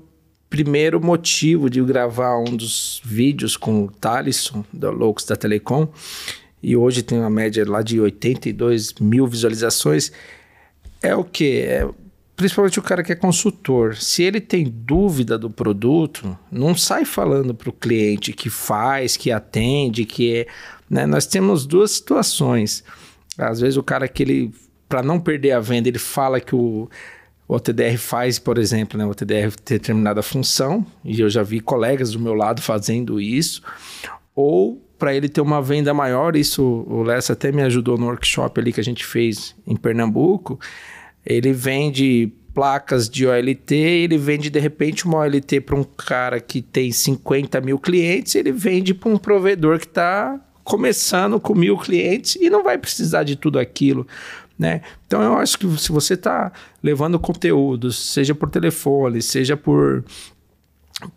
primeiro 0.51 1.03
motivo 1.03 1.69
de 1.69 1.81
gravar 1.81 2.37
um 2.37 2.57
dos 2.57 3.01
vídeos 3.05 3.55
com 3.55 3.85
o 3.85 3.89
Thalisson, 3.89 4.65
da 4.71 4.91
Loucos 4.91 5.23
da 5.23 5.37
Telecom. 5.37 5.87
E 6.61 6.75
hoje 6.75 7.01
tem 7.01 7.17
uma 7.17 7.29
média 7.29 7.63
lá 7.67 7.81
de 7.81 7.99
82 8.01 8.95
mil 8.99 9.25
visualizações. 9.25 10.11
É 11.01 11.15
o 11.15 11.23
que? 11.23 11.61
É, 11.61 11.87
principalmente 12.35 12.77
o 12.77 12.81
cara 12.81 13.01
que 13.01 13.13
é 13.13 13.15
consultor. 13.15 13.95
Se 13.95 14.23
ele 14.23 14.41
tem 14.41 14.65
dúvida 14.69 15.37
do 15.37 15.49
produto, 15.49 16.37
não 16.51 16.75
sai 16.75 17.05
falando 17.05 17.55
para 17.55 17.69
o 17.69 17.73
cliente 17.73 18.33
que 18.33 18.49
faz, 18.49 19.15
que 19.15 19.31
atende, 19.31 20.03
que 20.03 20.35
é. 20.35 20.47
Né? 20.89 21.05
Nós 21.05 21.25
temos 21.25 21.65
duas 21.65 21.91
situações. 21.91 22.83
Às 23.37 23.61
vezes 23.61 23.77
o 23.77 23.83
cara 23.83 24.05
que 24.05 24.21
ele, 24.21 24.53
para 24.89 25.01
não 25.01 25.17
perder 25.17 25.53
a 25.53 25.61
venda, 25.61 25.87
ele 25.87 25.97
fala 25.97 26.41
que 26.41 26.53
o, 26.53 26.89
o 27.51 27.55
OTDR 27.55 27.97
faz, 27.97 28.39
por 28.39 28.57
exemplo, 28.57 28.97
né, 28.97 29.05
o 29.05 29.09
OTDR 29.09 29.51
ter 29.65 29.73
determinada 29.73 30.23
função, 30.23 30.85
e 31.03 31.19
eu 31.19 31.29
já 31.29 31.43
vi 31.43 31.59
colegas 31.59 32.13
do 32.13 32.19
meu 32.19 32.33
lado 32.33 32.61
fazendo 32.61 33.19
isso, 33.19 33.61
ou 34.33 34.81
para 34.97 35.13
ele 35.13 35.27
ter 35.27 35.41
uma 35.41 35.61
venda 35.61 35.93
maior, 35.93 36.37
isso 36.37 36.63
o 36.87 37.03
Lessa 37.03 37.33
até 37.33 37.51
me 37.51 37.61
ajudou 37.63 37.97
no 37.97 38.05
workshop 38.05 38.57
ali 38.57 38.71
que 38.71 38.79
a 38.79 38.83
gente 38.83 39.05
fez 39.05 39.53
em 39.67 39.75
Pernambuco, 39.75 40.57
ele 41.25 41.51
vende 41.51 42.31
placas 42.53 43.09
de 43.09 43.27
OLT, 43.27 43.75
ele 43.75 44.17
vende 44.17 44.49
de 44.49 44.59
repente 44.59 45.05
uma 45.05 45.17
OLT 45.17 45.59
para 45.59 45.75
um 45.75 45.83
cara 45.83 46.39
que 46.39 46.61
tem 46.61 46.89
50 46.89 47.59
mil 47.59 47.77
clientes, 47.77 48.33
ele 48.35 48.53
vende 48.53 48.93
para 48.93 49.09
um 49.09 49.17
provedor 49.17 49.77
que 49.77 49.87
está 49.87 50.39
começando 50.63 51.37
com 51.37 51.53
mil 51.53 51.77
clientes 51.77 52.37
e 52.37 52.49
não 52.49 52.63
vai 52.63 52.77
precisar 52.77 53.23
de 53.23 53.35
tudo 53.35 53.59
aquilo. 53.59 54.07
Né? 54.61 54.81
Então 55.07 55.23
eu 55.23 55.35
acho 55.37 55.57
que 55.57 55.67
se 55.79 55.91
você 55.91 56.13
está 56.13 56.51
levando 56.83 57.19
conteúdos, 57.19 57.97
seja 57.97 58.35
por 58.35 58.47
telefone, 58.47 59.19
seja 59.19 59.57
por 59.57 60.05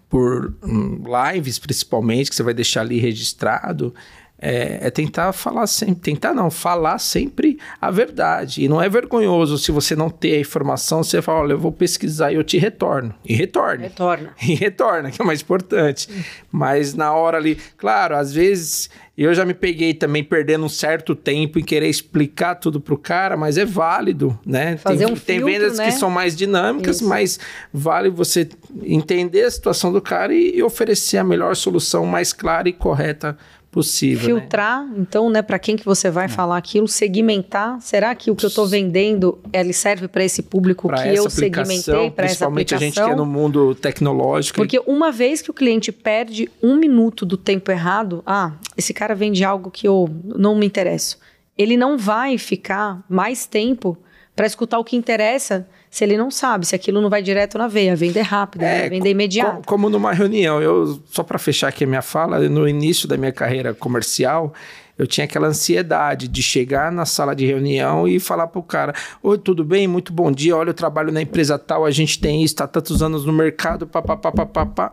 por 0.09 0.55
um, 0.62 1.03
lives 1.05 1.59
principalmente 1.59 2.30
que 2.30 2.36
você 2.36 2.42
vai 2.42 2.55
deixar 2.55 2.80
ali 2.80 2.99
registrado, 2.99 3.95
é, 4.39 4.87
é, 4.87 4.91
tentar 4.91 5.32
falar 5.32 5.66
sempre, 5.66 5.95
tentar 5.97 6.35
não, 6.35 6.51
falar 6.51 6.99
sempre 6.99 7.59
a 7.80 7.91
verdade. 7.91 8.64
E 8.64 8.68
não 8.68 8.82
é 8.82 8.89
vergonhoso 8.89 9.57
se 9.57 9.70
você 9.70 9.95
não 9.95 10.11
ter 10.11 10.37
a 10.37 10.41
informação, 10.41 11.03
você 11.03 11.22
fala, 11.22 11.41
olha, 11.41 11.53
eu 11.53 11.59
vou 11.59 11.72
pesquisar 11.72 12.32
e 12.32 12.35
eu 12.35 12.45
te 12.45 12.59
retorno. 12.59 13.14
E 13.24 13.35
retorne. 13.35 13.85
Retorna. 13.85 14.35
E 14.45 14.55
retorna, 14.55 15.11
que 15.11 15.20
é 15.20 15.24
o 15.24 15.26
mais 15.26 15.41
importante. 15.41 16.09
Mas 16.53 16.95
na 16.95 17.12
hora 17.14 17.39
ali, 17.39 17.57
claro, 17.78 18.16
às 18.16 18.32
vezes 18.32 18.91
eu 19.16 19.32
já 19.32 19.45
me 19.45 19.55
peguei 19.55 19.95
também 19.95 20.22
perdendo 20.22 20.64
um 20.64 20.68
certo 20.68 21.14
tempo 21.14 21.59
em 21.59 21.62
querer 21.62 21.89
explicar 21.89 22.57
tudo 22.57 22.80
pro 22.80 22.99
cara, 22.99 23.37
mas 23.37 23.57
é 23.57 23.64
válido, 23.64 24.39
né? 24.45 24.76
Fazer 24.76 25.07
tem, 25.07 25.14
um 25.14 25.16
tem 25.16 25.39
filtro, 25.39 25.53
vendas 25.53 25.78
né? 25.78 25.87
que 25.87 25.93
são 25.93 26.11
mais 26.11 26.37
dinâmicas, 26.37 26.97
Isso. 26.97 27.09
mas 27.09 27.39
vale 27.72 28.11
você 28.11 28.49
entender 28.82 29.45
a 29.45 29.51
situação 29.51 29.93
do 29.93 30.03
cara 30.03 30.35
e, 30.35 30.57
e 30.57 30.62
oferecer 30.62 31.16
a 31.18 31.24
melhor 31.24 31.55
solução 31.57 32.05
mais 32.05 32.32
clara 32.32 32.68
e 32.68 32.72
correta 32.72 33.39
possível. 33.75 34.37
né? 34.37 34.41
Filtrar, 34.41 34.87
então, 34.97 35.29
né, 35.29 35.43
para 35.43 35.59
quem 35.59 35.75
que 35.77 35.85
você 35.85 36.09
vai 36.09 36.29
falar 36.29 36.57
aquilo, 36.57 36.87
segmentar. 36.87 37.81
Será 37.81 38.14
que 38.14 38.31
o 38.31 38.37
que 38.37 38.45
eu 38.45 38.49
estou 38.49 38.66
vendendo 38.66 39.39
ele 39.53 39.72
serve 39.72 40.07
para 40.07 40.22
esse 40.22 40.43
público 40.43 40.87
Pra 40.87 41.03
que 41.03 41.09
eu 41.09 41.27
aplicação, 41.27 41.64
segmentei 41.64 42.11
para 42.12 42.25
essa 42.27 42.35
principalmente 42.35 42.72
a 42.75 42.77
aplicação? 42.77 43.05
gente 43.05 43.14
que 43.14 43.20
é 43.20 43.25
no 43.25 43.27
mundo 43.27 43.75
tecnológico. 43.75 44.57
Porque 44.57 44.81
uma 44.87 45.11
vez 45.11 45.43
que 45.43 45.51
o 45.51 45.55
cliente 45.55 45.91
perde 45.91 46.49
um 46.62 46.77
minuto 46.77 47.27
do 47.27 47.37
tempo 47.37 47.70
errado, 47.72 48.22
ah, 48.25 48.53
esse 48.77 48.95
cara 48.95 49.14
vende 49.14 49.45
algo 49.45 49.70
que 49.70 49.89
eu 49.89 50.09
não 50.25 50.55
me 50.55 50.64
interesso. 50.64 51.18
Ele 51.59 51.77
não 51.77 51.99
vai 51.99 52.39
ficar 52.39 53.05
mais 53.09 53.45
tempo 53.45 53.99
para 54.37 54.47
escutar 54.47 54.79
o 54.79 54.85
que 54.85 54.97
interessa 54.97 55.66
se 55.95 56.03
ele 56.03 56.16
não 56.16 56.28
sabe, 56.30 56.66
se 56.66 56.74
aquilo 56.74 57.01
não 57.01 57.09
vai 57.09 57.22
direto 57.22 57.57
na 57.57 57.68
veia, 57.68 57.95
vender 57.95 58.22
rápido, 58.22 58.62
né? 58.62 58.88
vender 58.88 59.01
co- 59.01 59.07
imediato. 59.09 59.57
co- 59.59 59.62
Como 59.64 59.88
numa 59.88 60.12
reunião, 60.12 60.61
eu 60.61 61.01
só 61.07 61.22
para 61.22 61.38
fechar 61.38 61.68
aqui 61.68 61.84
a 61.84 61.86
minha 61.86 62.03
fala, 62.03 62.40
no 62.49 62.68
início 62.68 63.07
da 63.07 63.16
minha 63.16 63.30
carreira 63.30 63.72
comercial, 63.72 64.53
eu 64.99 65.07
tinha 65.07 65.24
aquela 65.24 65.47
ansiedade 65.47 66.26
de 66.26 66.42
chegar 66.42 66.90
na 66.90 67.05
sala 67.07 67.34
de 67.34 67.47
reunião 67.47 68.09
e 68.09 68.18
falar 68.18 68.47
pro 68.49 68.62
cara: 68.62 68.92
Oi, 69.22 69.38
tudo 69.38 69.64
bem? 69.64 69.86
Muito 69.86 70.12
bom 70.12 70.32
dia. 70.32 70.57
Olha, 70.57 70.70
eu 70.70 70.74
trabalho 70.74 71.12
na 71.12 71.22
empresa 71.22 71.59
tal, 71.59 71.84
a 71.84 71.90
gente 71.92 72.20
tem 72.20 72.42
isso, 72.42 72.57
tá 72.57 72.66
tantos 72.66 73.01
anos 73.03 73.24
no 73.24 73.32
mercado, 73.32 73.86
papapá. 73.86 74.92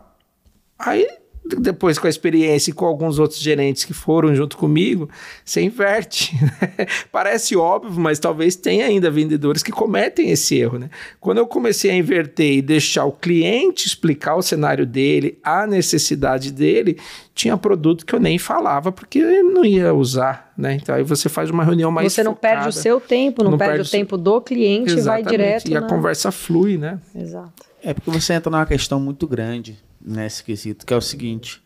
Aí, 0.78 1.06
depois 1.44 1.98
com 1.98 2.06
a 2.06 2.10
experiência 2.10 2.70
e 2.70 2.74
com 2.74 2.86
alguns 2.86 3.18
outros 3.18 3.40
gerentes 3.40 3.84
que 3.84 3.92
foram 3.92 4.34
junto 4.34 4.56
comigo, 4.56 5.08
você 5.44 5.60
inverte. 5.60 6.34
né? 6.40 6.86
Parece 7.10 7.56
óbvio, 7.56 8.00
mas 8.00 8.18
talvez 8.18 8.54
tenha 8.54 8.86
ainda 8.86 9.10
vendedores 9.10 9.62
que 9.62 9.72
cometem 9.72 10.30
esse 10.30 10.56
erro. 10.56 10.78
Né? 10.78 10.90
Quando 11.20 11.38
eu 11.38 11.46
comecei 11.46 11.90
a 11.90 11.94
inverter 11.96 12.52
e 12.58 12.62
deixar 12.62 13.04
o 13.04 13.12
cliente 13.12 13.86
explicar 13.86 14.36
o 14.36 14.42
cenário 14.42 14.86
dele, 14.86 15.38
a 15.42 15.66
necessidade 15.66 16.52
dele, 16.52 16.96
tinha 17.34 17.56
produto 17.56 18.06
que 18.06 18.14
eu 18.14 18.20
nem 18.20 18.38
falava 18.38 18.92
porque 18.92 19.18
ele 19.18 19.42
não 19.42 19.64
ia 19.64 19.92
usar. 19.92 20.52
Né? 20.56 20.78
Então 20.80 20.94
aí 20.94 21.02
você 21.02 21.28
faz 21.28 21.50
uma 21.50 21.64
reunião 21.64 21.90
mais 21.90 22.12
você 22.12 22.22
não 22.22 22.34
perde 22.34 22.68
o 22.68 22.72
focada. 22.72 22.82
seu 22.82 23.00
tempo, 23.00 23.42
não, 23.42 23.52
Não 23.52 23.58
perde, 23.58 23.74
perde 23.74 23.88
o 23.88 23.90
tempo 23.90 24.16
do 24.16 24.40
cliente 24.40 24.92
e 24.92 25.00
vai 25.00 25.20
Exatamente. 25.20 25.30
direto 25.30 25.68
E 25.70 25.76
a 25.76 25.80
na... 25.80 25.88
conversa 25.88 26.30
flui, 26.30 26.78
né? 26.78 27.00
Exato. 27.14 27.64
É 27.82 27.92
porque 27.92 28.10
você 28.10 28.34
entra 28.34 28.50
numa 28.50 28.64
questão 28.64 29.00
muito 29.00 29.26
grande 29.26 29.76
nesse 30.04 30.42
quesito, 30.44 30.84
que 30.86 30.92
é 30.92 30.96
o 30.96 31.00
seguinte: 31.00 31.62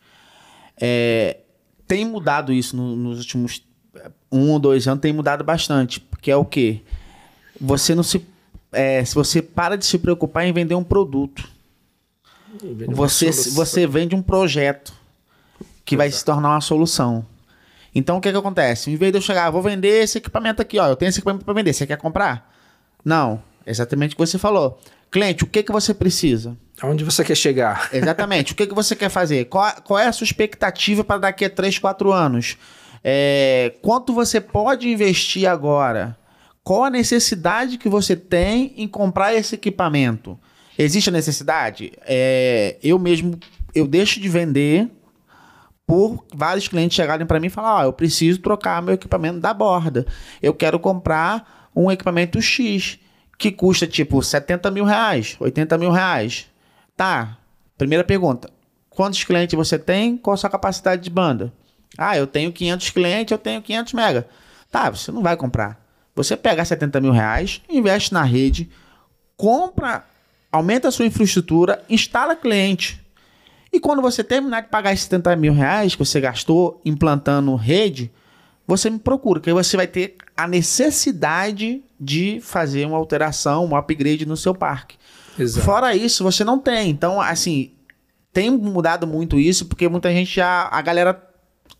é, 0.79 1.37
tem 1.87 2.05
mudado 2.05 2.51
isso 2.53 2.75
no- 2.75 2.95
nos 2.95 3.19
últimos 3.19 3.63
um 4.31 4.51
ou 4.51 4.59
dois 4.59 4.87
anos, 4.87 5.01
tem 5.01 5.13
mudado 5.13 5.43
bastante. 5.43 5.99
Porque 5.99 6.29
é 6.29 6.35
o 6.35 6.45
quê? 6.45 6.81
Você 7.59 7.95
não 7.95 8.03
se. 8.03 8.25
é, 8.71 9.03
se 9.03 9.15
você 9.15 9.41
para 9.41 9.77
de 9.77 9.85
se 9.85 9.97
preocupar 9.97 10.45
em 10.45 10.53
vender 10.53 10.75
um 10.75 10.83
produto, 10.83 11.47
você, 12.95 13.25
você 13.51 13.87
vende 13.87 14.15
um 14.15 14.21
projeto 14.21 14.93
que 15.85 15.95
vai 15.97 16.11
se 16.11 16.23
tornar 16.25 16.49
uma 16.51 16.61
solução. 16.61 17.25
Então 17.95 18.17
o 18.17 18.21
que, 18.21 18.31
que 18.31 18.37
acontece? 18.37 18.91
Em 18.91 18.95
vez 18.95 19.11
de 19.11 19.17
eu 19.17 19.21
chegar, 19.21 19.45
"Ah, 19.47 19.49
vou 19.49 19.61
vender 19.61 20.03
esse 20.03 20.17
equipamento 20.17 20.61
aqui, 20.61 20.77
ó, 20.77 20.87
eu 20.87 20.95
tenho 20.95 21.09
esse 21.09 21.19
equipamento 21.19 21.45
para 21.45 21.53
vender, 21.53 21.73
você 21.73 21.87
quer 21.87 21.97
comprar? 21.97 22.53
Não, 23.03 23.41
exatamente 23.65 24.13
o 24.13 24.17
que 24.17 24.25
você 24.25 24.37
falou. 24.37 24.79
Cliente, 25.11 25.43
o 25.43 25.47
que, 25.47 25.63
que 25.63 25.71
você 25.71 25.93
precisa? 25.93 26.57
Aonde 26.81 27.03
você 27.03 27.23
quer 27.23 27.35
chegar? 27.35 27.89
Exatamente. 27.93 28.53
o 28.53 28.55
que, 28.55 28.67
que 28.67 28.73
você 28.73 28.95
quer 28.95 29.09
fazer? 29.09 29.45
Qual, 29.45 29.71
qual 29.83 29.99
é 29.99 30.07
a 30.07 30.11
sua 30.11 30.25
expectativa 30.25 31.03
para 31.03 31.19
daqui 31.19 31.45
a 31.45 31.49
3, 31.49 31.79
4 31.79 32.11
anos? 32.11 32.57
É, 33.03 33.73
quanto 33.81 34.13
você 34.13 34.41
pode 34.41 34.89
investir 34.89 35.49
agora? 35.49 36.17
Qual 36.63 36.83
a 36.83 36.89
necessidade 36.89 37.77
que 37.77 37.87
você 37.87 38.15
tem 38.15 38.73
em 38.75 38.87
comprar 38.87 39.33
esse 39.33 39.55
equipamento? 39.55 40.37
Existe 40.77 41.09
a 41.09 41.13
necessidade? 41.13 41.93
É, 42.05 42.77
eu 42.83 42.99
mesmo, 42.99 43.39
eu 43.73 43.87
deixo 43.87 44.19
de 44.19 44.27
vender 44.27 44.89
por 45.87 46.25
vários 46.35 46.67
clientes 46.67 46.95
chegarem 46.95 47.25
para 47.25 47.39
mim 47.39 47.47
e 47.47 47.49
falar, 47.49 47.77
ó, 47.77 47.83
eu 47.85 47.93
preciso 47.93 48.41
trocar 48.41 48.81
meu 48.81 48.93
equipamento 48.93 49.39
da 49.39 49.53
borda. 49.53 50.05
Eu 50.41 50.53
quero 50.53 50.77
comprar 50.77 51.69
um 51.73 51.89
equipamento 51.89 52.41
X 52.41 52.99
que 53.37 53.51
custa 53.51 53.85
tipo 53.85 54.21
70 54.21 54.71
mil 54.71 54.83
reais, 54.83 55.37
80 55.39 55.77
mil 55.77 55.91
reais. 55.91 56.47
Tá. 56.95 57.37
Primeira 57.77 58.03
pergunta. 58.03 58.49
Quantos 58.89 59.23
clientes 59.23 59.55
você 59.55 59.77
tem? 59.77 60.17
Qual 60.17 60.33
a 60.33 60.37
sua 60.37 60.49
capacidade 60.49 61.03
de 61.03 61.09
banda? 61.09 61.53
Ah, 61.97 62.17
eu 62.17 62.25
tenho 62.25 62.51
500 62.51 62.89
clientes, 62.89 63.31
eu 63.31 63.37
tenho 63.37 63.61
500 63.61 63.93
mega. 63.93 64.27
Tá, 64.71 64.89
você 64.89 65.11
não 65.11 65.21
vai 65.21 65.37
comprar. 65.37 65.79
Você 66.15 66.35
pega 66.35 66.65
70 66.65 66.99
mil 66.99 67.11
reais, 67.11 67.61
investe 67.69 68.11
na 68.11 68.23
rede, 68.23 68.69
compra, 69.35 70.03
aumenta 70.51 70.87
a 70.87 70.91
sua 70.91 71.05
infraestrutura, 71.05 71.83
instala 71.87 72.35
cliente. 72.35 72.99
E 73.71 73.79
quando 73.79 74.01
você 74.01 74.23
terminar 74.23 74.61
de 74.61 74.69
pagar 74.69 74.93
esses 74.93 75.05
70 75.05 75.35
mil 75.35 75.53
reais 75.53 75.93
que 75.93 76.03
você 76.03 76.19
gastou 76.19 76.81
implantando 76.83 77.55
rede, 77.55 78.11
você 78.65 78.89
me 78.89 78.97
procura, 78.97 79.39
que 79.39 79.49
aí 79.49 79.53
você 79.53 79.77
vai 79.77 79.85
ter 79.85 80.15
a 80.35 80.47
necessidade 80.47 81.83
de 81.99 82.39
fazer 82.41 82.85
uma 82.85 82.97
alteração, 82.97 83.65
um 83.65 83.75
upgrade 83.75 84.25
no 84.25 84.37
seu 84.37 84.53
parque. 84.53 84.97
Exato. 85.37 85.65
Fora 85.65 85.95
isso, 85.95 86.23
você 86.23 86.43
não 86.43 86.59
tem. 86.59 86.89
Então, 86.89 87.19
assim, 87.21 87.71
tem 88.33 88.49
mudado 88.49 89.07
muito 89.07 89.39
isso, 89.39 89.65
porque 89.65 89.87
muita 89.87 90.11
gente 90.11 90.35
já. 90.35 90.67
A 90.71 90.81
galera 90.81 91.27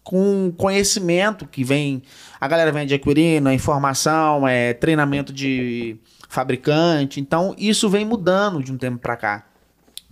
com 0.03 0.53
conhecimento 0.55 1.45
que 1.45 1.63
vem. 1.63 2.01
A 2.39 2.47
galera 2.47 2.71
vem 2.71 2.83
adquirindo, 2.83 3.49
a 3.49 3.53
informação, 3.53 4.47
é, 4.47 4.73
treinamento 4.73 5.33
de 5.33 5.97
fabricante. 6.29 7.19
Então, 7.19 7.53
isso 7.57 7.89
vem 7.89 8.05
mudando 8.05 8.63
de 8.63 8.71
um 8.71 8.77
tempo 8.77 8.99
para 8.99 9.17
cá. 9.17 9.45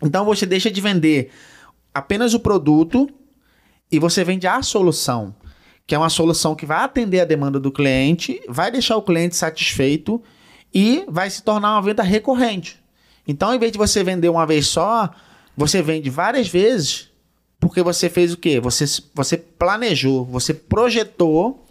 Então, 0.04 0.26
você 0.26 0.46
deixa 0.46 0.70
de 0.70 0.82
vender 0.82 1.32
apenas 1.94 2.34
o 2.34 2.40
produto 2.42 3.10
e 3.90 3.98
você 3.98 4.24
vende 4.24 4.46
a 4.46 4.62
solução, 4.62 5.34
que 5.88 5.94
é 5.94 5.98
uma 5.98 6.10
solução 6.10 6.56
que 6.56 6.66
vai 6.66 6.84
atender 6.84 7.20
a 7.20 7.26
demanda 7.26 7.60
do 7.60 7.72
cliente, 7.72 8.42
vai 8.48 8.72
deixar 8.72 8.98
o 8.98 9.02
cliente 9.02 9.36
satisfeito 9.36 10.22
e 10.74 11.06
vai 11.08 11.30
se 11.30 11.44
tornar 11.44 11.74
uma 11.74 11.82
venda 11.82 12.04
recorrente. 12.04 12.84
Então, 13.28 13.54
em 13.54 13.60
vez 13.60 13.72
de 13.72 13.78
você 13.78 14.04
vender 14.04 14.30
uma 14.30 14.46
vez 14.46 14.68
só, 14.68 15.10
você 15.56 15.82
vende 15.82 16.10
várias 16.10 16.48
vezes, 16.48 17.12
porque 17.60 17.82
você 17.82 18.10
fez 18.10 18.34
o 18.34 18.38
quê? 18.38 18.60
Você, 18.60 18.86
você 19.14 19.38
planejou, 19.38 20.26
você 20.26 20.54
projetou 20.54 21.66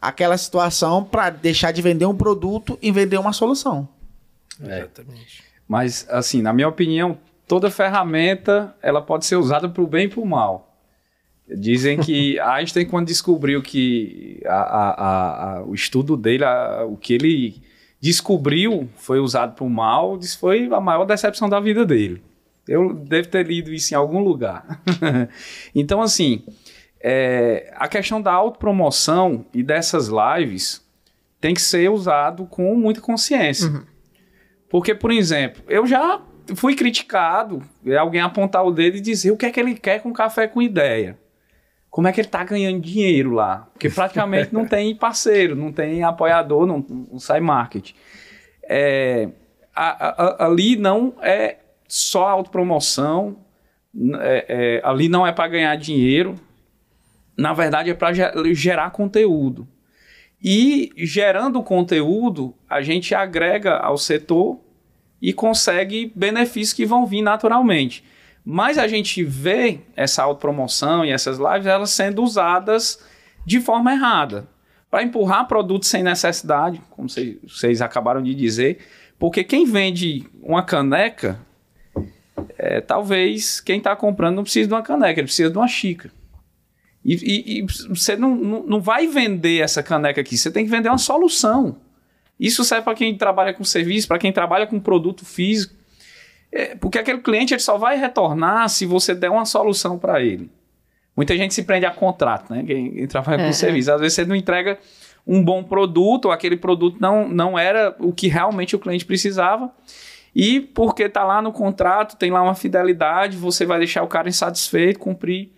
aquela 0.00 0.38
situação 0.38 1.04
para 1.04 1.30
deixar 1.30 1.72
de 1.72 1.82
vender 1.82 2.06
um 2.06 2.16
produto 2.16 2.78
e 2.80 2.90
vender 2.90 3.18
uma 3.18 3.32
solução. 3.32 3.88
Exatamente. 4.60 5.42
Mas, 5.66 6.06
assim, 6.08 6.40
na 6.40 6.52
minha 6.52 6.68
opinião, 6.68 7.18
toda 7.46 7.70
ferramenta 7.70 8.74
ela 8.80 9.02
pode 9.02 9.26
ser 9.26 9.36
usada 9.36 9.68
para 9.68 9.82
o 9.82 9.86
bem 9.86 10.06
e 10.06 10.08
para 10.08 10.20
o 10.20 10.26
mal. 10.26 10.67
Dizem 11.56 11.98
que 11.98 12.38
Einstein, 12.40 12.84
quando 12.86 13.06
descobriu 13.06 13.62
que 13.62 14.40
a- 14.44 14.52
a- 14.52 15.58
a- 15.58 15.64
o 15.64 15.74
estudo 15.74 16.16
dele, 16.16 16.44
o 16.88 16.96
que 16.96 17.14
ele 17.14 17.62
descobriu 18.00 18.88
foi 18.96 19.18
usado 19.18 19.54
para 19.54 19.64
o 19.64 19.70
mal, 19.70 20.18
disse 20.18 20.36
foi 20.36 20.68
a 20.72 20.80
maior 20.80 21.04
decepção 21.04 21.48
da 21.48 21.58
vida 21.58 21.84
dele. 21.86 22.22
Eu 22.66 22.92
devo 22.92 23.28
ter 23.28 23.46
lido 23.46 23.72
isso 23.72 23.94
em 23.94 23.96
algum 23.96 24.20
lugar. 24.20 24.82
então, 25.74 26.02
assim, 26.02 26.44
é, 27.00 27.72
a 27.76 27.88
questão 27.88 28.20
da 28.20 28.32
autopromoção 28.32 29.46
e 29.54 29.62
dessas 29.62 30.08
lives 30.08 30.86
tem 31.40 31.54
que 31.54 31.62
ser 31.62 31.90
usado 31.90 32.44
com 32.46 32.74
muita 32.74 33.00
consciência. 33.00 33.84
Porque, 34.68 34.94
por 34.94 35.10
exemplo, 35.10 35.62
eu 35.66 35.86
já 35.86 36.20
fui 36.54 36.74
criticado, 36.74 37.62
alguém 37.98 38.20
apontar 38.20 38.64
o 38.66 38.70
dedo 38.70 38.98
e 38.98 39.00
dizer 39.00 39.30
o 39.30 39.36
que 39.36 39.46
é 39.46 39.50
que 39.50 39.58
ele 39.58 39.74
quer 39.74 40.02
com 40.02 40.12
café 40.12 40.46
com 40.46 40.60
ideia. 40.60 41.18
Como 41.98 42.06
é 42.06 42.12
que 42.12 42.20
ele 42.20 42.28
tá 42.28 42.44
ganhando 42.44 42.80
dinheiro 42.80 43.32
lá? 43.32 43.66
Porque 43.72 43.90
praticamente 43.90 44.54
não 44.54 44.64
tem 44.64 44.94
parceiro, 44.94 45.56
não 45.56 45.72
tem 45.72 46.04
apoiador, 46.04 46.64
não, 46.64 46.78
não 46.88 47.18
sai 47.18 47.40
marketing. 47.40 47.92
É, 48.62 49.28
a, 49.74 50.06
a, 50.06 50.46
ali 50.46 50.76
não 50.76 51.14
é 51.20 51.56
só 51.88 52.28
autopromoção, 52.28 53.38
é, 54.20 54.46
é, 54.48 54.80
ali 54.88 55.08
não 55.08 55.26
é 55.26 55.32
para 55.32 55.48
ganhar 55.48 55.74
dinheiro, 55.74 56.36
na 57.36 57.52
verdade 57.52 57.90
é 57.90 57.94
para 57.94 58.12
gerar 58.54 58.90
conteúdo. 58.92 59.66
E 60.40 60.92
gerando 60.98 61.60
conteúdo, 61.64 62.54
a 62.70 62.80
gente 62.80 63.12
agrega 63.12 63.76
ao 63.76 63.98
setor 63.98 64.60
e 65.20 65.32
consegue 65.32 66.12
benefícios 66.14 66.74
que 66.74 66.86
vão 66.86 67.04
vir 67.04 67.22
naturalmente. 67.22 68.04
Mas 68.50 68.78
a 68.78 68.88
gente 68.88 69.22
vê 69.22 69.80
essa 69.94 70.22
autopromoção 70.22 71.04
e 71.04 71.10
essas 71.10 71.36
lives 71.36 71.66
elas 71.66 71.90
sendo 71.90 72.22
usadas 72.22 72.98
de 73.44 73.60
forma 73.60 73.92
errada 73.92 74.48
para 74.90 75.02
empurrar 75.02 75.46
produtos 75.46 75.90
sem 75.90 76.02
necessidade, 76.02 76.80
como 76.88 77.10
vocês 77.10 77.82
acabaram 77.82 78.22
de 78.22 78.34
dizer, 78.34 78.78
porque 79.18 79.44
quem 79.44 79.66
vende 79.66 80.26
uma 80.40 80.62
caneca, 80.62 81.38
é, 82.56 82.80
talvez 82.80 83.60
quem 83.60 83.76
está 83.76 83.94
comprando 83.94 84.36
não 84.36 84.44
precise 84.44 84.66
de 84.66 84.72
uma 84.72 84.80
caneca, 84.80 85.20
ele 85.20 85.26
precisa 85.26 85.50
de 85.50 85.58
uma 85.58 85.68
xícara. 85.68 86.14
E, 87.04 87.16
e, 87.16 87.58
e 87.58 87.66
você 87.90 88.16
não, 88.16 88.34
não, 88.34 88.62
não 88.62 88.80
vai 88.80 89.06
vender 89.06 89.60
essa 89.60 89.82
caneca 89.82 90.22
aqui, 90.22 90.38
você 90.38 90.50
tem 90.50 90.64
que 90.64 90.70
vender 90.70 90.88
uma 90.88 90.96
solução. 90.96 91.76
Isso 92.40 92.64
serve 92.64 92.84
para 92.84 92.94
quem 92.94 93.14
trabalha 93.14 93.52
com 93.52 93.62
serviço, 93.62 94.08
para 94.08 94.18
quem 94.18 94.32
trabalha 94.32 94.66
com 94.66 94.80
produto 94.80 95.26
físico. 95.26 95.76
É, 96.50 96.74
porque 96.74 96.98
aquele 96.98 97.18
cliente 97.18 97.54
ele 97.54 97.60
só 97.60 97.76
vai 97.76 97.96
retornar 97.96 98.68
se 98.68 98.86
você 98.86 99.14
der 99.14 99.30
uma 99.30 99.44
solução 99.44 99.98
para 99.98 100.22
ele. 100.22 100.50
Muita 101.16 101.36
gente 101.36 101.52
se 101.52 101.64
prende 101.64 101.84
a 101.84 101.90
contrato, 101.90 102.52
né? 102.52 102.62
Quem, 102.64 102.92
quem 102.92 103.06
trabalha 103.06 103.42
é, 103.42 103.46
com 103.46 103.52
serviço. 103.52 103.92
Às 103.92 104.00
vezes 104.00 104.14
você 104.14 104.24
não 104.24 104.36
entrega 104.36 104.78
um 105.26 105.44
bom 105.44 105.62
produto, 105.62 106.26
ou 106.26 106.32
aquele 106.32 106.56
produto 106.56 106.96
não, 107.00 107.28
não 107.28 107.58
era 107.58 107.94
o 107.98 108.12
que 108.12 108.28
realmente 108.28 108.74
o 108.74 108.78
cliente 108.78 109.04
precisava. 109.04 109.70
E 110.34 110.60
porque 110.60 111.02
está 111.02 111.24
lá 111.24 111.42
no 111.42 111.52
contrato, 111.52 112.16
tem 112.16 112.30
lá 112.30 112.42
uma 112.42 112.54
fidelidade, 112.54 113.36
você 113.36 113.66
vai 113.66 113.78
deixar 113.78 114.02
o 114.02 114.08
cara 114.08 114.28
insatisfeito, 114.28 114.98
cumprir 114.98 115.50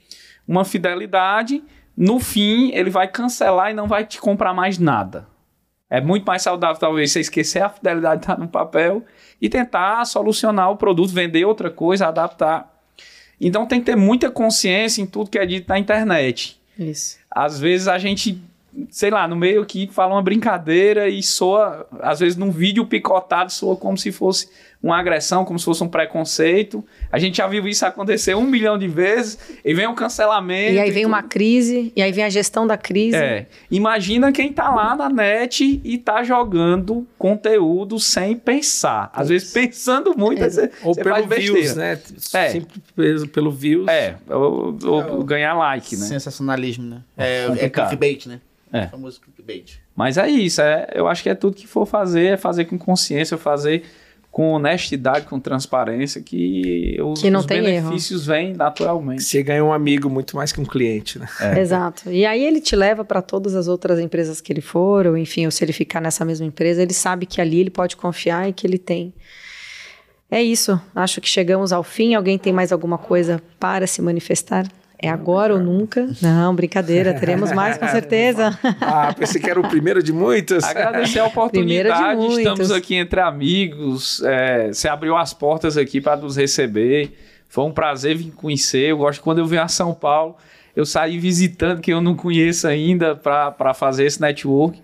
uma 0.49 0.64
fidelidade. 0.64 1.62
No 1.97 2.18
fim, 2.18 2.72
ele 2.72 2.91
vai 2.91 3.07
cancelar 3.07 3.70
e 3.70 3.74
não 3.74 3.86
vai 3.86 4.05
te 4.05 4.18
comprar 4.18 4.55
mais 4.55 4.78
nada. 4.78 5.26
É 5.91 6.01
muito 6.01 6.24
mais 6.24 6.43
saudável, 6.43 6.78
talvez, 6.78 7.11
você 7.11 7.20
esquecer 7.20 7.61
a 7.62 7.68
fidelidade 7.68 8.20
que 8.20 8.30
está 8.30 8.36
no 8.41 8.49
papel 8.49 9.05
e 9.43 9.49
tentar 9.49 10.05
solucionar 10.05 10.70
o 10.70 10.76
produto, 10.76 11.12
vender 11.12 11.45
outra 11.45 11.68
coisa, 11.68 12.07
adaptar. 12.07 12.72
Então 13.41 13.66
tem 13.66 13.80
que 13.80 13.86
ter 13.86 13.97
muita 13.97 14.30
consciência 14.30 15.03
em 15.03 15.07
tudo 15.07 15.30
que 15.30 15.38
é 15.38 15.45
dito 15.45 15.68
na 15.68 15.78
internet. 15.78 16.61
Isso. 16.78 17.18
Às 17.30 17.59
vezes 17.59 17.88
a 17.88 17.99
gente 17.99 18.41
sei 18.88 19.11
lá, 19.11 19.26
no 19.26 19.36
meio 19.36 19.62
aqui 19.62 19.88
fala 19.93 20.14
uma 20.14 20.22
brincadeira 20.22 21.09
e 21.09 21.22
soa, 21.22 21.86
às 22.01 22.20
vezes 22.20 22.36
num 22.36 22.51
vídeo 22.51 22.86
picotado, 22.86 23.51
soa 23.51 23.76
como 23.76 23.99
se 23.99 24.12
fosse 24.12 24.49
uma 24.83 24.99
agressão, 24.99 25.45
como 25.45 25.59
se 25.59 25.64
fosse 25.64 25.85
um 25.85 25.89
preconceito. 25.89 26.83
A 27.12 27.18
gente 27.18 27.37
já 27.37 27.47
viu 27.47 27.68
isso 27.68 27.85
acontecer 27.85 28.35
um 28.35 28.45
milhão 28.45 28.78
de 28.78 28.89
vezes, 28.89 29.39
e 29.62 29.74
vem 29.74 29.87
um 29.87 29.95
cancelamento. 29.95 30.72
E 30.72 30.78
aí 30.78 30.91
vem 30.91 31.05
uma 31.05 31.22
crise, 31.22 31.93
e 31.95 32.03
aí 32.03 32.11
vem 32.11 32.24
a 32.24 32.31
gestão 32.31 32.66
da 32.66 32.78
crise. 32.78 33.16
É. 33.16 33.47
Imagina 33.70 34.33
quem 34.33 34.53
tá 34.53 34.70
lá 34.70 34.97
na 34.97 35.11
net 35.11 35.81
e 35.85 35.99
tá 35.99 36.22
jogando 36.22 37.07
conteúdo 37.18 38.01
sem 38.01 38.35
pensar. 38.37 39.11
Às 39.12 39.28
vezes 39.28 39.53
pensando 39.53 40.16
muito, 40.16 40.43
é. 40.43 40.49
você, 40.49 40.70
ou 40.83 40.95
você 40.95 41.03
pelo 41.03 41.26
views, 41.26 41.76
né? 41.76 42.01
É. 42.33 42.49
Sempre 42.49 42.81
pelo, 42.97 43.28
pelo 43.28 43.51
views. 43.51 43.87
É, 43.87 44.16
ou, 44.28 44.78
ou 44.83 45.20
é, 45.20 45.24
ganhar 45.24 45.55
like, 45.55 45.95
né? 45.95 46.07
Sensacionalismo, 46.07 46.87
né? 46.87 47.03
É, 47.18 47.47
é 47.59 47.68
clickbait, 47.68 48.26
né? 48.26 48.41
É. 48.72 48.85
O 48.85 48.89
famoso 48.91 49.20
clickbait. 49.20 49.78
Mas 49.95 50.16
é 50.16 50.28
isso, 50.28 50.62
é, 50.62 50.89
eu 50.95 51.07
acho 51.07 51.22
que 51.22 51.28
é 51.28 51.35
tudo 51.35 51.55
que 51.55 51.66
for 51.66 51.85
fazer, 51.85 52.35
é 52.35 52.37
fazer 52.37 52.64
com 52.64 52.78
consciência, 52.78 53.37
fazer 53.37 53.83
com 54.31 54.53
honestidade, 54.53 55.26
com 55.26 55.41
transparência, 55.41 56.22
que 56.22 56.97
os, 57.03 57.20
que 57.20 57.31
não 57.31 57.41
os 57.41 57.47
tem 57.47 57.62
benefícios 57.62 58.28
erro. 58.28 58.39
vêm 58.39 58.55
naturalmente. 58.55 59.24
Você 59.24 59.43
ganha 59.43 59.64
um 59.64 59.72
amigo 59.72 60.09
muito 60.09 60.37
mais 60.37 60.53
que 60.53 60.61
um 60.61 60.64
cliente, 60.64 61.18
né? 61.18 61.28
É. 61.41 61.59
Exato. 61.59 62.11
E 62.11 62.24
aí 62.24 62.45
ele 62.45 62.61
te 62.61 62.76
leva 62.76 63.05
para 63.05 63.20
todas 63.20 63.57
as 63.57 63.66
outras 63.66 63.99
empresas 63.99 64.41
que 64.41 64.53
ele 64.53 64.61
for, 64.61 65.07
ou 65.07 65.16
enfim, 65.16 65.47
ou 65.47 65.51
se 65.51 65.64
ele 65.64 65.72
ficar 65.72 66.01
nessa 66.01 66.24
mesma 66.24 66.47
empresa, 66.47 66.81
ele 66.81 66.95
sabe 66.95 67.26
que 67.26 67.41
ali 67.41 67.59
ele 67.59 67.70
pode 67.70 67.97
confiar 67.97 68.49
e 68.49 68.53
que 68.53 68.66
ele 68.66 68.78
tem. 68.78 69.12
É 70.31 70.41
isso. 70.41 70.81
Acho 70.95 71.20
que 71.20 71.28
chegamos 71.28 71.72
ao 71.72 71.83
fim. 71.83 72.14
Alguém 72.14 72.39
tem 72.39 72.53
mais 72.53 72.70
alguma 72.70 72.97
coisa 72.97 73.43
para 73.59 73.87
se 73.87 74.01
manifestar? 74.01 74.64
É 75.03 75.09
agora 75.09 75.55
ou 75.55 75.61
nunca? 75.61 76.07
Não, 76.20 76.55
brincadeira, 76.55 77.14
teremos 77.14 77.53
mais 77.53 77.78
com 77.78 77.88
certeza. 77.88 78.59
ah, 78.82 79.14
pensei 79.16 79.40
que 79.40 79.48
era 79.48 79.59
o 79.59 79.66
primeiro 79.66 80.03
de 80.03 80.12
muitos. 80.12 80.62
Agradecer 80.62 81.20
a 81.20 81.24
oportunidade, 81.26 82.26
estamos 82.26 82.70
aqui 82.70 82.96
entre 82.96 83.18
amigos. 83.18 84.22
É, 84.22 84.68
você 84.68 84.88
abriu 84.88 85.16
as 85.16 85.32
portas 85.32 85.78
aqui 85.78 86.03
para 86.03 86.16
nos 86.16 86.36
receber. 86.36 87.16
Foi 87.48 87.64
um 87.64 87.72
prazer 87.72 88.14
vir 88.14 88.30
conhecer. 88.32 88.90
Eu 88.90 88.98
gosto 88.98 89.22
quando 89.22 89.38
eu 89.38 89.46
venho 89.46 89.62
a 89.62 89.68
São 89.68 89.94
Paulo, 89.94 90.36
eu 90.76 90.84
saí 90.84 91.18
visitando 91.18 91.80
quem 91.80 91.94
eu 91.94 92.03
não 92.03 92.14
conheço 92.14 92.68
ainda 92.68 93.16
para 93.16 93.72
fazer 93.72 94.05
esse 94.05 94.20
network 94.20 94.80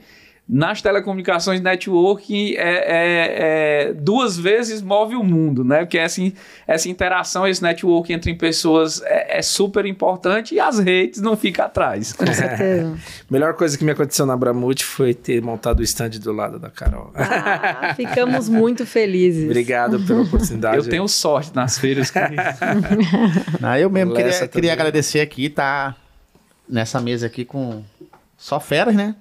nas 0.48 0.80
telecomunicações 0.80 1.60
networking 1.60 2.54
é, 2.54 2.58
é, 2.58 3.88
é, 3.88 3.92
duas 3.92 4.38
vezes 4.38 4.80
move 4.80 5.16
o 5.16 5.24
mundo, 5.24 5.64
né? 5.64 5.80
Porque 5.80 5.98
essa, 5.98 6.20
essa 6.68 6.88
interação, 6.88 7.46
esse 7.48 7.60
networking 7.60 8.12
entre 8.12 8.32
pessoas 8.34 9.02
é, 9.02 9.38
é 9.38 9.42
super 9.42 9.84
importante 9.84 10.54
e 10.54 10.60
as 10.60 10.78
redes 10.78 11.20
não 11.20 11.36
ficam 11.36 11.64
atrás. 11.64 12.12
Com 12.12 12.26
certeza. 12.26 12.96
Melhor 13.28 13.54
coisa 13.54 13.76
que 13.76 13.84
me 13.84 13.90
aconteceu 13.90 14.24
na 14.24 14.36
Bramute 14.36 14.84
foi 14.84 15.14
ter 15.14 15.42
montado 15.42 15.80
o 15.80 15.82
stand 15.82 16.10
do 16.10 16.32
lado 16.32 16.60
da 16.60 16.70
Carol. 16.70 17.10
Ah, 17.16 17.92
ficamos 17.96 18.48
muito 18.48 18.86
felizes. 18.86 19.46
Obrigado 19.46 19.98
pela 20.06 20.22
oportunidade. 20.22 20.76
Eu 20.76 20.88
tenho 20.88 21.08
sorte 21.08 21.50
nas 21.56 21.76
feiras. 21.76 22.08
Que... 22.08 22.20
não, 23.60 23.76
eu 23.76 23.90
mesmo 23.90 24.14
queria, 24.14 24.48
queria 24.48 24.72
agradecer 24.72 25.20
aqui, 25.20 25.50
tá 25.50 25.96
nessa 26.68 27.00
mesa 27.00 27.26
aqui 27.26 27.44
com 27.44 27.82
só 28.36 28.60
feras, 28.60 28.94
né? 28.94 29.16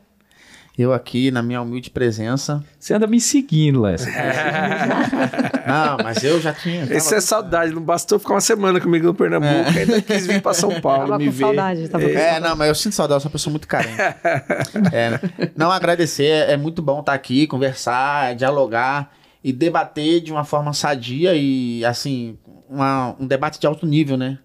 Eu 0.77 0.91
aqui, 0.91 1.31
na 1.31 1.41
minha 1.41 1.61
humilde 1.61 1.89
presença. 1.89 2.61
Você 2.77 2.93
anda 2.93 3.07
me 3.07 3.21
seguindo, 3.21 3.81
Lécio. 3.81 4.11
não, 5.65 5.97
mas 6.03 6.21
eu 6.21 6.41
já 6.41 6.53
tinha. 6.53 6.83
Isso 6.93 7.15
é 7.15 7.21
saudade, 7.21 7.73
não 7.73 7.81
bastou 7.81 8.19
ficar 8.19 8.33
uma 8.33 8.41
semana 8.41 8.81
comigo 8.81 9.05
no 9.05 9.13
Pernambuco, 9.13 9.69
é. 9.69 9.81
ainda 9.81 10.01
quis 10.01 10.27
vir 10.27 10.41
para 10.41 10.53
São 10.53 10.69
Paulo 10.81 11.07
tava 11.07 11.17
me 11.17 11.27
com 11.27 11.31
ver. 11.31 11.45
Saudade, 11.45 11.87
tava 11.87 12.03
é, 12.03 12.13
saudade. 12.13 12.43
não, 12.43 12.55
mas 12.57 12.67
eu 12.67 12.75
sinto 12.75 12.93
saudade, 12.93 13.15
eu 13.15 13.21
sou 13.21 13.29
uma 13.29 13.31
pessoa 13.31 13.51
muito 13.51 13.67
carente. 13.69 13.95
é, 14.91 15.11
né? 15.11 15.19
Não, 15.55 15.71
agradecer, 15.71 16.49
é 16.49 16.57
muito 16.57 16.81
bom 16.81 16.99
estar 16.99 17.13
aqui, 17.13 17.47
conversar, 17.47 18.35
dialogar 18.35 19.13
e 19.41 19.53
debater 19.53 20.19
de 20.19 20.33
uma 20.33 20.43
forma 20.43 20.73
sadia 20.73 21.35
e, 21.35 21.85
assim, 21.85 22.37
uma, 22.69 23.15
um 23.17 23.25
debate 23.25 23.61
de 23.61 23.65
alto 23.65 23.85
nível, 23.85 24.17
né? 24.17 24.39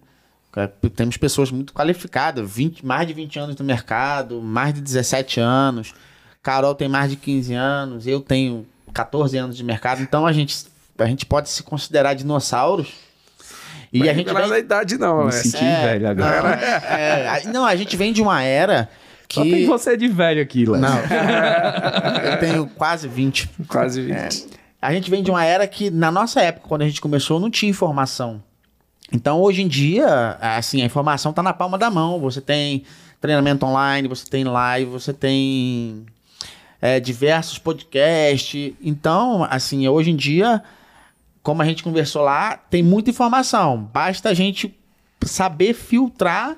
Temos 0.95 1.17
pessoas 1.17 1.51
muito 1.51 1.73
qualificadas, 1.73 2.49
20, 2.49 2.85
mais 2.85 3.05
de 3.05 3.13
20 3.13 3.39
anos 3.39 3.55
no 3.57 3.65
mercado, 3.65 4.41
mais 4.41 4.73
de 4.73 4.79
17 4.79 5.41
anos 5.41 5.93
Carol 6.41 6.73
tem 6.73 6.87
mais 6.87 7.09
de 7.09 7.15
15 7.15 7.53
anos, 7.53 8.07
eu 8.07 8.19
tenho 8.19 8.65
14 8.93 9.37
anos 9.37 9.55
de 9.55 9.63
mercado, 9.63 10.01
então 10.01 10.25
a 10.25 10.33
gente, 10.33 10.65
a 10.97 11.05
gente 11.05 11.25
pode 11.25 11.49
se 11.49 11.61
considerar 11.63 12.13
dinossauros. 12.13 12.89
E 13.93 13.99
Mas 13.99 14.09
a 14.09 14.13
gente 14.13 14.27
não 14.27 14.41
vem... 14.41 14.49
da 14.49 14.59
idade, 14.59 14.97
não. 14.97 15.25
Me 15.25 15.31
senti 15.33 15.63
é, 15.63 15.81
velho 15.81 16.09
agora. 16.09 16.41
Não, 16.41 16.49
é, 16.49 17.43
não, 17.47 17.65
a 17.65 17.75
gente 17.75 17.97
vem 17.97 18.13
de 18.13 18.21
uma 18.21 18.41
era 18.41 18.89
que. 19.27 19.35
Só 19.35 19.43
tem 19.43 19.65
você 19.65 19.97
de 19.97 20.07
velho 20.07 20.41
aqui, 20.41 20.65
Léo. 20.65 20.81
Não. 20.81 20.97
eu 22.23 22.39
tenho 22.39 22.67
quase 22.67 23.07
20. 23.07 23.49
Quase 23.67 24.01
20. 24.01 24.13
É, 24.13 24.29
a 24.81 24.93
gente 24.93 25.11
vem 25.11 25.21
de 25.21 25.29
uma 25.29 25.43
era 25.43 25.67
que, 25.67 25.89
na 25.89 26.09
nossa 26.09 26.41
época, 26.41 26.67
quando 26.67 26.83
a 26.83 26.87
gente 26.87 27.01
começou, 27.01 27.39
não 27.39 27.51
tinha 27.51 27.69
informação. 27.69 28.41
Então, 29.11 29.41
hoje 29.41 29.61
em 29.61 29.67
dia, 29.67 30.37
assim, 30.39 30.81
a 30.81 30.85
informação 30.85 31.31
está 31.31 31.43
na 31.43 31.51
palma 31.53 31.77
da 31.77 31.91
mão. 31.91 32.17
Você 32.21 32.39
tem 32.39 32.83
treinamento 33.19 33.65
online, 33.65 34.07
você 34.07 34.25
tem 34.25 34.45
live, 34.45 34.89
você 34.89 35.13
tem 35.13 36.05
é, 36.81 36.99
diversos 36.99 37.59
podcasts. 37.59 38.73
Então, 38.81 39.45
assim, 39.49 39.87
hoje 39.87 40.09
em 40.09 40.15
dia, 40.15 40.63
como 41.43 41.61
a 41.61 41.65
gente 41.65 41.83
conversou 41.83 42.23
lá, 42.23 42.57
tem 42.57 42.81
muita 42.81 43.11
informação. 43.11 43.89
Basta 43.93 44.29
a 44.29 44.33
gente 44.33 44.75
saber 45.23 45.73
filtrar 45.73 46.57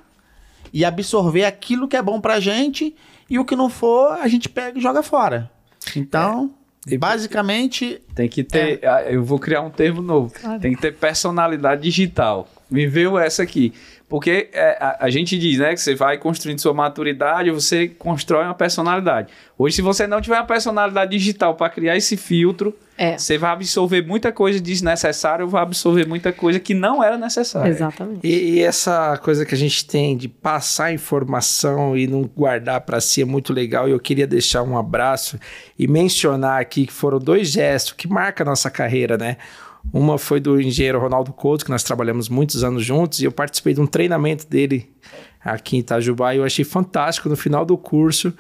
e 0.72 0.86
absorver 0.86 1.44
aquilo 1.44 1.88
que 1.88 1.98
é 1.98 2.02
bom 2.02 2.20
pra 2.20 2.40
gente 2.40 2.96
e 3.30 3.38
o 3.38 3.46
que 3.46 3.56
não 3.56 3.70
for, 3.70 4.14
a 4.14 4.28
gente 4.28 4.50
pega 4.50 4.78
e 4.78 4.82
joga 4.82 5.04
fora. 5.04 5.52
Então, 5.96 6.52
é. 6.90 6.98
basicamente. 6.98 8.02
Tem 8.16 8.28
que 8.28 8.44
ter. 8.44 8.80
É. 8.82 9.16
Eu 9.16 9.24
vou 9.24 9.40
criar 9.40 9.62
um 9.62 9.70
termo 9.70 10.02
novo. 10.02 10.34
Claro. 10.34 10.60
Tem 10.60 10.74
que 10.74 10.82
ter 10.82 10.96
personalidade 10.96 11.82
digital. 11.82 12.48
viveu 12.70 13.18
essa 13.18 13.44
aqui. 13.44 13.74
Porque 14.08 14.50
é, 14.54 14.78
a, 14.80 15.06
a, 15.06 15.10
gente 15.10 15.38
diz, 15.40 15.58
né, 15.58 15.74
que 15.74 15.82
você 15.82 15.96
vai 15.96 16.18
construindo 16.18 16.60
sua 16.60 16.74
maturidade, 16.74 17.50
você 17.50 17.88
constrói 17.88 18.44
uma 18.46 18.54
personalidade. 18.54 19.30
Hoje, 19.58 19.78
se 19.78 19.82
você 19.82 20.06
não 20.06 20.22
tiver 20.22 20.36
uma 20.36 20.46
personalidade 20.46 21.12
digital 21.12 21.56
para 21.56 21.70
criar 21.70 21.98
esse 21.98 22.16
filtro, 22.16 22.76
é. 22.98 23.18
você 23.18 23.38
vai 23.38 23.52
absorver 23.52 24.06
muita 24.06 24.32
coisa 24.32 24.60
desnecessária 24.60 25.44
ou 25.44 25.50
vai 25.50 25.64
absorver 25.64 26.08
muita 26.08 26.32
coisa 26.32 26.60
que 26.60 26.74
não 26.74 27.04
era 27.04 27.18
necessária. 27.18 27.70
Exatamente. 27.70 28.20
E, 28.24 28.56
e 28.56 28.62
essa 28.62 29.18
coisa 29.18 29.46
que 29.46 29.56
a 29.56 29.58
gente 29.58 29.86
tem 29.86 30.16
de 30.16 30.28
passar 30.28 30.94
informação 30.94 31.98
e 31.98 32.06
não 32.06 32.24
guardar 32.24 32.82
para 32.82 33.02
si 33.02 33.22
é 33.22 33.26
muito 33.26 33.52
legal. 33.52 33.88
E 33.88 33.92
eu 33.92 34.00
queria 34.00 34.28
deixar 34.28 34.62
um 34.62 34.78
abraço 34.78 35.40
e 35.78 35.88
mencionar 35.88 36.62
aqui 36.62 36.86
que 36.86 36.94
foram 36.94 37.18
dois 37.18 37.50
gestos 37.50 37.94
que 37.94 38.08
marcam 38.08 38.46
a 38.46 38.50
nossa 38.50 38.70
carreira, 38.70 39.18
né? 39.18 39.38
Uma 39.92 40.18
foi 40.18 40.40
do 40.40 40.60
engenheiro 40.60 41.00
Ronaldo 41.00 41.34
Couto, 41.34 41.66
que 41.66 41.72
nós 41.72 41.84
trabalhamos 41.84 42.30
muitos 42.30 42.64
anos 42.64 42.84
juntos, 42.84 43.20
e 43.20 43.26
eu 43.26 43.32
participei 43.32 43.74
de 43.74 43.82
um 43.82 43.88
treinamento 43.88 44.48
dele 44.48 44.90
aqui 45.44 45.76
em 45.76 45.80
Itajubá 45.80 46.34
e 46.34 46.38
eu 46.38 46.44
achei 46.44 46.64
fantástico. 46.64 47.30
No 47.30 47.36
final 47.36 47.66
do 47.66 47.78
curso, 47.78 48.34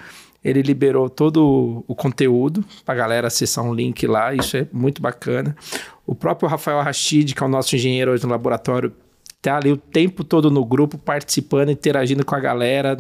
ele 0.43 0.61
liberou 0.61 1.09
todo 1.09 1.83
o 1.87 1.95
conteúdo 1.95 2.63
para 2.85 2.93
a 2.93 2.97
galera 2.97 3.27
acessar 3.27 3.63
um 3.63 3.73
link 3.73 4.05
lá, 4.07 4.33
isso 4.33 4.57
é 4.57 4.67
muito 4.71 5.01
bacana. 5.01 5.55
O 6.05 6.13
próprio 6.15 6.49
Rafael 6.49 6.81
Rachid, 6.81 7.33
que 7.33 7.43
é 7.43 7.45
o 7.45 7.49
nosso 7.49 7.75
engenheiro 7.75 8.11
hoje 8.11 8.23
no 8.23 8.29
laboratório, 8.29 8.93
tá 9.41 9.57
ali 9.57 9.71
o 9.71 9.77
tempo 9.77 10.23
todo 10.23 10.49
no 10.49 10.65
grupo, 10.65 10.97
participando, 10.97 11.69
interagindo 11.69 12.25
com 12.25 12.35
a 12.35 12.39
galera, 12.39 12.97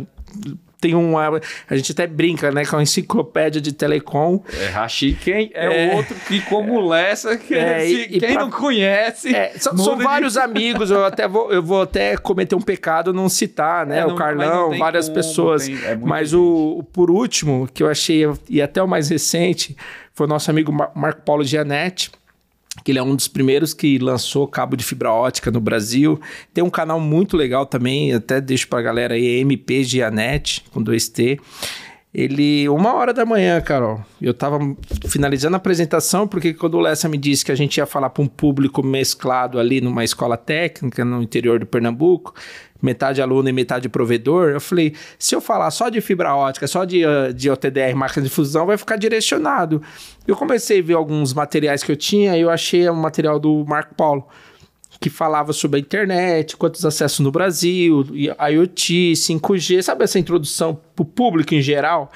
tem 0.83 0.93
uma. 0.93 1.39
A 1.69 1.75
gente 1.77 1.93
até 1.93 2.05
brinca, 2.05 2.51
né? 2.51 2.65
Com 2.65 2.75
a 2.75 2.83
enciclopédia 2.83 3.61
de 3.61 3.71
telecom. 3.71 4.43
É, 4.59 4.65
Rachi, 4.65 5.13
quem 5.13 5.49
é, 5.53 5.91
é, 5.91 5.95
outro 5.95 6.13
que 6.27 6.41
como 6.41 6.85
Lessa, 6.85 7.37
que 7.37 7.55
é, 7.55 7.79
se, 7.79 8.01
e, 8.01 8.19
quem 8.19 8.33
pra, 8.33 8.41
não 8.41 8.51
conhece. 8.51 9.33
É, 9.33 9.53
são, 9.57 9.77
são 9.77 9.97
vários 9.97 10.35
amigos, 10.35 10.91
eu 10.91 11.05
até 11.05 11.25
vou, 11.25 11.53
eu 11.53 11.63
vou 11.63 11.83
até 11.83 12.17
cometer 12.17 12.55
um 12.55 12.61
pecado 12.61 13.13
não 13.13 13.29
citar, 13.29 13.85
né? 13.85 13.99
É, 13.99 14.01
não, 14.01 14.13
o 14.13 14.15
Carlão, 14.17 14.77
várias 14.77 15.07
como, 15.07 15.15
pessoas. 15.15 15.65
Tem, 15.65 15.77
é 15.85 15.95
mas 15.95 16.33
o, 16.33 16.79
o, 16.79 16.83
por 16.83 17.09
último, 17.09 17.69
que 17.73 17.81
eu 17.81 17.89
achei, 17.89 18.23
e 18.49 18.61
até 18.61 18.83
o 18.83 18.87
mais 18.87 19.07
recente, 19.07 19.77
foi 20.13 20.27
o 20.27 20.29
nosso 20.29 20.51
amigo 20.51 20.73
Marco 20.93 21.21
Paulo 21.21 21.45
Gianetti 21.45 22.11
que 22.83 22.91
ele 22.91 22.99
é 22.99 23.03
um 23.03 23.15
dos 23.15 23.27
primeiros 23.27 23.73
que 23.73 23.99
lançou 23.99 24.47
cabo 24.47 24.75
de 24.75 24.83
fibra 24.83 25.11
ótica 25.11 25.51
no 25.51 25.59
Brasil. 25.59 26.19
Tem 26.53 26.63
um 26.63 26.69
canal 26.69 26.99
muito 26.99 27.37
legal 27.37 27.65
também, 27.65 28.13
até 28.13 28.41
deixo 28.41 28.67
pra 28.67 28.81
galera 28.81 29.13
aí, 29.13 29.39
MP 29.41 29.83
Gianet, 29.83 30.63
com 30.71 30.83
2T. 30.83 31.39
Ele, 32.13 32.69
uma 32.69 32.93
hora 32.93 33.11
da 33.11 33.25
manhã, 33.25 33.59
Carol, 33.59 33.99
eu 34.21 34.35
tava 34.35 34.59
finalizando 35.07 35.55
a 35.55 35.57
apresentação, 35.57 36.27
porque 36.27 36.53
quando 36.53 36.75
o 36.75 36.79
Lessa 36.79 37.09
me 37.09 37.17
disse 37.17 37.43
que 37.43 37.51
a 37.51 37.55
gente 37.55 37.77
ia 37.77 37.87
falar 37.87 38.11
para 38.11 38.21
um 38.21 38.27
público 38.27 38.83
mesclado 38.83 39.59
ali 39.59 39.81
numa 39.81 40.03
escola 40.03 40.37
técnica 40.37 41.03
no 41.03 41.23
interior 41.23 41.59
do 41.59 41.65
Pernambuco, 41.65 42.35
metade 42.83 43.21
aluno 43.21 43.47
e 43.47 43.53
metade 43.53 43.87
provedor, 43.87 44.49
eu 44.49 44.61
falei, 44.61 44.93
se 45.17 45.33
eu 45.33 45.39
falar 45.39 45.71
só 45.71 45.87
de 45.87 46.01
fibra 46.01 46.35
ótica, 46.35 46.67
só 46.67 46.83
de, 46.83 47.05
ah, 47.05 47.31
de 47.33 47.49
OTDR, 47.49 47.95
máquina 47.95 48.23
de 48.23 48.29
fusão, 48.29 48.65
vai 48.65 48.77
ficar 48.77 48.97
direcionado. 48.97 49.81
Eu 50.27 50.35
comecei 50.35 50.79
a 50.79 50.83
ver 50.83 50.93
alguns 50.93 51.33
materiais 51.33 51.81
que 51.81 51.91
eu 51.91 51.95
tinha 51.95 52.37
e 52.37 52.41
eu 52.41 52.49
achei 52.49 52.87
um 52.89 52.95
material 52.95 53.39
do 53.39 53.63
Marco 53.65 53.95
Paulo, 53.95 54.27
que 54.99 55.09
falava 55.09 55.53
sobre 55.53 55.77
a 55.77 55.81
internet, 55.81 56.55
quantos 56.57 56.85
acessos 56.85 57.19
no 57.19 57.31
Brasil, 57.31 58.05
IoT, 58.13 59.13
5G, 59.15 59.81
sabe 59.81 60.03
essa 60.03 60.19
introdução 60.19 60.79
para 60.95 61.03
o 61.03 61.05
público 61.05 61.55
em 61.55 61.61
geral? 61.61 62.11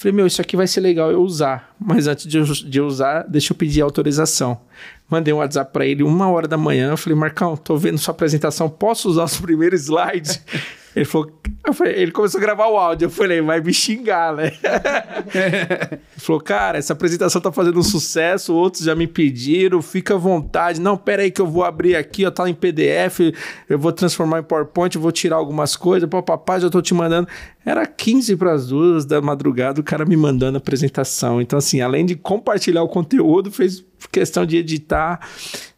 Falei, 0.00 0.16
meu, 0.16 0.26
isso 0.26 0.40
aqui 0.40 0.56
vai 0.56 0.66
ser 0.66 0.80
legal 0.80 1.12
eu 1.12 1.20
usar. 1.20 1.74
Mas 1.78 2.06
antes 2.06 2.26
de, 2.26 2.40
de 2.64 2.80
usar, 2.80 3.26
deixa 3.28 3.52
eu 3.52 3.54
pedir 3.54 3.82
autorização. 3.82 4.58
Mandei 5.06 5.30
um 5.34 5.36
WhatsApp 5.36 5.70
para 5.74 5.84
ele 5.84 6.02
uma 6.02 6.26
hora 6.30 6.48
da 6.48 6.56
manhã. 6.56 6.96
Falei, 6.96 7.18
Marcão, 7.18 7.54
tô 7.54 7.76
vendo 7.76 7.98
sua 7.98 8.12
apresentação, 8.12 8.66
posso 8.66 9.10
usar 9.10 9.24
os 9.24 9.36
primeiros 9.38 9.82
slides? 9.82 10.40
Ele 10.94 11.04
falou, 11.04 11.30
falei, 11.72 11.94
ele 11.94 12.10
começou 12.10 12.38
a 12.38 12.40
gravar 12.40 12.66
o 12.66 12.76
áudio. 12.76 13.06
Eu 13.06 13.10
falei, 13.10 13.40
vai 13.40 13.60
me 13.60 13.72
xingar, 13.72 14.34
né? 14.34 14.52
ele 15.32 16.00
falou, 16.16 16.40
cara, 16.40 16.78
essa 16.78 16.92
apresentação 16.92 17.40
tá 17.40 17.52
fazendo 17.52 17.78
um 17.78 17.82
sucesso, 17.82 18.54
outros 18.54 18.84
já 18.84 18.94
me 18.94 19.06
pediram, 19.06 19.80
fica 19.80 20.14
à 20.14 20.18
vontade. 20.18 20.80
Não, 20.80 20.96
pera 20.96 21.22
aí 21.22 21.30
que 21.30 21.40
eu 21.40 21.46
vou 21.46 21.64
abrir 21.64 21.94
aqui, 21.94 22.26
ó, 22.26 22.30
tá 22.30 22.48
em 22.48 22.54
PDF, 22.54 23.32
eu 23.68 23.78
vou 23.78 23.92
transformar 23.92 24.40
em 24.40 24.42
PowerPoint, 24.42 24.96
eu 24.96 25.02
vou 25.02 25.12
tirar 25.12 25.36
algumas 25.36 25.76
coisas, 25.76 26.08
pô, 26.08 26.22
papai, 26.22 26.60
já 26.60 26.68
tô 26.68 26.82
te 26.82 26.92
mandando. 26.92 27.28
Era 27.64 27.86
15 27.86 28.36
para 28.36 28.52
as 28.52 28.68
duas 28.68 29.04
da 29.04 29.20
madrugada, 29.20 29.80
o 29.80 29.84
cara 29.84 30.04
me 30.04 30.16
mandando 30.16 30.56
a 30.56 30.60
apresentação. 30.60 31.40
Então, 31.40 31.58
assim, 31.58 31.80
além 31.80 32.04
de 32.04 32.16
compartilhar 32.16 32.82
o 32.82 32.88
conteúdo, 32.88 33.50
fez 33.50 33.84
questão 34.10 34.46
de 34.46 34.56
editar. 34.56 35.20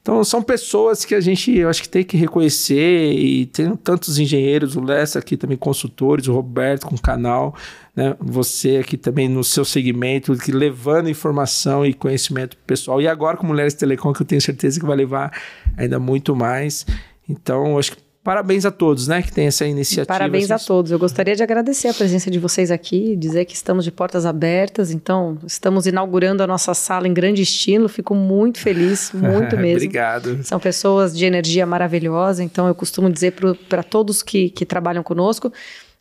Então, 0.02 0.24
são 0.24 0.42
pessoas 0.42 1.04
que 1.04 1.14
a 1.14 1.20
gente, 1.20 1.56
eu 1.56 1.68
acho 1.68 1.80
que 1.80 1.88
tem 1.88 2.02
que 2.02 2.16
reconhecer, 2.16 3.12
e 3.12 3.46
tem 3.46 3.76
tantos 3.76 4.18
engenheiros, 4.18 4.74
o 4.74 4.80
Lessa 4.80 5.20
aqui 5.20 5.36
também, 5.36 5.56
consultores, 5.56 6.26
o 6.26 6.32
Roberto 6.32 6.88
com 6.88 6.96
o 6.96 7.00
canal, 7.00 7.54
né? 7.94 8.16
você 8.18 8.78
aqui 8.78 8.96
também 8.96 9.28
no 9.28 9.44
seu 9.44 9.64
segmento, 9.64 10.36
que 10.36 10.50
levando 10.50 11.08
informação 11.08 11.86
e 11.86 11.94
conhecimento 11.94 12.56
pessoal. 12.66 13.00
E 13.00 13.06
agora 13.06 13.36
com 13.36 13.46
Mulheres 13.46 13.74
Telecom, 13.74 14.12
que 14.12 14.22
eu 14.22 14.26
tenho 14.26 14.40
certeza 14.40 14.80
que 14.80 14.84
vai 14.84 14.96
levar 14.96 15.32
ainda 15.76 16.00
muito 16.00 16.34
mais. 16.34 16.84
Então, 17.28 17.78
acho 17.78 17.92
que 17.92 18.01
Parabéns 18.24 18.64
a 18.64 18.70
todos, 18.70 19.08
né, 19.08 19.20
que 19.20 19.32
tem 19.32 19.48
essa 19.48 19.66
iniciativa. 19.66 20.06
Parabéns 20.06 20.48
a 20.52 20.58
todos. 20.58 20.92
Eu 20.92 20.98
gostaria 20.98 21.34
de 21.34 21.42
agradecer 21.42 21.88
a 21.88 21.94
presença 21.94 22.30
de 22.30 22.38
vocês 22.38 22.70
aqui, 22.70 23.16
dizer 23.16 23.44
que 23.46 23.54
estamos 23.54 23.84
de 23.84 23.90
portas 23.90 24.24
abertas. 24.24 24.92
Então, 24.92 25.38
estamos 25.44 25.88
inaugurando 25.88 26.40
a 26.40 26.46
nossa 26.46 26.72
sala 26.72 27.08
em 27.08 27.12
grande 27.12 27.42
estilo. 27.42 27.88
Fico 27.88 28.14
muito 28.14 28.60
feliz, 28.60 29.10
muito 29.14 29.56
mesmo. 29.56 29.78
Obrigado. 29.78 30.38
São 30.44 30.60
pessoas 30.60 31.16
de 31.18 31.24
energia 31.24 31.66
maravilhosa. 31.66 32.44
Então, 32.44 32.68
eu 32.68 32.76
costumo 32.76 33.10
dizer 33.10 33.34
para 33.68 33.82
todos 33.82 34.22
que, 34.22 34.50
que 34.50 34.64
trabalham 34.64 35.02
conosco, 35.02 35.52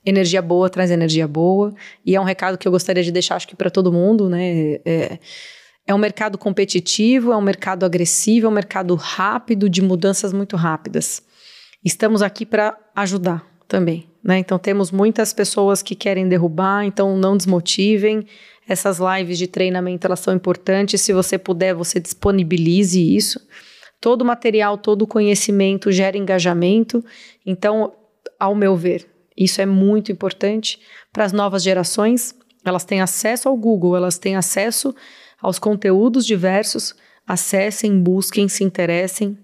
energia 0.05 0.43
boa 0.43 0.69
traz 0.69 0.91
energia 0.91 1.27
boa. 1.27 1.73
E 2.05 2.15
é 2.15 2.21
um 2.21 2.25
recado 2.25 2.55
que 2.55 2.67
eu 2.67 2.71
gostaria 2.71 3.01
de 3.01 3.11
deixar, 3.11 3.35
acho 3.35 3.47
que 3.47 3.55
para 3.55 3.71
todo 3.71 3.91
mundo, 3.91 4.29
né? 4.29 4.79
É, 4.85 5.17
é 5.87 5.95
um 5.95 5.97
mercado 5.97 6.37
competitivo, 6.37 7.31
é 7.31 7.35
um 7.35 7.41
mercado 7.41 7.83
agressivo, 7.83 8.45
é 8.45 8.49
um 8.49 8.53
mercado 8.53 8.93
rápido, 8.93 9.67
de 9.67 9.81
mudanças 9.81 10.31
muito 10.31 10.55
rápidas 10.55 11.23
estamos 11.83 12.21
aqui 12.21 12.45
para 12.45 12.77
ajudar 12.95 13.45
também. 13.67 14.09
Né? 14.23 14.37
Então 14.37 14.59
temos 14.59 14.91
muitas 14.91 15.33
pessoas 15.33 15.81
que 15.81 15.95
querem 15.95 16.27
derrubar, 16.27 16.83
então 16.83 17.17
não 17.17 17.35
desmotivem. 17.35 18.25
Essas 18.67 18.99
lives 18.99 19.37
de 19.37 19.47
treinamento 19.47 20.05
elas 20.05 20.19
são 20.19 20.33
importantes. 20.33 21.01
Se 21.01 21.11
você 21.13 21.37
puder, 21.37 21.73
você 21.73 21.99
disponibilize 21.99 23.15
isso. 23.15 23.39
Todo 23.99 24.25
material, 24.25 24.77
todo 24.77 25.07
conhecimento 25.07 25.91
gera 25.91 26.17
engajamento. 26.17 27.03
Então, 27.45 27.93
ao 28.39 28.55
meu 28.55 28.75
ver, 28.75 29.07
isso 29.37 29.61
é 29.61 29.65
muito 29.65 30.11
importante 30.11 30.79
para 31.11 31.25
as 31.25 31.31
novas 31.31 31.63
gerações. 31.63 32.35
Elas 32.63 32.83
têm 32.83 33.01
acesso 33.01 33.49
ao 33.49 33.57
Google, 33.57 33.95
elas 33.95 34.17
têm 34.17 34.35
acesso 34.35 34.93
aos 35.41 35.57
conteúdos 35.57 36.25
diversos. 36.25 36.95
Acessem, 37.27 38.01
busquem, 38.01 38.47
se 38.47 38.63
interessem, 38.63 39.37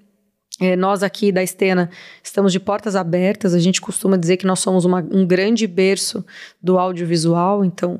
é, 0.59 0.75
nós 0.75 1.03
aqui 1.03 1.31
da 1.31 1.43
Estena 1.43 1.89
estamos 2.23 2.51
de 2.51 2.59
portas 2.59 2.95
abertas. 2.95 3.53
A 3.53 3.59
gente 3.59 3.79
costuma 3.79 4.17
dizer 4.17 4.37
que 4.37 4.47
nós 4.47 4.59
somos 4.59 4.85
uma, 4.85 5.05
um 5.11 5.25
grande 5.25 5.67
berço 5.67 6.25
do 6.61 6.79
audiovisual. 6.79 7.63
Então, 7.63 7.99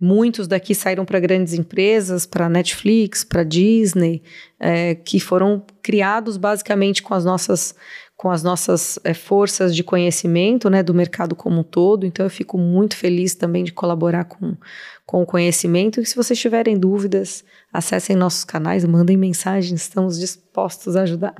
muitos 0.00 0.46
daqui 0.46 0.74
saíram 0.74 1.04
para 1.04 1.18
grandes 1.18 1.52
empresas, 1.52 2.24
para 2.24 2.48
Netflix, 2.48 3.24
para 3.24 3.42
Disney, 3.42 4.22
é, 4.60 4.94
que 4.94 5.18
foram 5.18 5.64
criados 5.82 6.36
basicamente 6.36 7.02
com 7.02 7.14
as 7.14 7.24
nossas 7.24 7.74
com 8.16 8.30
as 8.30 8.42
nossas 8.42 8.98
é, 9.04 9.12
forças 9.12 9.76
de 9.76 9.84
conhecimento 9.84 10.70
né, 10.70 10.82
do 10.82 10.94
mercado 10.94 11.36
como 11.36 11.60
um 11.60 11.62
todo. 11.62 12.06
Então, 12.06 12.24
eu 12.24 12.30
fico 12.30 12.56
muito 12.56 12.96
feliz 12.96 13.34
também 13.34 13.62
de 13.62 13.72
colaborar 13.72 14.24
com, 14.24 14.56
com 15.04 15.20
o 15.20 15.26
conhecimento. 15.26 16.00
E 16.00 16.06
se 16.06 16.16
vocês 16.16 16.38
tiverem 16.38 16.78
dúvidas, 16.78 17.44
acessem 17.70 18.16
nossos 18.16 18.42
canais, 18.42 18.86
mandem 18.86 19.18
mensagens, 19.18 19.82
estamos 19.82 20.18
dispostos 20.18 20.96
a 20.96 21.02
ajudar. 21.02 21.34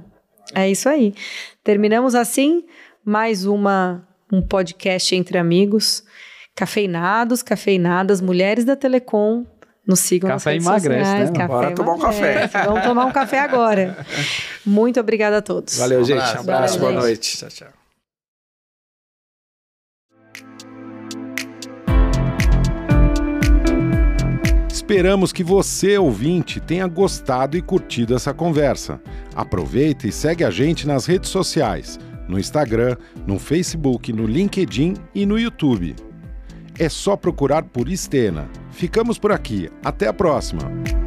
É 0.57 0.71
isso 0.71 0.89
aí. 0.89 1.15
Terminamos 1.63 2.15
assim 2.15 2.65
mais 3.05 3.45
uma 3.45 4.03
um 4.33 4.41
podcast 4.41 5.15
entre 5.15 5.37
amigos, 5.39 6.03
cafeinados, 6.55 7.43
cafeinadas, 7.43 8.23
mulheres 8.23 8.65
da 8.65 8.75
Telecom. 8.75 9.45
Nos 9.87 10.01
sigam 10.01 10.29
café 10.29 10.57
nas 10.57 10.65
redes 10.65 10.67
emagrece, 10.67 11.11
sociais. 11.11 11.31
Né? 11.31 11.37
Café 11.37 11.53
Bora 11.53 11.75
tomar 11.75 11.93
um 11.93 11.99
café. 11.99 12.47
Vamos 12.65 12.83
tomar 12.83 13.05
um 13.05 13.13
café 13.13 13.39
agora. 13.39 14.05
Muito 14.67 14.99
obrigada 14.99 15.39
a 15.39 15.43
todos. 15.43 15.77
Valeu, 15.79 16.03
gente. 16.03 16.17
Um 16.17 16.23
abraço, 16.23 16.39
um 16.39 16.55
abraço 16.55 16.79
boa 16.81 16.93
noite. 16.93 17.37
Tchau, 17.37 17.49
tchau. 17.51 17.76
Esperamos 24.89 25.33
que 25.33 25.43
você, 25.43 25.99
ouvinte, 25.99 26.61
tenha 26.61 26.87
gostado 26.87 27.57
e 27.57 27.61
curtido 27.61 28.15
essa 28.15 28.33
conversa. 28.33 29.01
Aproveita 29.35 30.07
e 30.07 30.13
segue 30.13 30.45
a 30.45 30.51
gente 30.51 30.87
nas 30.87 31.07
redes 31.07 31.29
sociais, 31.29 31.99
no 32.29 32.39
Instagram, 32.39 32.97
no 33.27 33.37
Facebook, 33.37 34.13
no 34.13 34.25
LinkedIn 34.25 34.95
e 35.13 35.27
no 35.27 35.41
YouTube. 35.41 35.97
É 36.79 36.89
só 36.89 37.17
procurar 37.17 37.65
por 37.65 37.89
Estena. 37.89 38.49
Ficamos 38.71 39.19
por 39.19 39.33
aqui. 39.33 39.69
Até 39.85 40.07
a 40.07 40.13
próxima! 40.13 41.06